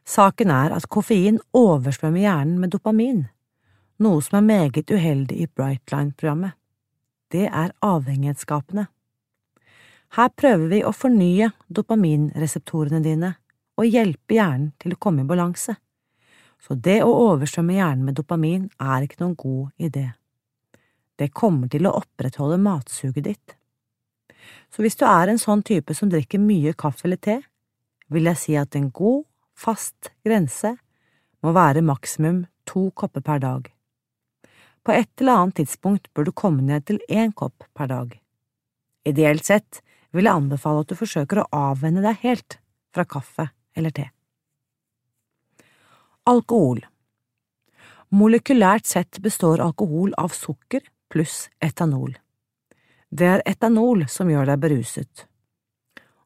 Saken 0.04 0.52
er 0.52 0.76
at 0.76 0.90
koffein 0.92 1.40
oversvømmer 1.56 2.20
hjernen 2.20 2.60
med 2.60 2.76
dopamin, 2.76 3.24
noe 4.04 4.20
som 4.20 4.42
er 4.42 4.48
meget 4.52 4.92
uheldig 4.92 5.40
i 5.40 5.48
Brightline-programmet 5.48 6.59
det 7.30 7.46
er 7.46 7.74
avhengighetsskapende. 7.84 8.86
Her 10.16 10.32
prøver 10.34 10.66
vi 10.72 10.80
å 10.82 10.90
fornye 10.94 11.52
dopaminreseptorene 11.70 13.02
dine 13.04 13.34
og 13.78 13.86
hjelpe 13.86 14.34
hjernen 14.34 14.72
til 14.82 14.96
å 14.96 14.98
komme 15.00 15.22
i 15.22 15.28
balanse. 15.28 15.76
Så 16.60 16.74
det 16.74 16.98
å 17.04 17.12
overstrømme 17.30 17.78
hjernen 17.78 18.08
med 18.08 18.18
dopamin 18.18 18.66
er 18.82 19.06
ikke 19.06 19.22
noen 19.22 19.38
god 19.38 19.70
idé. 19.80 20.10
Det 21.16 21.30
kommer 21.36 21.70
til 21.70 21.86
å 21.86 21.94
opprettholde 22.00 22.58
matsuget 22.60 23.24
ditt. 23.24 23.56
Så 24.72 24.82
hvis 24.82 24.98
du 24.98 25.06
er 25.06 25.30
en 25.30 25.40
sånn 25.40 25.62
type 25.66 25.94
som 25.96 26.10
drikker 26.10 26.42
mye 26.42 26.74
kaffe 26.74 27.06
eller 27.06 27.20
te, 27.20 27.38
vil 28.10 28.26
jeg 28.32 28.40
si 28.40 28.56
at 28.58 28.76
en 28.76 28.90
god, 28.90 29.24
fast 29.54 30.10
grense 30.26 30.74
må 31.44 31.52
være 31.56 31.84
maksimum 31.84 32.44
to 32.68 32.88
kopper 32.96 33.24
per 33.24 33.42
dag. 33.42 33.68
På 34.84 34.92
et 34.96 35.10
eller 35.20 35.42
annet 35.42 35.60
tidspunkt 35.60 36.08
bør 36.14 36.28
du 36.28 36.32
komme 36.32 36.64
ned 36.64 36.86
til 36.88 37.00
én 37.08 37.34
kopp 37.36 37.66
per 37.76 37.90
dag. 37.90 38.14
Ideelt 39.06 39.44
sett 39.44 39.82
vil 40.12 40.26
jeg 40.26 40.36
anbefale 40.42 40.84
at 40.84 40.90
du 40.90 40.96
forsøker 40.98 41.42
å 41.42 41.48
avvenne 41.56 42.02
deg 42.04 42.22
helt 42.24 42.58
fra 42.94 43.04
kaffe 43.04 43.50
eller 43.76 43.94
te. 43.94 44.08
Alkohol 46.30 46.82
Molekylært 48.10 48.88
sett 48.90 49.20
består 49.22 49.60
alkohol 49.62 50.10
av 50.18 50.32
sukker 50.34 50.82
pluss 51.12 51.44
etanol. 51.62 52.16
Det 53.10 53.26
er 53.26 53.44
etanol 53.46 54.02
som 54.10 54.30
gjør 54.30 54.50
deg 54.50 54.62
beruset. 54.64 55.26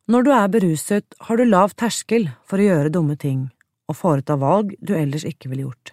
Når 0.08 0.24
du 0.24 0.30
er 0.36 0.48
beruset, 0.52 1.14
har 1.28 1.36
du 1.36 1.44
lav 1.44 1.72
terskel 1.80 2.30
for 2.44 2.60
å 2.60 2.66
gjøre 2.68 2.92
dumme 2.92 3.16
ting 3.20 3.50
og 3.88 3.96
foreta 3.96 4.36
valg 4.40 4.72
du 4.80 4.94
ellers 4.96 5.24
ikke 5.28 5.50
ville 5.52 5.66
gjort. 5.66 5.92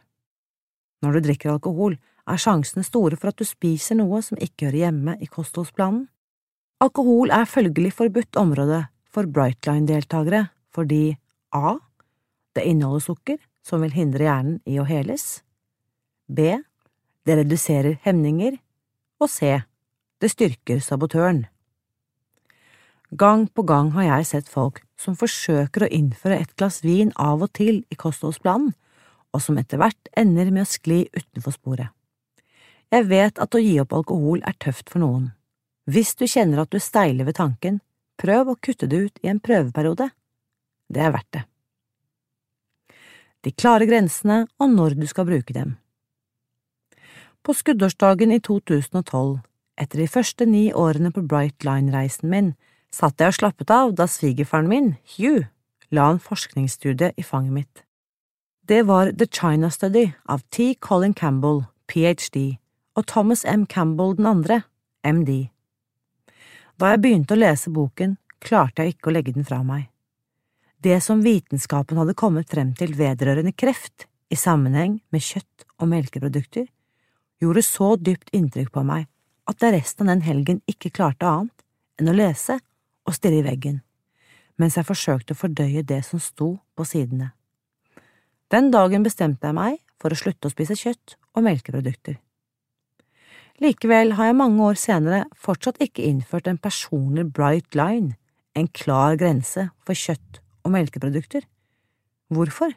Når 1.04 1.18
du 1.18 1.28
drikker 1.28 1.54
alkohol, 1.54 1.98
er 2.30 2.42
sjansene 2.42 2.84
store 2.86 3.18
for 3.20 3.32
at 3.32 3.40
du 3.40 3.48
spiser 3.48 3.98
noe 4.00 4.22
som 4.26 4.40
ikke 4.42 4.70
hører 4.70 4.86
hjemme 4.86 5.16
i 5.22 5.30
kostholdsplanen. 5.30 6.08
Alkohol 6.82 7.34
er 7.34 7.50
følgelig 7.50 7.94
forbudt 7.98 8.38
område 8.42 8.86
for 9.12 9.30
Brightline-deltakere 9.30 10.48
fordi 10.74 11.18
a. 11.54 11.78
Det 12.56 12.66
inneholder 12.68 13.06
sukker 13.06 13.40
som 13.66 13.84
vil 13.86 13.94
hindre 13.94 14.26
hjernen 14.26 14.60
i 14.66 14.80
å 14.82 14.88
heles, 14.88 15.44
b. 16.28 16.58
Det 17.22 17.38
reduserer 17.38 18.00
hemninger, 18.02 18.58
og 19.22 19.30
c. 19.30 19.60
Det 20.22 20.32
styrker 20.32 20.82
sabotøren. 20.82 21.46
Gang 23.12 23.46
på 23.52 23.66
gang 23.68 23.92
har 23.94 24.08
jeg 24.08 24.30
sett 24.30 24.50
folk 24.50 24.82
som 24.98 25.18
forsøker 25.20 25.86
å 25.86 25.92
innføre 25.92 26.40
et 26.40 26.56
glass 26.58 26.80
vin 26.86 27.12
av 27.20 27.44
og 27.44 27.52
til 27.58 27.84
i 27.92 27.98
kostholdsplanen, 28.00 28.72
og 29.32 29.44
som 29.44 29.60
etter 29.60 29.80
hvert 29.80 30.12
ender 30.18 30.50
med 30.52 30.66
å 30.66 30.72
skli 30.72 31.04
utenfor 31.14 31.56
sporet. 31.56 31.92
Jeg 32.92 33.08
vet 33.08 33.40
at 33.40 33.56
å 33.56 33.62
gi 33.62 33.78
opp 33.80 33.94
alkohol 33.96 34.42
er 34.44 34.58
tøft 34.60 34.90
for 34.92 35.00
noen. 35.04 35.30
Hvis 35.88 36.14
du 36.20 36.26
kjenner 36.28 36.64
at 36.64 36.74
du 36.74 36.80
steiler 36.80 37.28
ved 37.28 37.40
tanken, 37.40 37.80
prøv 38.20 38.52
å 38.52 38.60
kutte 38.60 38.90
det 38.92 39.00
ut 39.06 39.24
i 39.24 39.32
en 39.32 39.40
prøveperiode. 39.40 40.10
Det 40.92 41.02
er 41.02 41.16
verdt 41.16 41.32
det. 41.32 41.46
de 43.42 43.52
klare 43.52 43.88
grensene 43.90 44.46
og 44.62 44.70
når 44.70 44.98
du 45.00 45.08
skal 45.10 45.26
bruke 45.26 45.54
dem. 45.54 45.78
På 47.42 47.56
skuddårsdagen 47.58 48.32
i 48.36 48.40
2012, 48.40 49.40
etter 49.82 50.04
de 50.04 50.08
første 50.08 50.46
ni 50.46 50.68
årene 50.74 51.10
på 51.12 51.24
Bright 51.26 51.66
Line-reisen 51.66 52.30
min, 52.30 52.52
satt 52.94 53.22
jeg 53.22 53.34
og 53.34 53.40
slappet 53.40 53.74
av 53.74 53.96
da 53.98 54.06
svigerfaren 54.06 54.70
min, 54.70 54.92
Hugh, 55.16 55.48
la 55.90 56.12
en 56.12 56.22
forskningsstudie 56.22 57.14
i 57.18 57.26
fanget 57.26 57.56
mitt. 57.56 57.84
Det 58.68 58.86
var 58.86 59.12
The 59.18 59.26
China 59.26 59.72
Study 59.74 60.12
av 60.30 60.46
T. 60.52 60.76
Colin 60.76 61.18
Campbell, 61.18 61.66
ph.d., 61.88 62.60
og 62.98 63.08
Thomas 63.08 63.46
M. 63.46 63.66
Campbell 63.68 64.16
den 64.18 64.28
andre, 64.30 64.62
MD. 65.04 65.50
Da 66.80 66.92
jeg 66.94 67.02
begynte 67.04 67.36
å 67.36 67.40
lese 67.40 67.72
boken, 67.74 68.18
klarte 68.42 68.84
jeg 68.84 68.96
ikke 68.96 69.12
å 69.12 69.16
legge 69.16 69.36
den 69.36 69.48
fra 69.48 69.62
meg. 69.64 69.88
Det 70.82 70.98
som 71.06 71.22
vitenskapen 71.22 72.00
hadde 72.02 72.18
kommet 72.18 72.50
frem 72.50 72.74
til 72.78 72.96
vedrørende 72.98 73.54
kreft 73.54 74.08
i 74.34 74.38
sammenheng 74.40 74.98
med 75.14 75.22
kjøtt 75.22 75.68
og 75.78 75.92
melkeprodukter, 75.92 76.66
gjorde 77.42 77.64
så 77.66 77.94
dypt 78.02 78.34
inntrykk 78.38 78.72
på 78.74 78.84
meg 78.86 79.08
at 79.50 79.62
jeg 79.62 79.76
resten 79.76 80.08
av 80.08 80.16
den 80.16 80.26
helgen 80.26 80.62
ikke 80.70 80.94
klarte 80.94 81.28
annet 81.28 81.66
enn 82.00 82.10
å 82.10 82.18
lese 82.18 82.58
og 83.06 83.16
stirre 83.18 83.42
i 83.42 83.46
veggen, 83.46 83.82
mens 84.58 84.78
jeg 84.78 84.88
forsøkte 84.88 85.36
å 85.36 85.42
fordøye 85.42 85.86
det 85.86 86.02
som 86.08 86.22
sto 86.22 86.56
på 86.78 86.86
sidene. 86.88 87.32
Den 88.52 88.72
dagen 88.74 89.06
bestemte 89.06 89.48
jeg 89.48 89.58
meg 89.58 89.80
for 90.02 90.14
å 90.14 90.18
slutte 90.18 90.50
å 90.50 90.54
spise 90.54 90.78
kjøtt 90.78 91.16
og 91.38 91.46
melkeprodukter. 91.46 92.18
Likevel 93.62 94.16
har 94.18 94.32
jeg 94.32 94.38
mange 94.40 94.64
år 94.72 94.78
senere 94.80 95.26
fortsatt 95.38 95.78
ikke 95.86 96.02
innført 96.08 96.48
en 96.50 96.58
personlig 96.58 97.28
bright 97.30 97.76
line, 97.78 98.16
en 98.58 98.66
klar 98.74 99.20
grense 99.22 99.68
for 99.86 99.94
kjøtt 99.94 100.40
og 100.66 100.74
melkeprodukter. 100.74 101.46
Hvorfor? 102.34 102.74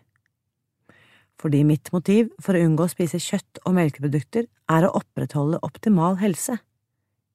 Fordi 1.41 1.63
mitt 1.65 1.89
motiv 1.95 2.29
for 2.43 2.53
å 2.53 2.67
unngå 2.67 2.85
å 2.85 2.93
spise 2.93 3.17
kjøtt 3.17 3.63
og 3.65 3.79
melkeprodukter 3.79 4.45
er 4.45 4.85
å 4.85 4.93
opprettholde 5.01 5.63
optimal 5.65 6.19
helse, 6.21 6.59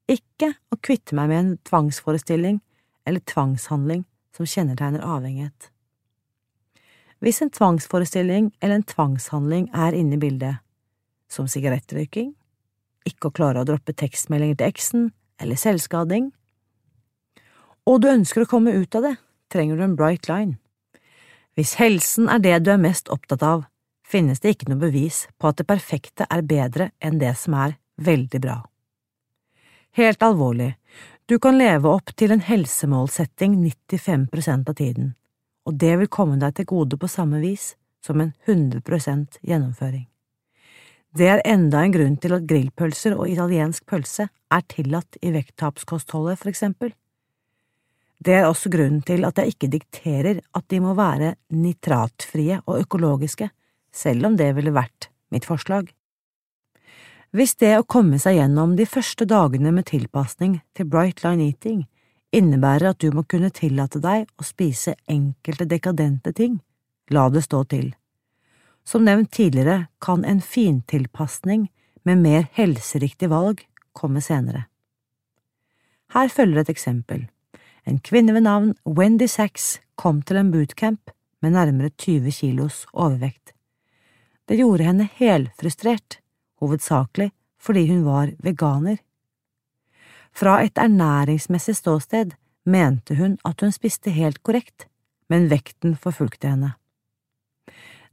ikke 0.09 0.53
å 0.69 0.77
kvitte 0.77 1.17
meg 1.17 1.33
med 1.33 1.39
en 1.39 1.51
tvangsforestilling 1.65 2.61
eller 3.09 3.25
tvangshandling 3.33 4.05
som 4.37 4.45
kjennetegner 4.45 5.01
avhengighet. 5.01 5.71
Hvis 7.19 7.41
en 7.41 7.49
tvangsforestilling 7.49 8.53
eller 8.61 8.77
en 8.77 8.89
tvangshandling 8.93 9.71
er 9.73 9.97
inne 9.97 10.15
i 10.15 10.21
bildet, 10.21 10.61
som 11.29 11.49
sigarettrøyking, 11.49 12.35
ikke 13.07 13.29
å 13.29 13.35
klare 13.35 13.61
å 13.61 13.67
droppe 13.67 13.95
tekstmeldinger 13.95 14.59
til 14.59 14.71
eksen 14.71 15.09
eller 15.39 15.59
selvskading. 15.59 16.31
Og 17.89 18.01
du 18.01 18.09
ønsker 18.11 18.43
å 18.43 18.49
komme 18.49 18.75
ut 18.75 18.95
av 18.95 19.05
det, 19.07 19.15
trenger 19.49 19.77
du 19.77 19.85
en 19.85 19.95
bright 19.99 20.29
line. 20.29 20.57
Hvis 21.57 21.75
helsen 21.79 22.29
er 22.31 22.41
det 22.43 22.57
du 22.63 22.73
er 22.73 22.81
mest 22.81 23.09
opptatt 23.11 23.43
av, 23.43 23.63
finnes 24.05 24.41
det 24.41 24.55
ikke 24.55 24.69
noe 24.71 24.81
bevis 24.81 25.25
på 25.37 25.49
at 25.49 25.59
det 25.59 25.67
perfekte 25.69 26.27
er 26.29 26.45
bedre 26.45 26.91
enn 27.03 27.19
det 27.21 27.35
som 27.39 27.55
er 27.57 27.77
veldig 28.01 28.41
bra. 28.41 28.59
Helt 29.97 30.23
alvorlig, 30.23 30.75
du 31.29 31.37
kan 31.39 31.57
leve 31.57 31.89
opp 31.89 32.13
til 32.17 32.33
en 32.33 32.41
helsemålsetting 32.41 33.57
95 33.61 34.27
av 34.65 34.73
tiden, 34.73 35.13
og 35.65 35.77
det 35.77 35.95
vil 36.01 36.09
komme 36.09 36.39
deg 36.41 36.55
til 36.57 36.69
gode 36.69 36.97
på 36.97 37.09
samme 37.09 37.41
vis 37.43 37.75
som 38.05 38.21
en 38.21 38.33
100% 38.47 39.41
gjennomføring. 39.45 40.08
Det 41.09 41.25
er 41.25 41.41
enda 41.45 41.81
en 41.81 41.93
grunn 41.93 42.17
til 42.21 42.35
at 42.35 42.45
grillpølser 42.45 43.15
og 43.17 43.29
italiensk 43.31 43.85
pølse 43.89 44.27
er 44.29 44.65
tillatt 44.69 45.17
i 45.25 45.31
vekttapskostholdet, 45.33 46.37
for 46.37 46.51
eksempel. 46.51 46.93
Det 48.19 48.35
er 48.35 48.45
også 48.45 48.69
grunnen 48.69 49.01
til 49.01 49.23
at 49.25 49.39
jeg 49.39 49.55
ikke 49.55 49.71
dikterer 49.71 50.41
at 50.53 50.65
de 50.69 50.81
må 50.83 50.93
være 50.93 51.33
nitratfrie 51.55 52.59
og 52.65 52.81
økologiske, 52.83 53.49
selv 53.91 54.27
om 54.27 54.35
det 54.37 54.51
ville 54.57 54.75
vært 54.75 55.09
mitt 55.33 55.47
forslag. 55.49 55.87
Hvis 57.33 57.55
det 57.61 57.75
å 57.77 57.85
komme 57.85 58.17
seg 58.21 58.39
gjennom 58.39 58.75
de 58.77 58.85
første 58.89 59.25
dagene 59.29 59.71
med 59.73 59.87
tilpasning 59.89 60.59
til 60.77 60.89
Bright 60.89 61.23
Line 61.23 61.45
Eating 61.45 61.83
innebærer 62.33 62.91
at 62.91 63.01
du 63.01 63.13
må 63.13 63.23
kunne 63.29 63.53
tillate 63.53 64.01
deg 64.01 64.27
å 64.37 64.45
spise 64.45 64.95
enkelte 65.09 65.65
dekadente 65.69 66.33
ting, 66.33 66.59
la 67.13 67.29
det 67.33 67.45
stå 67.45 67.63
til. 67.69 67.93
Som 68.83 69.05
nevnt 69.05 69.31
tidligere 69.31 69.87
kan 70.01 70.25
en 70.25 70.41
fintilpasning 70.41 71.69
med 72.03 72.17
mer 72.17 72.47
helseriktig 72.53 73.29
valg 73.29 73.65
komme 73.93 74.21
senere. 74.21 74.65
Her 76.13 76.29
følger 76.33 76.63
et 76.63 76.71
eksempel. 76.73 77.27
En 77.85 77.99
kvinne 77.99 78.33
ved 78.33 78.45
navn 78.47 78.73
Wendy 78.85 79.27
Sachs 79.27 79.79
kom 79.95 80.21
til 80.21 80.39
en 80.39 80.51
bootcamp 80.51 81.11
med 81.41 81.53
nærmere 81.53 81.89
20 81.89 82.31
kilos 82.31 82.85
overvekt. 82.93 83.53
Det 84.49 84.57
gjorde 84.57 84.87
henne 84.87 85.09
helfrustrert, 85.19 86.19
hovedsakelig 86.59 87.31
fordi 87.59 87.85
hun 87.91 88.05
var 88.05 88.31
veganer. 88.41 88.97
Fra 90.33 90.61
et 90.63 90.77
ernæringsmessig 90.77 91.75
ståsted 91.75 92.33
mente 92.65 93.15
hun 93.15 93.37
at 93.45 93.61
hun 93.61 93.71
spiste 93.71 94.13
helt 94.15 94.41
korrekt, 94.43 94.87
men 95.29 95.49
vekten 95.51 95.95
forfulgte 95.95 96.49
henne. 96.49 96.73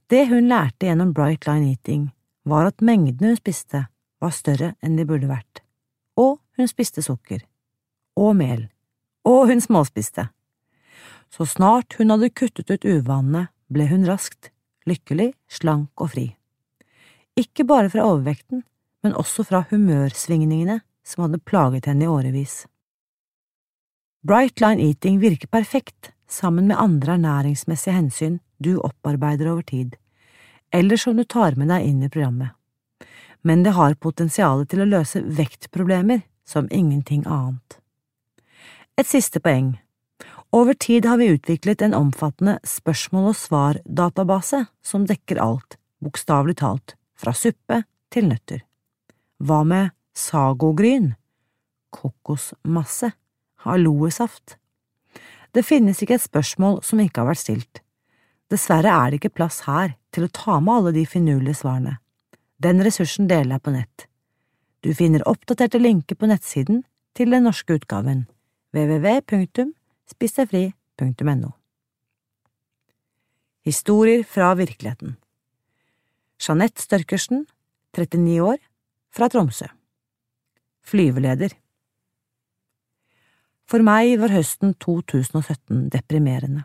Det 0.07 0.29
hun 0.31 0.47
lærte 0.49 0.87
gjennom 0.87 1.13
Bright 1.13 1.47
Line 1.49 1.73
Eating, 1.73 2.11
var 2.47 2.69
at 2.69 2.83
mengdene 2.85 3.33
hun 3.33 3.39
spiste, 3.41 3.87
var 4.23 4.35
større 4.35 4.75
enn 4.85 4.95
de 4.95 5.07
burde 5.09 5.27
vært, 5.27 5.65
og 6.15 6.39
hun 6.57 6.71
spiste 6.71 7.03
sukker, 7.03 7.43
og 8.15 8.37
mel, 8.39 8.69
og 9.27 9.51
hun 9.51 9.61
småspiste. 9.61 10.29
Så 11.35 11.49
snart 11.51 11.99
hun 11.99 12.15
hadde 12.15 12.31
kuttet 12.31 12.71
ut 12.71 12.87
uvanene, 12.87 13.49
ble 13.67 13.89
hun 13.91 14.07
raskt 14.07 14.53
lykkelig, 14.87 15.33
slank 15.51 15.91
og 15.99 16.13
fri. 16.15 16.29
Ikke 17.37 17.67
bare 17.67 17.91
fra 17.91 18.07
overvekten, 18.07 18.63
men 19.03 19.19
også 19.19 19.43
fra 19.45 19.65
humørsvingningene 19.73 20.81
som 21.07 21.27
hadde 21.27 21.43
plaget 21.43 21.91
henne 21.91 22.07
i 22.07 22.11
årevis. 22.11 22.65
Bright 24.27 24.63
Line 24.63 24.87
Eating 24.87 25.19
virker 25.23 25.51
perfekt 25.51 26.13
sammen 26.31 26.71
med 26.71 26.79
andre 26.79 27.19
ernæringsmessige 27.19 27.95
hensyn 27.95 28.39
du 28.59 28.77
opparbeider 28.79 29.49
over 29.53 29.63
tid, 29.63 29.97
eller 30.71 30.97
som 30.97 31.17
du 31.17 31.25
tar 31.25 31.57
med 31.57 31.71
deg 31.73 31.87
inn 31.87 32.03
i 32.03 32.11
programmet. 32.13 32.55
Men 33.47 33.63
det 33.63 33.77
har 33.77 33.95
potensial 34.03 34.65
til 34.67 34.83
å 34.83 34.91
løse 34.91 35.23
vektproblemer 35.23 36.25
som 36.47 36.69
ingenting 36.71 37.27
annet. 37.27 37.79
Et 38.99 39.07
siste 39.07 39.41
poeng. 39.45 39.77
Over 40.57 40.75
tid 40.75 41.05
har 41.07 41.19
vi 41.21 41.29
utviklet 41.35 41.83
en 41.83 41.95
omfattende 41.95 42.57
spørsmål 42.65 43.31
og 43.33 43.39
svar-database 43.39 44.65
som 44.83 45.07
dekker 45.07 45.41
alt, 45.43 45.77
bokstavelig 46.03 46.57
talt, 46.63 46.97
fra 47.19 47.35
suppe 47.37 47.83
til 48.15 48.31
nøtter. 48.31 48.63
Hva 49.43 49.63
med 49.69 49.93
sagogryn, 50.17 51.13
kokosmasse, 51.93 53.13
aloesaft? 53.67 54.57
Det 55.53 55.65
finnes 55.65 56.01
ikke 56.03 56.17
et 56.17 56.25
spørsmål 56.25 56.81
som 56.85 57.01
ikke 57.03 57.23
har 57.23 57.31
vært 57.35 57.45
stilt. 57.45 57.83
Dessverre 58.53 58.93
er 58.95 59.11
det 59.11 59.17
ikke 59.21 59.39
plass 59.41 59.57
her 59.67 59.89
til 60.15 60.23
å 60.27 60.33
ta 60.33 60.61
med 60.63 60.75
alle 60.79 60.93
de 60.95 61.05
finurlige 61.09 61.61
svarene. 61.63 61.95
Den 62.63 62.83
ressursen 62.85 63.27
deler 63.29 63.53
jeg 63.57 63.65
på 63.67 63.75
nett. 63.75 63.97
Du 64.87 64.91
finner 64.95 65.29
oppdaterte 65.29 65.79
linker 65.83 66.17
på 66.17 66.27
nettsiden 66.31 66.85
til 67.17 67.31
den 67.35 67.43
norske 67.49 67.73
utgaven 67.75 68.21
www.spisdegfri.no. 68.77 71.51
Historier 73.67 74.23
fra 74.23 74.55
virkeligheten 74.55 75.17
Jeanette 76.39 76.83
Størkersen, 76.85 77.47
39 77.97 78.43
år, 78.45 78.59
fra 79.11 79.29
Tromsø 79.33 79.67
Flyveleder 80.87 81.51
For 83.67 83.83
meg 83.83 84.21
var 84.23 84.31
høsten 84.31 84.79
2017 84.79 85.91
deprimerende. 85.91 86.63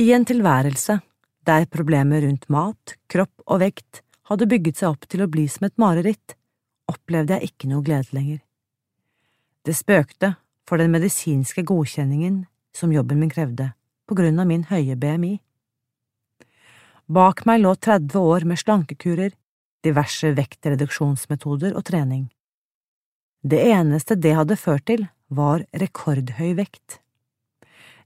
I 0.00 0.12
en 0.16 0.24
tilværelse 0.24 1.00
der 1.46 1.66
problemer 1.68 2.22
rundt 2.24 2.46
mat, 2.48 2.94
kropp 3.12 3.42
og 3.44 3.60
vekt 3.60 4.00
hadde 4.30 4.48
bygget 4.48 4.78
seg 4.80 4.94
opp 4.94 5.04
til 5.10 5.24
å 5.24 5.28
bli 5.28 5.44
som 5.52 5.66
et 5.66 5.76
mareritt, 5.76 6.36
opplevde 6.88 7.36
jeg 7.36 7.52
ikke 7.52 7.68
noe 7.68 7.84
glede 7.84 8.16
lenger. 8.16 8.40
Det 9.62 9.74
spøkte 9.76 10.34
for 10.68 10.80
den 10.80 10.94
medisinske 10.94 11.64
godkjenningen 11.68 12.46
som 12.72 12.94
jobben 12.94 13.20
min 13.20 13.32
krevde, 13.32 13.72
på 14.08 14.16
grunn 14.16 14.40
av 14.40 14.48
min 14.48 14.64
høye 14.70 14.96
BMI. 14.96 15.34
Bak 17.12 17.44
meg 17.44 17.60
lå 17.60 17.74
30 17.76 18.16
år 18.16 18.48
med 18.48 18.62
slankekurer, 18.62 19.36
diverse 19.84 20.32
vektreduksjonsmetoder 20.38 21.76
og 21.76 21.84
trening. 21.84 22.30
Det 23.44 23.60
eneste 23.74 24.16
det 24.16 24.36
hadde 24.38 24.56
ført 24.56 24.86
til, 24.88 25.04
var 25.28 25.66
rekordhøy 25.76 26.54
vekt. 26.56 27.01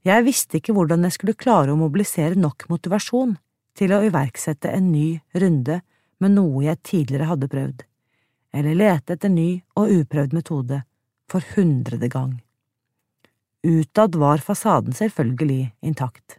Jeg 0.05 0.25
visste 0.25 0.59
ikke 0.59 0.75
hvordan 0.77 1.05
jeg 1.07 1.15
skulle 1.15 1.37
klare 1.37 1.73
å 1.73 1.79
mobilisere 1.79 2.37
nok 2.37 2.67
motivasjon 2.71 3.35
til 3.77 3.93
å 3.93 4.01
iverksette 4.05 4.71
en 4.73 4.91
ny 4.91 5.19
runde 5.37 5.81
med 6.21 6.33
noe 6.33 6.63
jeg 6.65 6.81
tidligere 6.85 7.29
hadde 7.31 7.49
prøvd, 7.51 7.83
eller 8.57 8.77
lete 8.77 9.17
etter 9.17 9.31
ny 9.33 9.49
og 9.77 9.93
uprøvd 10.01 10.35
metode 10.37 10.81
for 11.29 11.45
hundrede 11.55 12.09
gang. 12.09 12.37
Utad 13.67 14.15
var 14.15 14.41
fasaden 14.41 14.95
selvfølgelig 14.95 15.73
intakt. 15.81 16.37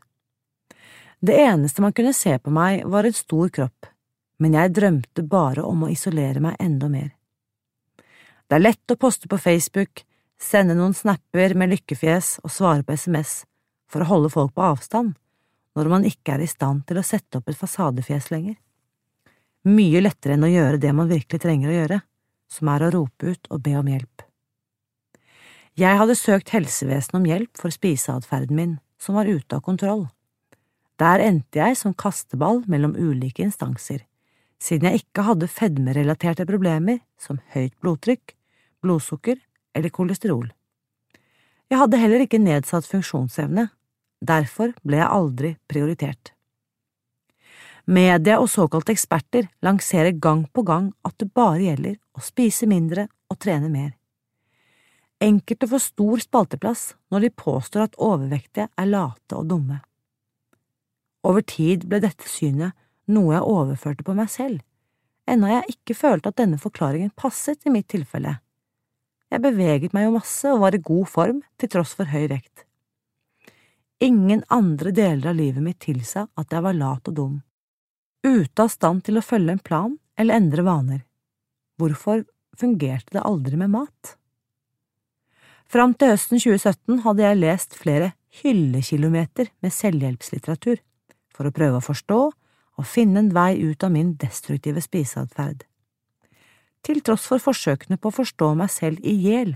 Det 1.20 1.34
eneste 1.42 1.82
man 1.82 1.92
kunne 1.92 2.14
se 2.14 2.36
på 2.38 2.50
meg, 2.54 2.84
var 2.86 3.04
en 3.06 3.16
stor 3.16 3.50
kropp, 3.50 3.88
men 4.38 4.54
jeg 4.54 4.74
drømte 4.74 5.24
bare 5.26 5.64
om 5.66 5.82
å 5.84 5.90
isolere 5.90 6.40
meg 6.42 6.58
enda 6.62 6.88
mer. 6.90 7.10
Det 8.48 8.56
er 8.56 8.64
lett 8.64 8.94
å 8.94 8.96
poste 8.96 9.28
på 9.28 9.38
Facebook, 9.38 10.04
sende 10.38 10.76
noen 10.78 10.94
snapper 10.94 11.54
med 11.58 11.72
lykkefjes 11.74 12.38
og 12.44 12.52
svare 12.54 12.84
på 12.86 12.94
SMS 12.94 13.42
for 13.90 14.04
å 14.04 14.10
holde 14.10 14.30
folk 14.32 14.54
på 14.54 14.64
avstand, 14.64 15.16
når 15.76 15.90
man 15.92 16.06
ikke 16.06 16.36
er 16.36 16.44
i 16.44 16.50
stand 16.50 16.86
til 16.88 17.00
å 17.00 17.06
sette 17.06 17.40
opp 17.40 17.50
et 17.50 17.58
fasadefjes 17.58 18.30
lenger. 18.32 18.56
Mye 19.68 20.02
lettere 20.02 20.36
enn 20.36 20.46
å 20.46 20.50
gjøre 20.50 20.80
det 20.82 20.92
man 20.94 21.10
virkelig 21.10 21.42
trenger 21.42 21.70
å 21.70 21.76
gjøre, 21.76 22.00
som 22.48 22.70
er 22.72 22.84
å 22.84 22.92
rope 22.94 23.34
ut 23.34 23.50
og 23.52 23.62
be 23.64 23.74
om 23.78 23.90
hjelp. 23.90 24.24
Jeg 25.78 25.98
hadde 26.00 26.18
søkt 26.18 26.50
helsevesenet 26.54 27.18
om 27.18 27.26
hjelp 27.28 27.58
for 27.58 27.74
spiseatferden 27.74 28.56
min, 28.58 28.78
som 28.98 29.18
var 29.18 29.30
ute 29.30 29.58
av 29.58 29.62
kontroll. 29.66 30.08
Der 30.98 31.22
endte 31.22 31.60
jeg 31.60 31.76
som 31.78 31.94
kasteball 31.94 32.64
mellom 32.66 32.96
ulike 32.98 33.44
instanser, 33.44 34.02
siden 34.58 34.88
jeg 34.88 35.04
ikke 35.04 35.26
hadde 35.28 35.50
fedmerelaterte 35.50 36.46
problemer 36.48 36.98
som 37.20 37.38
høyt 37.54 37.76
blodtrykk, 37.78 38.34
blodsukker 38.82 39.38
eller 39.78 39.94
kolesterol. 39.94 40.48
Jeg 41.68 41.80
hadde 41.82 42.00
heller 42.00 42.24
ikke 42.24 42.40
nedsatt 42.40 42.88
funksjonsevne, 42.88 43.68
derfor 44.24 44.72
ble 44.82 44.98
jeg 44.98 45.14
aldri 45.14 45.52
prioritert. 45.70 46.32
Media 47.88 48.36
og 48.36 48.50
såkalte 48.52 48.92
eksperter 48.92 49.46
lanserer 49.64 50.12
gang 50.12 50.42
på 50.52 50.64
gang 50.68 50.90
at 51.08 51.14
det 51.20 51.30
bare 51.32 51.62
gjelder 51.62 51.94
å 52.12 52.24
spise 52.24 52.68
mindre 52.68 53.06
og 53.32 53.38
trene 53.40 53.70
mer. 53.72 53.94
Enkelte 55.24 55.66
får 55.70 55.82
stor 55.82 56.20
spalteplass 56.22 56.82
når 57.10 57.24
de 57.24 57.30
påstår 57.42 57.86
at 57.86 57.96
overvektige 57.96 58.68
er 58.68 58.90
late 58.90 59.38
og 59.38 59.48
dumme. 59.50 59.80
Over 61.26 61.42
tid 61.42 61.88
ble 61.88 62.02
dette 62.04 62.28
synet 62.30 62.76
noe 63.08 63.34
jeg 63.34 63.48
overførte 63.56 64.04
på 64.04 64.14
meg 64.16 64.28
selv, 64.30 64.60
ennå 65.28 65.48
jeg 65.50 65.78
ikke 65.78 65.96
følte 65.96 66.30
at 66.30 66.38
denne 66.40 66.60
forklaringen 66.60 67.10
passet 67.16 67.64
i 67.66 67.72
mitt 67.72 67.88
tilfelle. 67.88 68.36
Jeg 69.28 69.44
beveget 69.44 69.92
meg 69.92 70.06
jo 70.06 70.14
masse 70.14 70.48
og 70.52 70.62
var 70.62 70.76
i 70.76 70.80
god 70.80 71.08
form 71.12 71.42
til 71.60 71.70
tross 71.72 71.92
for 71.98 72.08
høy 72.08 72.28
vekt. 72.30 72.64
Ingen 74.00 74.44
andre 74.54 74.92
deler 74.94 75.32
av 75.32 75.36
livet 75.36 75.64
mitt 75.64 75.80
tilsa 75.82 76.28
at 76.38 76.54
jeg 76.54 76.64
var 76.64 76.76
lat 76.78 77.10
og 77.10 77.16
dum, 77.18 77.36
ute 78.24 78.62
av 78.62 78.70
stand 78.72 79.04
til 79.04 79.18
å 79.18 79.24
følge 79.26 79.56
en 79.56 79.64
plan 79.64 79.96
eller 80.18 80.38
endre 80.38 80.64
vaner. 80.64 81.02
Hvorfor 81.78 82.24
fungerte 82.58 83.18
det 83.18 83.26
aldri 83.26 83.58
med 83.58 83.74
mat? 83.74 84.14
Fram 85.68 85.92
til 85.98 86.14
høsten 86.14 86.40
2017 86.40 87.02
hadde 87.04 87.26
jeg 87.26 87.40
lest 87.42 87.76
flere 87.76 88.12
hyllekilometer 88.40 89.50
med 89.60 89.74
selvhjelpslitteratur 89.74 90.80
for 91.34 91.48
å 91.48 91.54
prøve 91.54 91.82
å 91.82 91.84
forstå 91.84 92.20
og 92.78 92.86
finne 92.86 93.20
en 93.20 93.32
vei 93.34 93.58
ut 93.60 93.84
av 93.84 93.92
min 93.92 94.14
destruktive 94.16 94.80
spiseatferd. 94.80 95.67
Til 96.88 97.02
tross 97.04 97.26
for 97.28 97.42
forsøkene 97.42 97.98
på 98.00 98.08
å 98.08 98.16
forstå 98.16 98.54
meg 98.56 98.70
selv 98.72 99.02
i 99.04 99.12
hjel, 99.20 99.50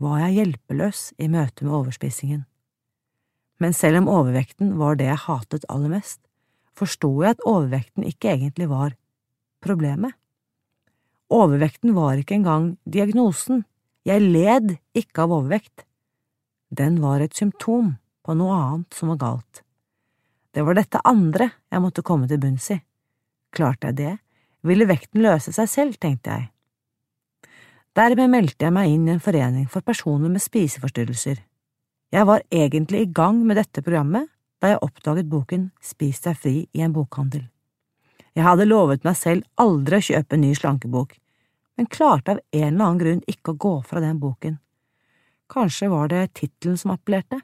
var 0.00 0.22
jeg 0.22 0.38
hjelpeløs 0.38 1.02
i 1.20 1.26
møte 1.28 1.66
med 1.66 1.74
overspisingen. 1.76 2.46
Men 3.60 3.76
selv 3.76 4.00
om 4.00 4.08
overvekten 4.08 4.70
var 4.80 4.96
det 4.96 5.10
jeg 5.10 5.20
hatet 5.26 5.66
aller 5.68 5.92
mest, 5.98 6.22
forsto 6.78 7.10
jeg 7.20 7.36
at 7.36 7.44
overvekten 7.44 8.08
ikke 8.08 8.32
egentlig 8.32 8.70
var 8.72 8.96
problemet. 9.60 10.16
Overvekten 11.28 11.92
var 11.92 12.16
ikke 12.16 12.38
engang 12.38 12.72
diagnosen, 12.88 13.66
jeg 14.08 14.24
led 14.24 14.78
ikke 14.96 15.26
av 15.26 15.38
overvekt. 15.42 15.84
Den 16.72 17.02
var 17.04 17.20
et 17.20 17.36
symptom 17.36 17.98
på 18.24 18.40
noe 18.40 18.56
annet 18.56 18.96
som 18.96 19.12
var 19.12 19.24
galt. 19.26 19.64
Det 20.56 20.64
var 20.64 20.80
dette 20.80 21.04
andre 21.04 21.52
jeg 21.68 21.84
måtte 21.84 22.06
komme 22.06 22.30
til 22.30 22.40
bunns 22.40 22.72
i. 22.72 22.80
Klarte 23.52 23.90
jeg 23.90 24.00
det, 24.00 24.20
ville 24.64 24.88
vekten 24.88 25.20
løse 25.20 25.52
seg 25.52 25.68
selv, 25.68 26.00
tenkte 26.00 26.32
jeg. 26.32 26.54
Dermed 27.98 28.30
meldte 28.30 28.62
jeg 28.62 28.74
meg 28.76 28.92
inn 28.92 29.08
i 29.08 29.14
en 29.16 29.22
forening 29.22 29.64
for 29.66 29.82
personer 29.82 30.30
med 30.30 30.42
spiseforstyrrelser. 30.44 31.40
Jeg 32.14 32.26
var 32.28 32.44
egentlig 32.54 33.00
i 33.02 33.08
gang 33.10 33.40
med 33.42 33.58
dette 33.58 33.82
programmet 33.82 34.28
da 34.62 34.70
jeg 34.70 34.82
oppdaget 34.86 35.26
boken 35.30 35.64
Spis 35.82 36.20
deg 36.22 36.38
fri 36.38 36.52
i 36.70 36.84
en 36.84 36.94
bokhandel. 36.94 37.48
Jeg 38.38 38.46
hadde 38.46 38.68
lovet 38.68 39.02
meg 39.02 39.16
selv 39.18 39.42
aldri 39.58 39.98
å 39.98 40.06
kjøpe 40.10 40.38
en 40.38 40.44
ny 40.46 40.52
slankebok, 40.54 41.16
men 41.74 41.90
klarte 41.90 42.36
av 42.36 42.40
en 42.52 42.68
eller 42.68 42.84
annen 42.84 43.00
grunn 43.02 43.24
ikke 43.26 43.56
å 43.56 43.60
gå 43.66 43.74
fra 43.90 44.04
den 44.04 44.22
boken. 44.22 44.60
Kanskje 45.50 45.90
var 45.90 46.12
det 46.12 46.22
tittelen 46.38 46.78
som 46.78 46.94
appellerte? 46.94 47.40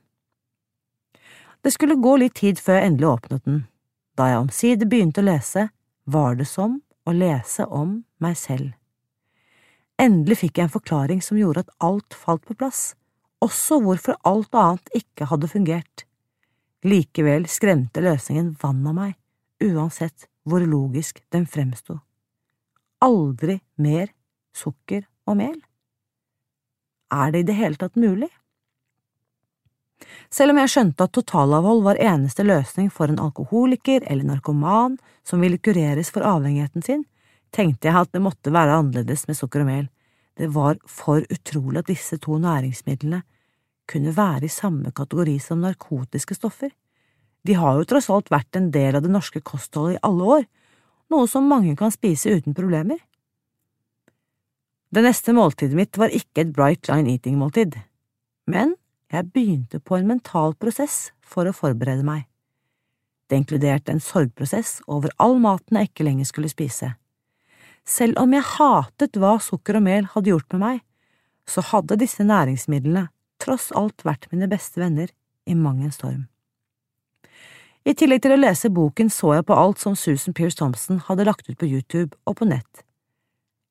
Det 1.67 1.75
skulle 1.75 1.99
gå 1.99 2.15
litt 2.21 2.39
tid 2.39 2.63
før 2.63 2.79
jeg 2.79 2.93
endelig 2.93 3.11
åpnet 3.11 3.45
den. 3.49 3.61
Da 4.15 4.31
jeg 4.31 4.45
omsider 4.45 4.87
begynte 4.87 5.25
å 5.25 5.29
lese, 5.33 5.69
var 6.07 6.39
det 6.39 6.47
som 6.47 6.79
å 7.09 7.17
lese 7.17 7.67
om 7.67 8.05
meg 8.23 8.39
selv. 8.39 8.71
Endelig 10.01 10.41
fikk 10.41 10.59
jeg 10.59 10.67
en 10.67 10.75
forklaring 10.75 11.21
som 11.23 11.39
gjorde 11.39 11.65
at 11.65 11.75
alt 11.85 12.17
falt 12.19 12.43
på 12.49 12.57
plass, 12.59 12.95
også 13.45 13.79
hvorfor 13.85 14.19
alt 14.27 14.55
annet 14.59 14.91
ikke 14.99 15.29
hadde 15.31 15.51
fungert. 15.51 16.05
Likevel 16.85 17.47
skremte 17.49 18.03
løsningen 18.05 18.55
vann 18.61 18.83
av 18.91 18.97
meg, 18.97 19.15
uansett 19.63 20.27
hvor 20.45 20.65
logisk 20.67 21.23
den 21.33 21.47
fremsto. 21.49 22.01
Aldri 23.05 23.61
mer 23.81 24.11
sukker 24.57 25.07
og 25.29 25.39
mel? 25.41 25.57
Er 27.15 27.31
det 27.33 27.45
i 27.45 27.49
det 27.49 27.57
hele 27.59 27.79
tatt 27.79 27.97
mulig? 28.01 28.29
Selv 30.35 30.53
om 30.53 30.59
jeg 30.59 30.73
skjønte 30.73 31.07
at 31.07 31.15
totalavhold 31.15 31.83
var 31.85 32.01
eneste 32.03 32.45
løsning 32.45 32.91
for 32.93 33.09
en 33.09 33.21
alkoholiker 33.23 34.05
eller 34.11 34.27
narkoman 34.27 34.99
som 35.25 35.41
ville 35.45 35.61
kureres 35.63 36.11
for 36.13 36.27
avhengigheten 36.27 36.85
sin, 36.85 37.05
tenkte 37.55 37.89
jeg 37.89 38.01
at 38.01 38.13
det 38.15 38.23
måtte 38.23 38.53
være 38.55 38.81
annerledes 38.81 39.27
med 39.29 39.39
sukker 39.39 39.63
og 39.63 39.71
mel. 39.71 39.87
Det 40.35 40.51
var 40.51 40.81
for 40.91 41.23
utrolig 41.31 41.85
at 41.85 41.91
disse 41.93 42.19
to 42.23 42.39
næringsmidlene 42.43 43.23
kunne 43.91 44.15
være 44.17 44.49
i 44.49 44.53
samme 44.53 44.91
kategori 44.97 45.39
som 45.39 45.63
narkotiske 45.63 46.35
stoffer. 46.35 46.73
De 47.45 47.55
har 47.55 47.79
jo 47.79 47.87
tross 47.89 48.09
alt 48.11 48.33
vært 48.33 48.57
en 48.57 48.71
del 48.75 48.97
av 48.97 49.05
det 49.05 49.13
norske 49.13 49.43
kostholdet 49.45 49.99
i 49.99 50.05
alle 50.09 50.31
år, 50.39 50.47
noe 51.13 51.29
som 51.29 51.47
mange 51.47 51.77
kan 51.77 51.93
spise 51.93 52.33
uten 52.33 52.57
problemer. 52.57 52.99
Det 54.95 55.03
neste 55.05 55.35
måltidet 55.37 55.77
mitt 55.77 55.99
var 56.01 56.15
ikke 56.15 56.45
et 56.45 56.55
Bright 56.55 56.89
Line 56.89 57.13
Eating-måltid, 57.13 57.77
men 58.51 58.75
jeg 59.13 59.31
begynte 59.35 59.81
på 59.83 59.99
en 59.99 60.09
mental 60.09 60.55
prosess 60.59 61.13
for 61.21 61.47
å 61.47 61.55
forberede 61.55 62.07
meg. 62.07 62.25
Det 63.29 63.39
inkluderte 63.41 63.93
en 63.93 64.03
sorgprosess 64.03 64.79
over 64.87 65.13
all 65.23 65.39
maten 65.43 65.79
jeg 65.79 65.91
ikke 65.91 66.07
lenger 66.09 66.29
skulle 66.29 66.53
spise. 66.53 66.95
Selv 67.85 68.17
om 68.21 68.33
jeg 68.33 68.47
hatet 68.57 69.19
hva 69.21 69.37
sukker 69.45 69.79
og 69.79 69.85
mel 69.85 70.07
hadde 70.15 70.33
gjort 70.33 70.55
med 70.55 70.63
meg, 70.63 70.79
så 71.45 71.61
hadde 71.69 72.01
disse 72.01 72.25
næringsmidlene 72.25 73.09
tross 73.43 73.69
alt 73.77 74.07
vært 74.07 74.31
mine 74.33 74.49
beste 74.49 74.81
venner 74.81 75.11
i 75.45 75.57
mang 75.59 75.83
en 75.85 75.93
storm. 75.93 76.25
I 77.85 77.93
tillegg 77.93 78.23
til 78.25 78.33
å 78.33 78.41
lese 78.41 78.71
boken 78.73 79.11
så 79.13 79.35
jeg 79.37 79.45
på 79.45 79.57
alt 79.61 79.83
som 79.83 79.97
Susan 79.99 80.33
Pearce 80.33 80.57
Thompson 80.57 81.03
hadde 81.05 81.27
lagt 81.29 81.51
ut 81.51 81.59
på 81.61 81.69
YouTube 81.69 82.17
og 82.25 82.39
på 82.41 82.49
nett. 82.49 82.85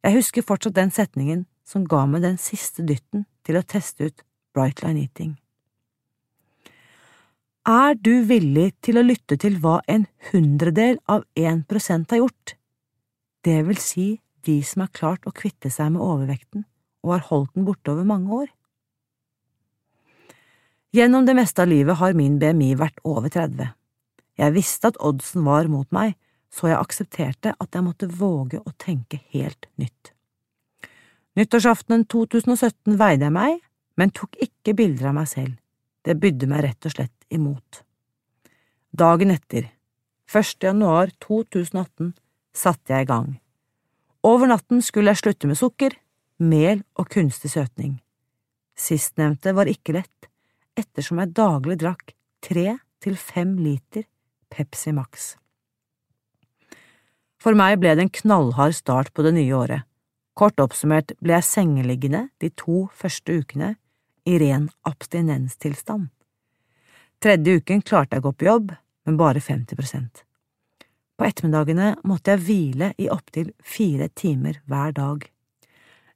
Jeg 0.05 0.19
husker 0.19 0.45
fortsatt 0.45 0.77
den 0.77 0.93
setningen 0.93 1.47
som 1.65 1.87
ga 1.89 2.03
meg 2.05 2.21
den 2.21 2.37
siste 2.37 2.85
dytten 2.85 3.25
til 3.47 3.57
å 3.57 3.65
teste 3.65 4.11
ut 4.11 4.21
Brightline 4.53 5.07
Eating. 5.07 5.31
Er 7.65 7.95
du 7.95 8.27
villig 8.27 8.73
til 8.83 8.99
å 8.99 9.05
lytte 9.07 9.39
til 9.39 9.55
hva 9.63 9.79
en 9.87 10.05
hundredel 10.29 10.99
av 11.09 11.23
én 11.39 11.63
prosent 11.65 12.11
har 12.11 12.19
gjort? 12.19 12.57
Det 13.43 13.59
vil 13.67 13.79
si 13.81 14.07
de 14.47 14.57
som 14.65 14.83
har 14.83 14.91
klart 14.95 15.27
å 15.27 15.35
kvitte 15.35 15.71
seg 15.71 15.93
med 15.93 16.03
overvekten 16.03 16.65
og 17.03 17.15
har 17.15 17.25
holdt 17.29 17.53
den 17.57 17.67
borte 17.67 17.91
over 17.91 18.07
mange 18.07 18.31
år. 18.43 18.49
Gjennom 20.93 21.25
det 21.25 21.35
meste 21.35 21.63
av 21.63 21.71
livet 21.71 21.97
har 21.99 22.15
min 22.15 22.37
BMI 22.39 22.73
vært 22.79 23.01
over 23.07 23.31
30. 23.33 23.71
Jeg 24.37 24.53
visste 24.55 24.91
at 24.91 24.99
oddsen 25.01 25.45
var 25.45 25.67
mot 25.71 25.89
meg, 25.95 26.13
så 26.53 26.69
jeg 26.69 26.77
aksepterte 26.77 27.55
at 27.57 27.73
jeg 27.73 27.85
måtte 27.85 28.09
våge 28.09 28.61
å 28.61 28.73
tenke 28.77 29.19
helt 29.33 29.67
nytt. 29.81 30.13
Nyttårsaftenen 31.33 32.05
2017 32.13 32.99
veide 32.99 33.25
jeg 33.25 33.33
meg, 33.33 33.57
men 33.97 34.13
tok 34.13 34.37
ikke 34.41 34.75
bilder 34.77 35.09
av 35.09 35.17
meg 35.17 35.31
selv, 35.31 35.57
det 36.05 36.19
bydde 36.21 36.49
meg 36.49 36.61
rett 36.67 36.85
og 36.85 36.93
slett 36.93 37.33
imot. 37.33 37.81
Dagen 38.93 39.33
etter, 39.33 39.71
1. 40.29 40.53
januar 40.61 41.09
2018, 41.25 42.13
satte 42.53 42.93
jeg 42.93 43.05
i 43.05 43.09
gang. 43.09 43.29
Over 44.23 44.47
natten 44.53 44.81
skulle 44.81 45.11
jeg 45.11 45.23
slutte 45.23 45.49
med 45.49 45.59
sukker, 45.59 45.95
mel 46.39 46.83
og 46.99 47.09
kunstig 47.11 47.51
søtning. 47.53 47.97
Sistnevnte 48.79 49.53
var 49.53 49.69
ikke 49.69 49.97
lett, 49.97 50.29
ettersom 50.79 51.21
jeg 51.21 51.35
daglig 51.37 51.77
drakk 51.81 52.15
tre 52.43 52.77
til 53.03 53.17
fem 53.19 53.55
liter 53.59 54.07
Pepsi 54.53 54.93
Max. 54.95 55.33
For 57.43 57.57
meg 57.59 57.81
ble 57.81 57.91
det 57.97 58.05
en 58.05 58.15
knallhard 58.21 58.75
start 58.77 59.11
på 59.13 59.25
det 59.25 59.33
nye 59.35 59.55
året. 59.57 59.83
Kort 60.33 60.61
oppsummert 60.63 61.11
ble 61.21 61.35
jeg 61.35 61.45
sengeliggende 61.45 62.27
de 62.41 62.49
to 62.57 62.87
første 62.95 63.35
ukene 63.43 63.75
i 64.25 64.39
ren 64.41 64.69
abstinenstilstand. 64.87 66.07
Tredje 67.21 67.59
uken 67.59 67.83
klarte 67.83 68.15
jeg 68.15 68.23
å 68.23 68.29
gå 68.29 68.31
på 68.39 68.47
jobb, 68.47 68.71
men 69.05 69.19
bare 69.19 69.43
50 69.43 69.77
prosent. 69.77 70.23
På 71.17 71.27
ettermiddagene 71.27 71.93
måtte 72.07 72.33
jeg 72.33 72.43
hvile 72.47 72.93
i 72.97 73.09
opptil 73.13 73.51
fire 73.61 74.09
timer 74.17 74.59
hver 74.69 74.95
dag. 74.97 75.25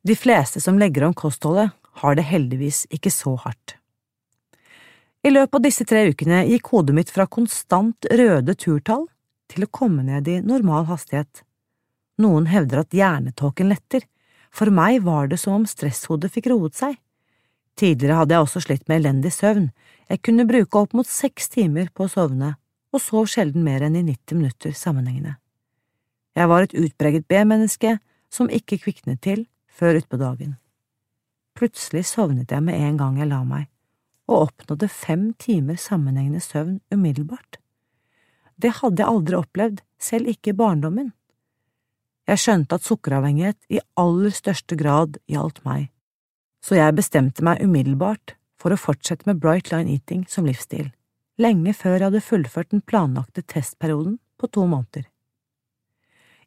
De 0.08 0.16
fleste 0.16 0.62
som 0.64 0.80
legger 0.80 1.06
om 1.08 1.14
kostholdet, 1.18 1.74
har 1.98 2.16
det 2.16 2.28
heldigvis 2.30 2.86
ikke 2.93 3.10
så 3.10 3.34
hardt. 3.41 3.78
I 5.26 5.32
løpet 5.34 5.58
av 5.58 5.64
disse 5.66 5.86
tre 5.89 6.04
ukene 6.12 6.43
gikk 6.45 6.70
hodet 6.72 6.93
mitt 6.95 7.10
fra 7.12 7.26
konstant 7.26 8.06
røde 8.14 8.54
turtall 8.54 9.08
til 9.52 9.66
å 9.66 9.72
komme 9.74 10.06
ned 10.06 10.30
i 10.30 10.38
normal 10.45 10.86
hastighet. 10.91 11.41
Noen 12.22 12.45
hevder 12.50 12.84
at 12.84 12.93
hjernetåken 12.93 13.74
letter, 13.74 14.06
for 14.54 14.72
meg 14.74 15.02
var 15.06 15.28
det 15.30 15.39
som 15.41 15.58
om 15.58 15.66
stresshodet 15.70 16.32
fikk 16.34 16.52
roet 16.54 16.78
seg. 16.78 16.95
Tidligere 17.78 18.22
hadde 18.22 18.38
jeg 18.38 18.45
også 18.45 18.64
slitt 18.64 18.88
med 18.88 19.02
elendig 19.02 19.34
søvn, 19.36 19.68
jeg 20.08 20.24
kunne 20.24 20.48
bruke 20.50 20.80
opp 20.80 20.95
mot 20.98 21.10
seks 21.10 21.52
timer 21.54 21.91
på 21.93 22.06
å 22.06 22.14
sovne, 22.14 22.56
og 22.94 23.04
sov 23.04 23.28
sjelden 23.32 23.66
mer 23.66 23.84
enn 23.86 23.98
i 24.00 24.06
90 24.06 24.40
minutter 24.40 24.76
sammenhengende. 24.76 25.36
Jeg 26.38 26.50
var 26.50 26.64
et 26.64 26.76
utpreget 26.78 27.28
B-menneske 27.28 27.98
som 28.34 28.52
ikke 28.54 28.80
kviknet 28.84 29.22
til 29.26 29.46
før 29.68 30.00
utpå 30.02 30.20
dagen. 30.22 30.56
Plutselig 31.58 32.06
sovnet 32.12 32.52
jeg 32.54 32.64
med 32.64 32.78
en 32.78 32.98
gang 33.00 33.18
jeg 33.18 33.30
la 33.32 33.42
meg, 33.48 33.68
og 34.30 34.50
oppnådde 34.50 34.90
fem 34.92 35.32
timer 35.42 35.80
sammenhengende 35.82 36.42
søvn 36.44 36.80
umiddelbart. 36.94 37.58
Det 38.62 38.74
hadde 38.82 39.02
jeg 39.02 39.10
aldri 39.10 39.38
opplevd, 39.38 39.82
selv 39.98 40.30
ikke 40.30 40.52
i 40.52 40.58
barndommen. 40.58 41.14
Jeg 42.28 42.42
skjønte 42.44 42.78
at 42.78 42.86
sukkeravhengighet 42.86 43.58
i 43.72 43.80
aller 43.98 44.34
største 44.36 44.78
grad 44.78 45.18
gjaldt 45.32 45.64
meg, 45.66 45.88
så 46.62 46.76
jeg 46.78 46.98
bestemte 46.98 47.46
meg 47.46 47.64
umiddelbart 47.64 48.36
for 48.60 48.74
å 48.74 48.80
fortsette 48.82 49.26
med 49.30 49.40
Bright 49.42 49.72
Line 49.72 49.94
Eating 49.94 50.26
som 50.30 50.46
livsstil, 50.46 50.92
lenge 51.42 51.74
før 51.78 51.98
jeg 51.98 52.08
hadde 52.08 52.24
fullført 52.26 52.74
den 52.74 52.82
planlagte 52.82 53.44
testperioden 53.46 54.18
på 54.38 54.50
to 54.54 54.66
måneder. 54.70 55.06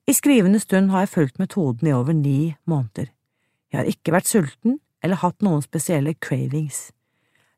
I 0.09 0.15
skrivende 0.17 0.59
stund 0.63 0.91
har 0.91 1.05
jeg 1.05 1.15
fulgt 1.15 1.39
metoden 1.39 1.89
i 1.89 1.95
over 1.95 2.17
ni 2.17 2.57
måneder. 2.67 3.11
Jeg 3.71 3.79
har 3.79 3.91
ikke 3.91 4.15
vært 4.15 4.31
sulten 4.31 4.81
eller 5.05 5.21
hatt 5.23 5.43
noen 5.45 5.63
spesielle 5.63 6.17
cravings. 6.19 6.91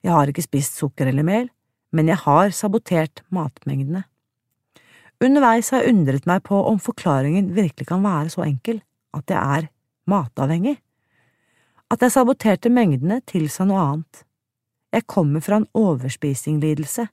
Jeg 0.03 0.13
har 0.13 0.29
ikke 0.29 0.45
spist 0.45 0.77
sukker 0.77 1.09
eller 1.09 1.25
mel, 1.27 1.49
men 1.93 2.09
jeg 2.11 2.21
har 2.25 2.51
sabotert 2.53 3.23
matmengdene. 3.33 4.05
Underveis 5.23 5.71
har 5.71 5.85
jeg 5.85 5.95
undret 5.95 6.27
meg 6.27 6.43
på 6.49 6.59
om 6.67 6.81
forklaringen 6.83 7.53
virkelig 7.55 7.87
kan 7.87 8.03
være 8.03 8.33
så 8.35 8.43
enkel, 8.45 8.83
at 9.15 9.31
jeg 9.31 9.39
er 9.39 9.69
matavhengig. 10.11 10.77
At 11.93 12.03
jeg 12.03 12.15
saboterte 12.15 12.73
mengdene 12.73 13.21
tilsa 13.29 13.65
noe 13.69 13.81
annet. 13.81 14.25
Jeg 14.93 15.07
kommer 15.07 15.41
fra 15.45 15.61
en 15.61 15.69
overspisinglidelse, 15.79 17.07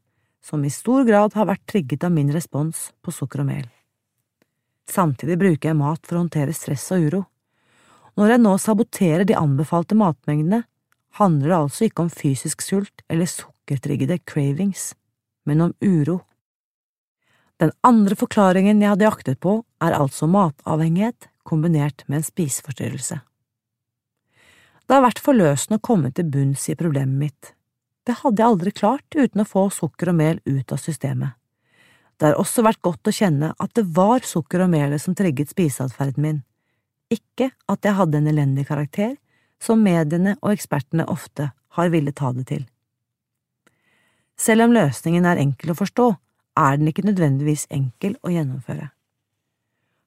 som 0.43 0.63
i 0.65 0.71
stor 0.71 1.03
grad 1.07 1.35
har 1.35 1.49
vært 1.49 1.65
trigget 1.69 2.05
av 2.07 2.13
min 2.15 2.31
respons 2.33 2.89
på 3.03 3.13
sukker 3.13 3.43
og 3.43 3.49
mel. 3.49 3.67
Samtidig 4.89 5.37
bruker 5.37 5.69
jeg 5.69 5.79
mat 5.79 6.01
for 6.05 6.17
å 6.17 6.23
håndtere 6.23 6.55
stress 6.55 6.87
og 6.95 7.05
uro. 7.09 7.23
Når 8.17 8.33
jeg 8.33 8.43
nå 8.43 8.55
saboterer 8.57 9.27
de 9.27 9.37
anbefalte 9.37 9.97
matmengdene, 9.99 10.63
handler 11.19 11.51
det 11.51 11.59
altså 11.59 11.85
ikke 11.87 12.05
om 12.05 12.13
fysisk 12.13 12.63
sult 12.65 13.03
eller 13.09 13.29
sukkertriggede 13.29 14.19
cravings, 14.25 14.93
men 15.45 15.61
om 15.67 15.75
uro 15.83 16.21
den 17.59 17.71
andre 17.83 18.15
forklaringen 18.15 18.79
jeg 18.79 18.93
hadde 18.93 19.03
jaktet 19.03 19.39
på, 19.43 19.57
er 19.83 19.95
altså 19.97 20.29
matavhengighet 20.31 21.27
kombinert 21.43 22.05
med 22.07 22.21
en 22.21 22.27
spiseforstyrrelse. 22.27 23.19
Det 24.87 24.95
har 24.95 25.03
vært 25.03 25.19
forløsende 25.21 25.77
å 25.77 25.83
komme 25.83 26.11
til 26.15 26.29
bunns 26.31 26.69
i 26.71 26.77
problemet 26.79 27.19
mitt. 27.19 27.51
Det 28.09 28.15
hadde 28.23 28.41
jeg 28.41 28.49
aldri 28.49 28.71
klart 28.73 29.13
uten 29.13 29.43
å 29.43 29.45
få 29.45 29.67
sukker 29.69 30.09
og 30.09 30.15
mel 30.17 30.39
ut 30.49 30.71
av 30.73 30.79
systemet. 30.81 31.35
Det 32.17 32.31
har 32.31 32.39
også 32.41 32.63
vært 32.65 32.81
godt 32.81 33.05
å 33.05 33.13
kjenne 33.13 33.51
at 33.53 33.75
det 33.77 33.83
var 33.93 34.25
sukker 34.25 34.63
og 34.65 34.71
melet 34.73 35.03
som 35.03 35.13
trigget 35.13 35.53
spiseatferden 35.53 36.25
min, 36.25 36.39
ikke 37.13 37.51
at 37.69 37.85
jeg 37.85 37.95
hadde 37.99 38.17
en 38.17 38.31
elendig 38.33 38.65
karakter, 38.65 39.13
som 39.61 39.85
mediene 39.85 40.33
og 40.41 40.55
ekspertene 40.55 41.05
ofte 41.05 41.51
har 41.77 41.93
villet 41.93 42.17
ta 42.17 42.33
det 42.33 42.47
til. 42.49 42.65
Selv 44.39 44.65
om 44.65 44.73
løsningen 44.73 45.29
er 45.29 45.45
enkel 45.45 45.75
å 45.75 45.77
forstå, 45.77 46.09
er 46.57 46.81
den 46.81 46.89
ikke 46.89 47.05
nødvendigvis 47.05 47.69
enkel 47.69 48.17
å 48.25 48.33
gjennomføre. 48.33 48.89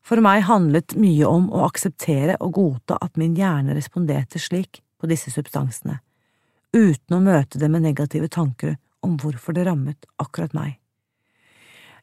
For 0.03 0.19
meg 0.25 0.49
handlet 0.51 0.97
mye 0.99 1.29
om 1.31 1.53
å 1.55 1.69
akseptere 1.69 2.35
og 2.43 2.57
godta 2.59 2.99
at 2.99 3.15
min 3.21 3.39
hjerne 3.39 3.79
responderte 3.79 4.43
slik 4.43 4.83
på 4.99 5.07
disse 5.07 5.31
substansene, 5.31 6.01
uten 6.73 7.17
å 7.17 7.23
møte 7.23 7.61
det 7.61 7.69
med 7.71 7.85
negative 7.85 8.29
tanker 8.33 8.77
om 9.03 9.17
hvorfor 9.21 9.57
det 9.57 9.67
rammet 9.69 10.07
akkurat 10.23 10.55
meg. 10.57 10.79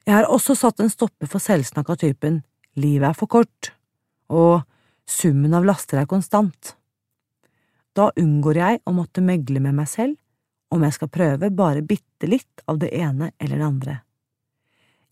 Jeg 0.05 0.15
har 0.15 0.29
også 0.31 0.55
satt 0.57 0.79
en 0.81 0.91
stopper 0.91 1.29
for 1.29 1.43
selvsnakk 1.43 1.89
av 1.91 1.99
typen 2.01 2.41
livet 2.79 3.11
er 3.11 3.17
for 3.17 3.29
kort 3.31 3.71
og 4.29 4.61
summen 5.09 5.53
av 5.57 5.65
laster 5.67 6.01
er 6.01 6.09
konstant. 6.09 6.75
Da 7.97 8.11
unngår 8.15 8.59
jeg 8.61 8.81
å 8.85 8.93
måtte 8.95 9.23
megle 9.25 9.61
med 9.63 9.75
meg 9.79 9.89
selv 9.89 10.17
om 10.73 10.85
jeg 10.85 10.95
skal 10.95 11.11
prøve 11.11 11.49
bare 11.49 11.81
bitte 11.85 12.29
litt 12.29 12.63
av 12.69 12.77
det 12.81 12.91
ene 12.93 13.31
eller 13.39 13.57
det 13.57 13.65
andre. 13.65 13.95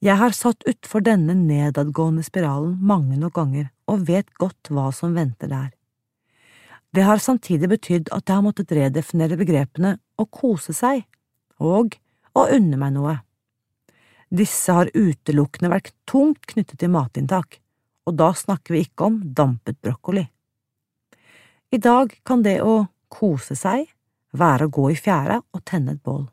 Jeg 0.05 0.21
har 0.21 0.35
satt 0.37 0.61
utfor 0.69 1.01
denne 1.01 1.33
nedadgående 1.33 2.21
spiralen 2.21 2.75
mange 2.85 3.17
nok 3.17 3.33
ganger 3.39 3.71
og 3.89 4.05
vet 4.05 4.29
godt 4.37 4.69
hva 4.69 4.91
som 4.93 5.17
venter 5.17 5.49
der. 5.49 5.71
Det 6.95 7.03
har 7.03 7.21
samtidig 7.21 7.69
betydd 7.69 8.11
at 8.15 8.27
jeg 8.27 8.35
har 8.35 8.45
måttet 8.45 8.71
redefinere 8.73 9.37
begrepene 9.39 9.97
å 10.17 10.25
kose 10.25 10.73
seg 10.73 11.03
og 11.59 11.97
å 12.37 12.45
unne 12.53 12.79
meg 12.79 12.95
noe. 12.95 13.17
Disse 14.27 14.73
har 14.73 14.91
utelukkende 14.93 15.71
vært 15.71 15.93
tungt 16.09 16.47
knyttet 16.49 16.81
til 16.81 16.91
matinntak, 16.91 17.59
og 18.07 18.17
da 18.19 18.31
snakker 18.35 18.75
vi 18.75 18.85
ikke 18.85 19.07
om 19.07 19.21
dampet 19.35 19.79
brokkoli. 19.83 20.25
I 21.71 21.79
dag 21.83 22.13
kan 22.27 22.43
det 22.43 22.59
å 22.63 22.87
kose 23.11 23.55
seg 23.55 23.87
være 24.37 24.67
å 24.67 24.73
gå 24.73 24.89
i 24.91 24.99
fjæra 24.99 25.39
og 25.41 25.63
tenne 25.67 25.95
et 25.95 26.03
bål. 26.03 26.27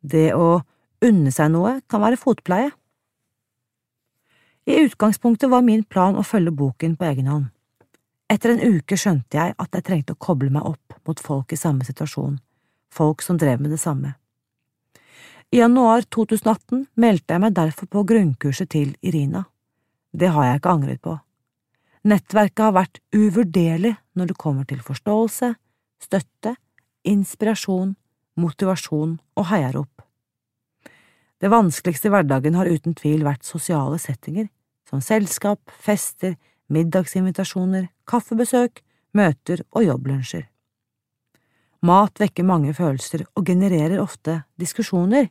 Det 0.00 0.30
å 0.34 0.60
unne 1.04 1.32
seg 1.34 1.52
noe 1.54 1.78
kan 1.90 2.02
være 2.02 2.18
fotpleie. 2.18 2.70
I 4.68 4.82
utgangspunktet 4.84 5.50
var 5.50 5.64
min 5.66 5.84
plan 5.84 6.18
å 6.18 6.26
følge 6.26 6.52
boken 6.54 6.96
på 6.98 7.06
egen 7.08 7.30
hånd. 7.30 7.46
Etter 8.28 8.52
en 8.52 8.76
uke 8.76 8.96
skjønte 9.00 9.38
jeg 9.38 9.54
at 9.56 9.76
jeg 9.76 9.84
trengte 9.86 10.12
å 10.12 10.20
koble 10.20 10.50
meg 10.52 10.66
opp 10.68 10.98
mot 11.08 11.20
folk 11.20 11.52
i 11.54 11.58
samme 11.60 11.86
situasjon, 11.86 12.36
folk 12.92 13.24
som 13.24 13.38
drev 13.40 13.62
med 13.64 13.72
det 13.72 13.80
samme. 13.80 14.14
I 15.48 15.62
januar 15.62 16.04
2018 16.12 16.82
meldte 17.00 17.32
jeg 17.32 17.40
meg 17.40 17.54
derfor 17.56 17.88
på 17.88 18.04
grunnkurset 18.10 18.68
til 18.74 18.90
Irina. 19.00 19.46
Det 20.12 20.28
har 20.34 20.44
jeg 20.44 20.60
ikke 20.60 20.74
angret 20.76 21.00
på. 21.00 21.14
Nettverket 22.08 22.66
har 22.66 22.74
vært 22.76 23.00
uvurderlig 23.16 23.94
når 24.12 24.28
det 24.28 24.36
kommer 24.40 24.68
til 24.68 24.82
forståelse, 24.84 25.54
støtte, 26.04 26.52
inspirasjon, 27.08 27.96
motivasjon 28.36 29.16
og 29.40 29.48
heiarop. 29.48 30.04
Det 31.40 31.48
vanskeligste 31.48 32.10
i 32.10 32.12
hverdagen 32.12 32.58
har 32.58 32.68
uten 32.68 32.96
tvil 32.98 33.24
vært 33.24 33.48
sosiale 33.48 33.96
settinger, 34.02 34.50
som 34.88 35.00
selskap, 35.04 35.62
fester, 35.80 36.36
middagsinvitasjoner, 36.72 37.88
kaffebesøk, 38.08 38.82
møter 39.16 39.64
og 39.72 39.86
jobblunsjer. 39.86 40.46
Mat 41.88 42.18
vekker 42.18 42.46
mange 42.46 42.74
følelser 42.74 43.24
og 43.38 43.46
genererer 43.46 44.00
ofte 44.02 44.42
diskusjoner. 44.58 45.28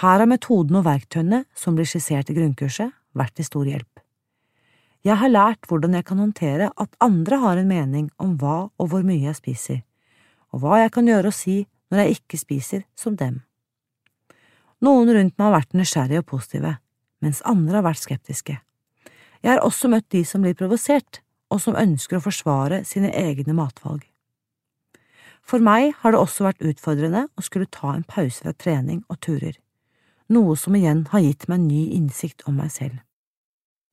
Her 0.00 0.20
har 0.22 0.28
metoden 0.30 0.78
og 0.78 0.86
verktøyene 0.86 1.44
som 1.58 1.74
blir 1.74 1.88
skissert 1.88 2.30
i 2.30 2.36
grunnkurset, 2.36 2.92
vært 3.16 3.34
til 3.38 3.48
stor 3.48 3.66
hjelp. 3.66 4.02
Jeg 5.06 5.18
har 5.20 5.30
lært 5.30 5.66
hvordan 5.70 5.94
jeg 5.94 6.06
kan 6.06 6.18
håndtere 6.18 6.70
at 6.74 6.96
andre 7.02 7.38
har 7.42 7.58
en 7.58 7.68
mening 7.70 8.08
om 8.22 8.34
hva 8.38 8.68
og 8.68 8.88
hvor 8.90 9.04
mye 9.06 9.28
jeg 9.28 9.38
spiser, 9.38 9.82
og 10.50 10.62
hva 10.62 10.80
jeg 10.82 10.92
kan 10.94 11.06
gjøre 11.06 11.30
og 11.30 11.36
si 11.36 11.60
når 11.90 12.02
jeg 12.02 12.18
ikke 12.18 12.40
spiser 12.40 12.86
som 12.98 13.16
dem. 13.18 13.42
Noen 14.82 15.10
rundt 15.14 15.38
meg 15.38 15.46
har 15.46 15.54
vært 15.56 15.78
nysgjerrige 15.78 16.22
og 16.24 16.30
positive, 16.34 16.76
mens 17.22 17.42
andre 17.48 17.78
har 17.78 17.86
vært 17.86 18.02
skeptiske. 18.02 18.58
Jeg 19.46 19.54
har 19.54 19.62
også 19.62 19.86
møtt 19.86 20.08
de 20.10 20.24
som 20.26 20.42
blir 20.42 20.56
provosert, 20.58 21.20
og 21.54 21.60
som 21.62 21.76
ønsker 21.78 22.18
å 22.18 22.24
forsvare 22.24 22.80
sine 22.82 23.12
egne 23.14 23.54
matvalg. 23.54 24.02
For 25.46 25.62
meg 25.62 25.92
har 26.00 26.10
det 26.10 26.18
også 26.18 26.48
vært 26.48 26.64
utfordrende 26.66 27.28
å 27.38 27.44
skulle 27.46 27.70
ta 27.70 27.92
en 27.94 28.02
pause 28.02 28.42
fra 28.42 28.50
trening 28.58 29.04
og 29.06 29.20
turer, 29.22 29.54
noe 30.34 30.56
som 30.58 30.74
igjen 30.74 31.04
har 31.12 31.22
gitt 31.22 31.46
meg 31.46 31.62
ny 31.62 31.84
innsikt 31.94 32.42
om 32.50 32.58
meg 32.58 32.74
selv. 32.74 32.98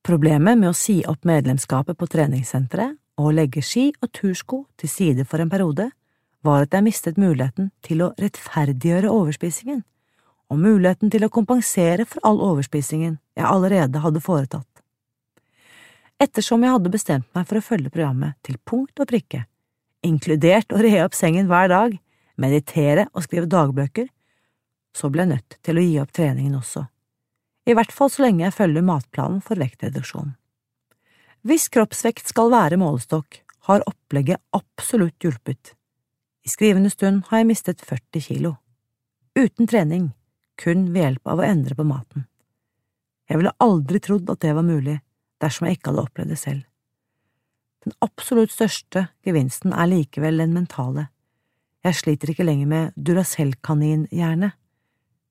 Problemet 0.02 0.58
med 0.58 0.72
å 0.72 0.74
si 0.74 0.98
opp 1.06 1.22
medlemskapet 1.22 2.02
på 2.02 2.10
treningssenteret 2.10 2.98
og 3.22 3.36
legge 3.38 3.62
ski 3.62 3.92
og 4.02 4.10
tursko 4.10 4.64
til 4.74 4.90
side 4.90 5.30
for 5.30 5.38
en 5.38 5.54
periode, 5.54 5.92
var 6.42 6.66
at 6.66 6.74
jeg 6.74 6.84
mistet 6.90 7.16
muligheten 7.16 7.70
til 7.86 8.02
å 8.02 8.12
rettferdiggjøre 8.18 9.14
overspisingen 9.14 9.84
og 10.50 10.58
muligheten 10.60 11.14
til 11.14 11.24
å 11.24 11.32
kompensere 11.32 12.04
for 12.10 12.26
all 12.26 12.42
overspisingen 12.42 13.20
jeg 13.38 13.46
allerede 13.46 14.02
hadde 14.02 14.20
foretatt. 14.20 14.73
Ettersom 16.22 16.62
jeg 16.62 16.76
hadde 16.76 16.92
bestemt 16.92 17.28
meg 17.34 17.46
for 17.48 17.58
å 17.58 17.64
følge 17.64 17.90
programmet 17.90 18.38
til 18.46 18.58
punkt 18.62 19.00
og 19.02 19.10
prikke, 19.10 19.44
inkludert 20.06 20.72
å 20.72 20.80
re 20.82 20.96
opp 21.02 21.16
sengen 21.18 21.48
hver 21.50 21.70
dag, 21.72 21.96
meditere 22.40 23.08
og 23.12 23.26
skrive 23.26 23.50
dagbøker, 23.50 24.08
så 24.94 25.10
ble 25.10 25.24
jeg 25.24 25.32
nødt 25.34 25.56
til 25.66 25.78
å 25.78 25.84
gi 25.84 25.94
opp 26.02 26.12
treningen 26.14 26.54
også, 26.58 26.84
i 27.66 27.74
hvert 27.74 27.92
fall 27.96 28.10
så 28.12 28.26
lenge 28.26 28.44
jeg 28.44 28.54
følger 28.54 28.84
matplanen 28.84 29.40
for 29.44 29.58
vektreduksjon. 29.60 30.34
Hvis 31.44 31.70
kroppsvekt 31.72 32.28
skal 32.28 32.52
være 32.52 32.78
målestokk, 32.80 33.40
har 33.68 33.84
opplegget 33.88 34.42
absolutt 34.56 35.24
hjulpet. 35.24 35.72
I 36.44 36.52
skrivende 36.52 36.92
stund 36.92 37.24
har 37.30 37.40
jeg 37.40 37.48
mistet 37.48 37.80
40 37.84 38.24
kilo. 38.26 38.52
Uten 39.34 39.68
trening, 39.68 40.10
kun 40.60 40.90
ved 40.92 41.02
hjelp 41.02 41.32
av 41.32 41.40
å 41.40 41.46
endre 41.46 41.76
på 41.76 41.86
maten. 41.88 42.26
Jeg 43.28 43.40
ville 43.40 43.56
aldri 43.64 44.00
trodd 44.04 44.28
at 44.30 44.42
det 44.44 44.52
var 44.54 44.66
mulig 44.66 44.98
dersom 45.44 45.68
jeg 45.68 45.78
ikke 45.78 45.92
hadde 45.92 46.06
opplevd 46.08 46.32
det 46.32 46.40
selv. 46.40 46.62
Den 47.84 47.96
absolutt 48.04 48.52
største 48.54 49.08
gevinsten 49.26 49.74
er 49.76 49.90
likevel 49.90 50.40
den 50.40 50.54
mentale. 50.56 51.10
Jeg 51.84 51.98
sliter 52.00 52.32
ikke 52.32 52.46
lenger 52.46 52.68
med 52.70 52.94
Duracell-kaninhjerne. 52.96 54.54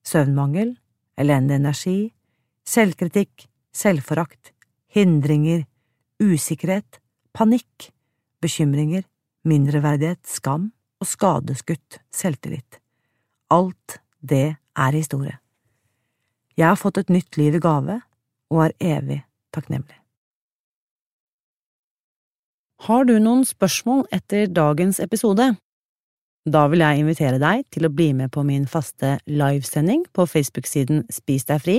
Søvnmangel, 0.06 0.76
elendig 1.18 1.56
energi, 1.58 1.98
selvkritikk, 2.68 3.48
selvforakt, 3.74 4.52
hindringer, 4.94 5.64
usikkerhet, 6.22 7.00
panikk, 7.34 7.90
bekymringer, 8.44 9.02
mindreverdighet, 9.44 10.22
skam 10.28 10.70
og 11.02 11.10
skadeskutt 11.10 11.98
selvtillit. 12.14 12.78
Alt 13.50 13.98
det 14.22 14.54
er 14.54 14.94
historie. 14.94 15.40
Jeg 16.54 16.70
har 16.70 16.78
fått 16.78 17.02
et 17.02 17.10
nytt 17.10 17.34
liv 17.40 17.58
i 17.58 17.62
gave 17.62 17.98
og 18.54 18.64
er 18.68 18.78
evig 18.94 19.20
takknemlig. 19.54 20.03
Har 22.84 23.06
du 23.08 23.14
noen 23.16 23.46
spørsmål 23.48 24.02
etter 24.12 24.50
dagens 24.52 24.98
episode? 25.00 25.46
Da 26.44 26.64
vil 26.68 26.82
jeg 26.84 27.00
invitere 27.00 27.38
deg 27.40 27.62
til 27.72 27.86
å 27.88 27.90
bli 27.96 28.10
med 28.12 28.28
på 28.34 28.42
min 28.44 28.66
faste 28.68 29.14
livesending 29.24 30.02
på 30.12 30.26
Facebook-siden 30.28 31.06
Spis 31.08 31.48
deg 31.48 31.62
fri, 31.64 31.78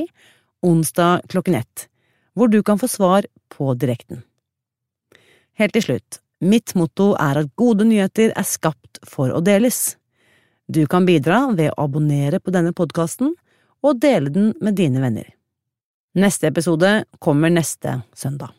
onsdag 0.66 1.28
klokken 1.30 1.60
ett, 1.60 1.86
hvor 2.34 2.50
du 2.50 2.58
kan 2.66 2.82
få 2.82 2.90
svar 2.90 3.30
på 3.54 3.76
direkten. 3.78 4.24
Helt 5.62 5.78
til 5.78 5.86
slutt, 5.86 6.20
mitt 6.42 6.74
motto 6.74 7.12
er 7.22 7.44
at 7.44 7.54
gode 7.54 7.86
nyheter 7.86 8.34
er 8.34 8.50
skapt 8.56 8.98
for 9.06 9.30
å 9.30 9.46
deles. 9.46 10.00
Du 10.66 10.88
kan 10.90 11.06
bidra 11.06 11.44
ved 11.54 11.70
å 11.70 11.86
abonnere 11.86 12.42
på 12.42 12.50
denne 12.50 12.74
podkasten 12.74 13.36
og 13.86 14.02
dele 14.02 14.34
den 14.34 14.56
med 14.58 14.82
dine 14.82 15.06
venner. 15.06 15.30
Neste 16.18 16.50
episode 16.50 17.04
kommer 17.22 17.54
neste 17.54 18.00
søndag. 18.18 18.58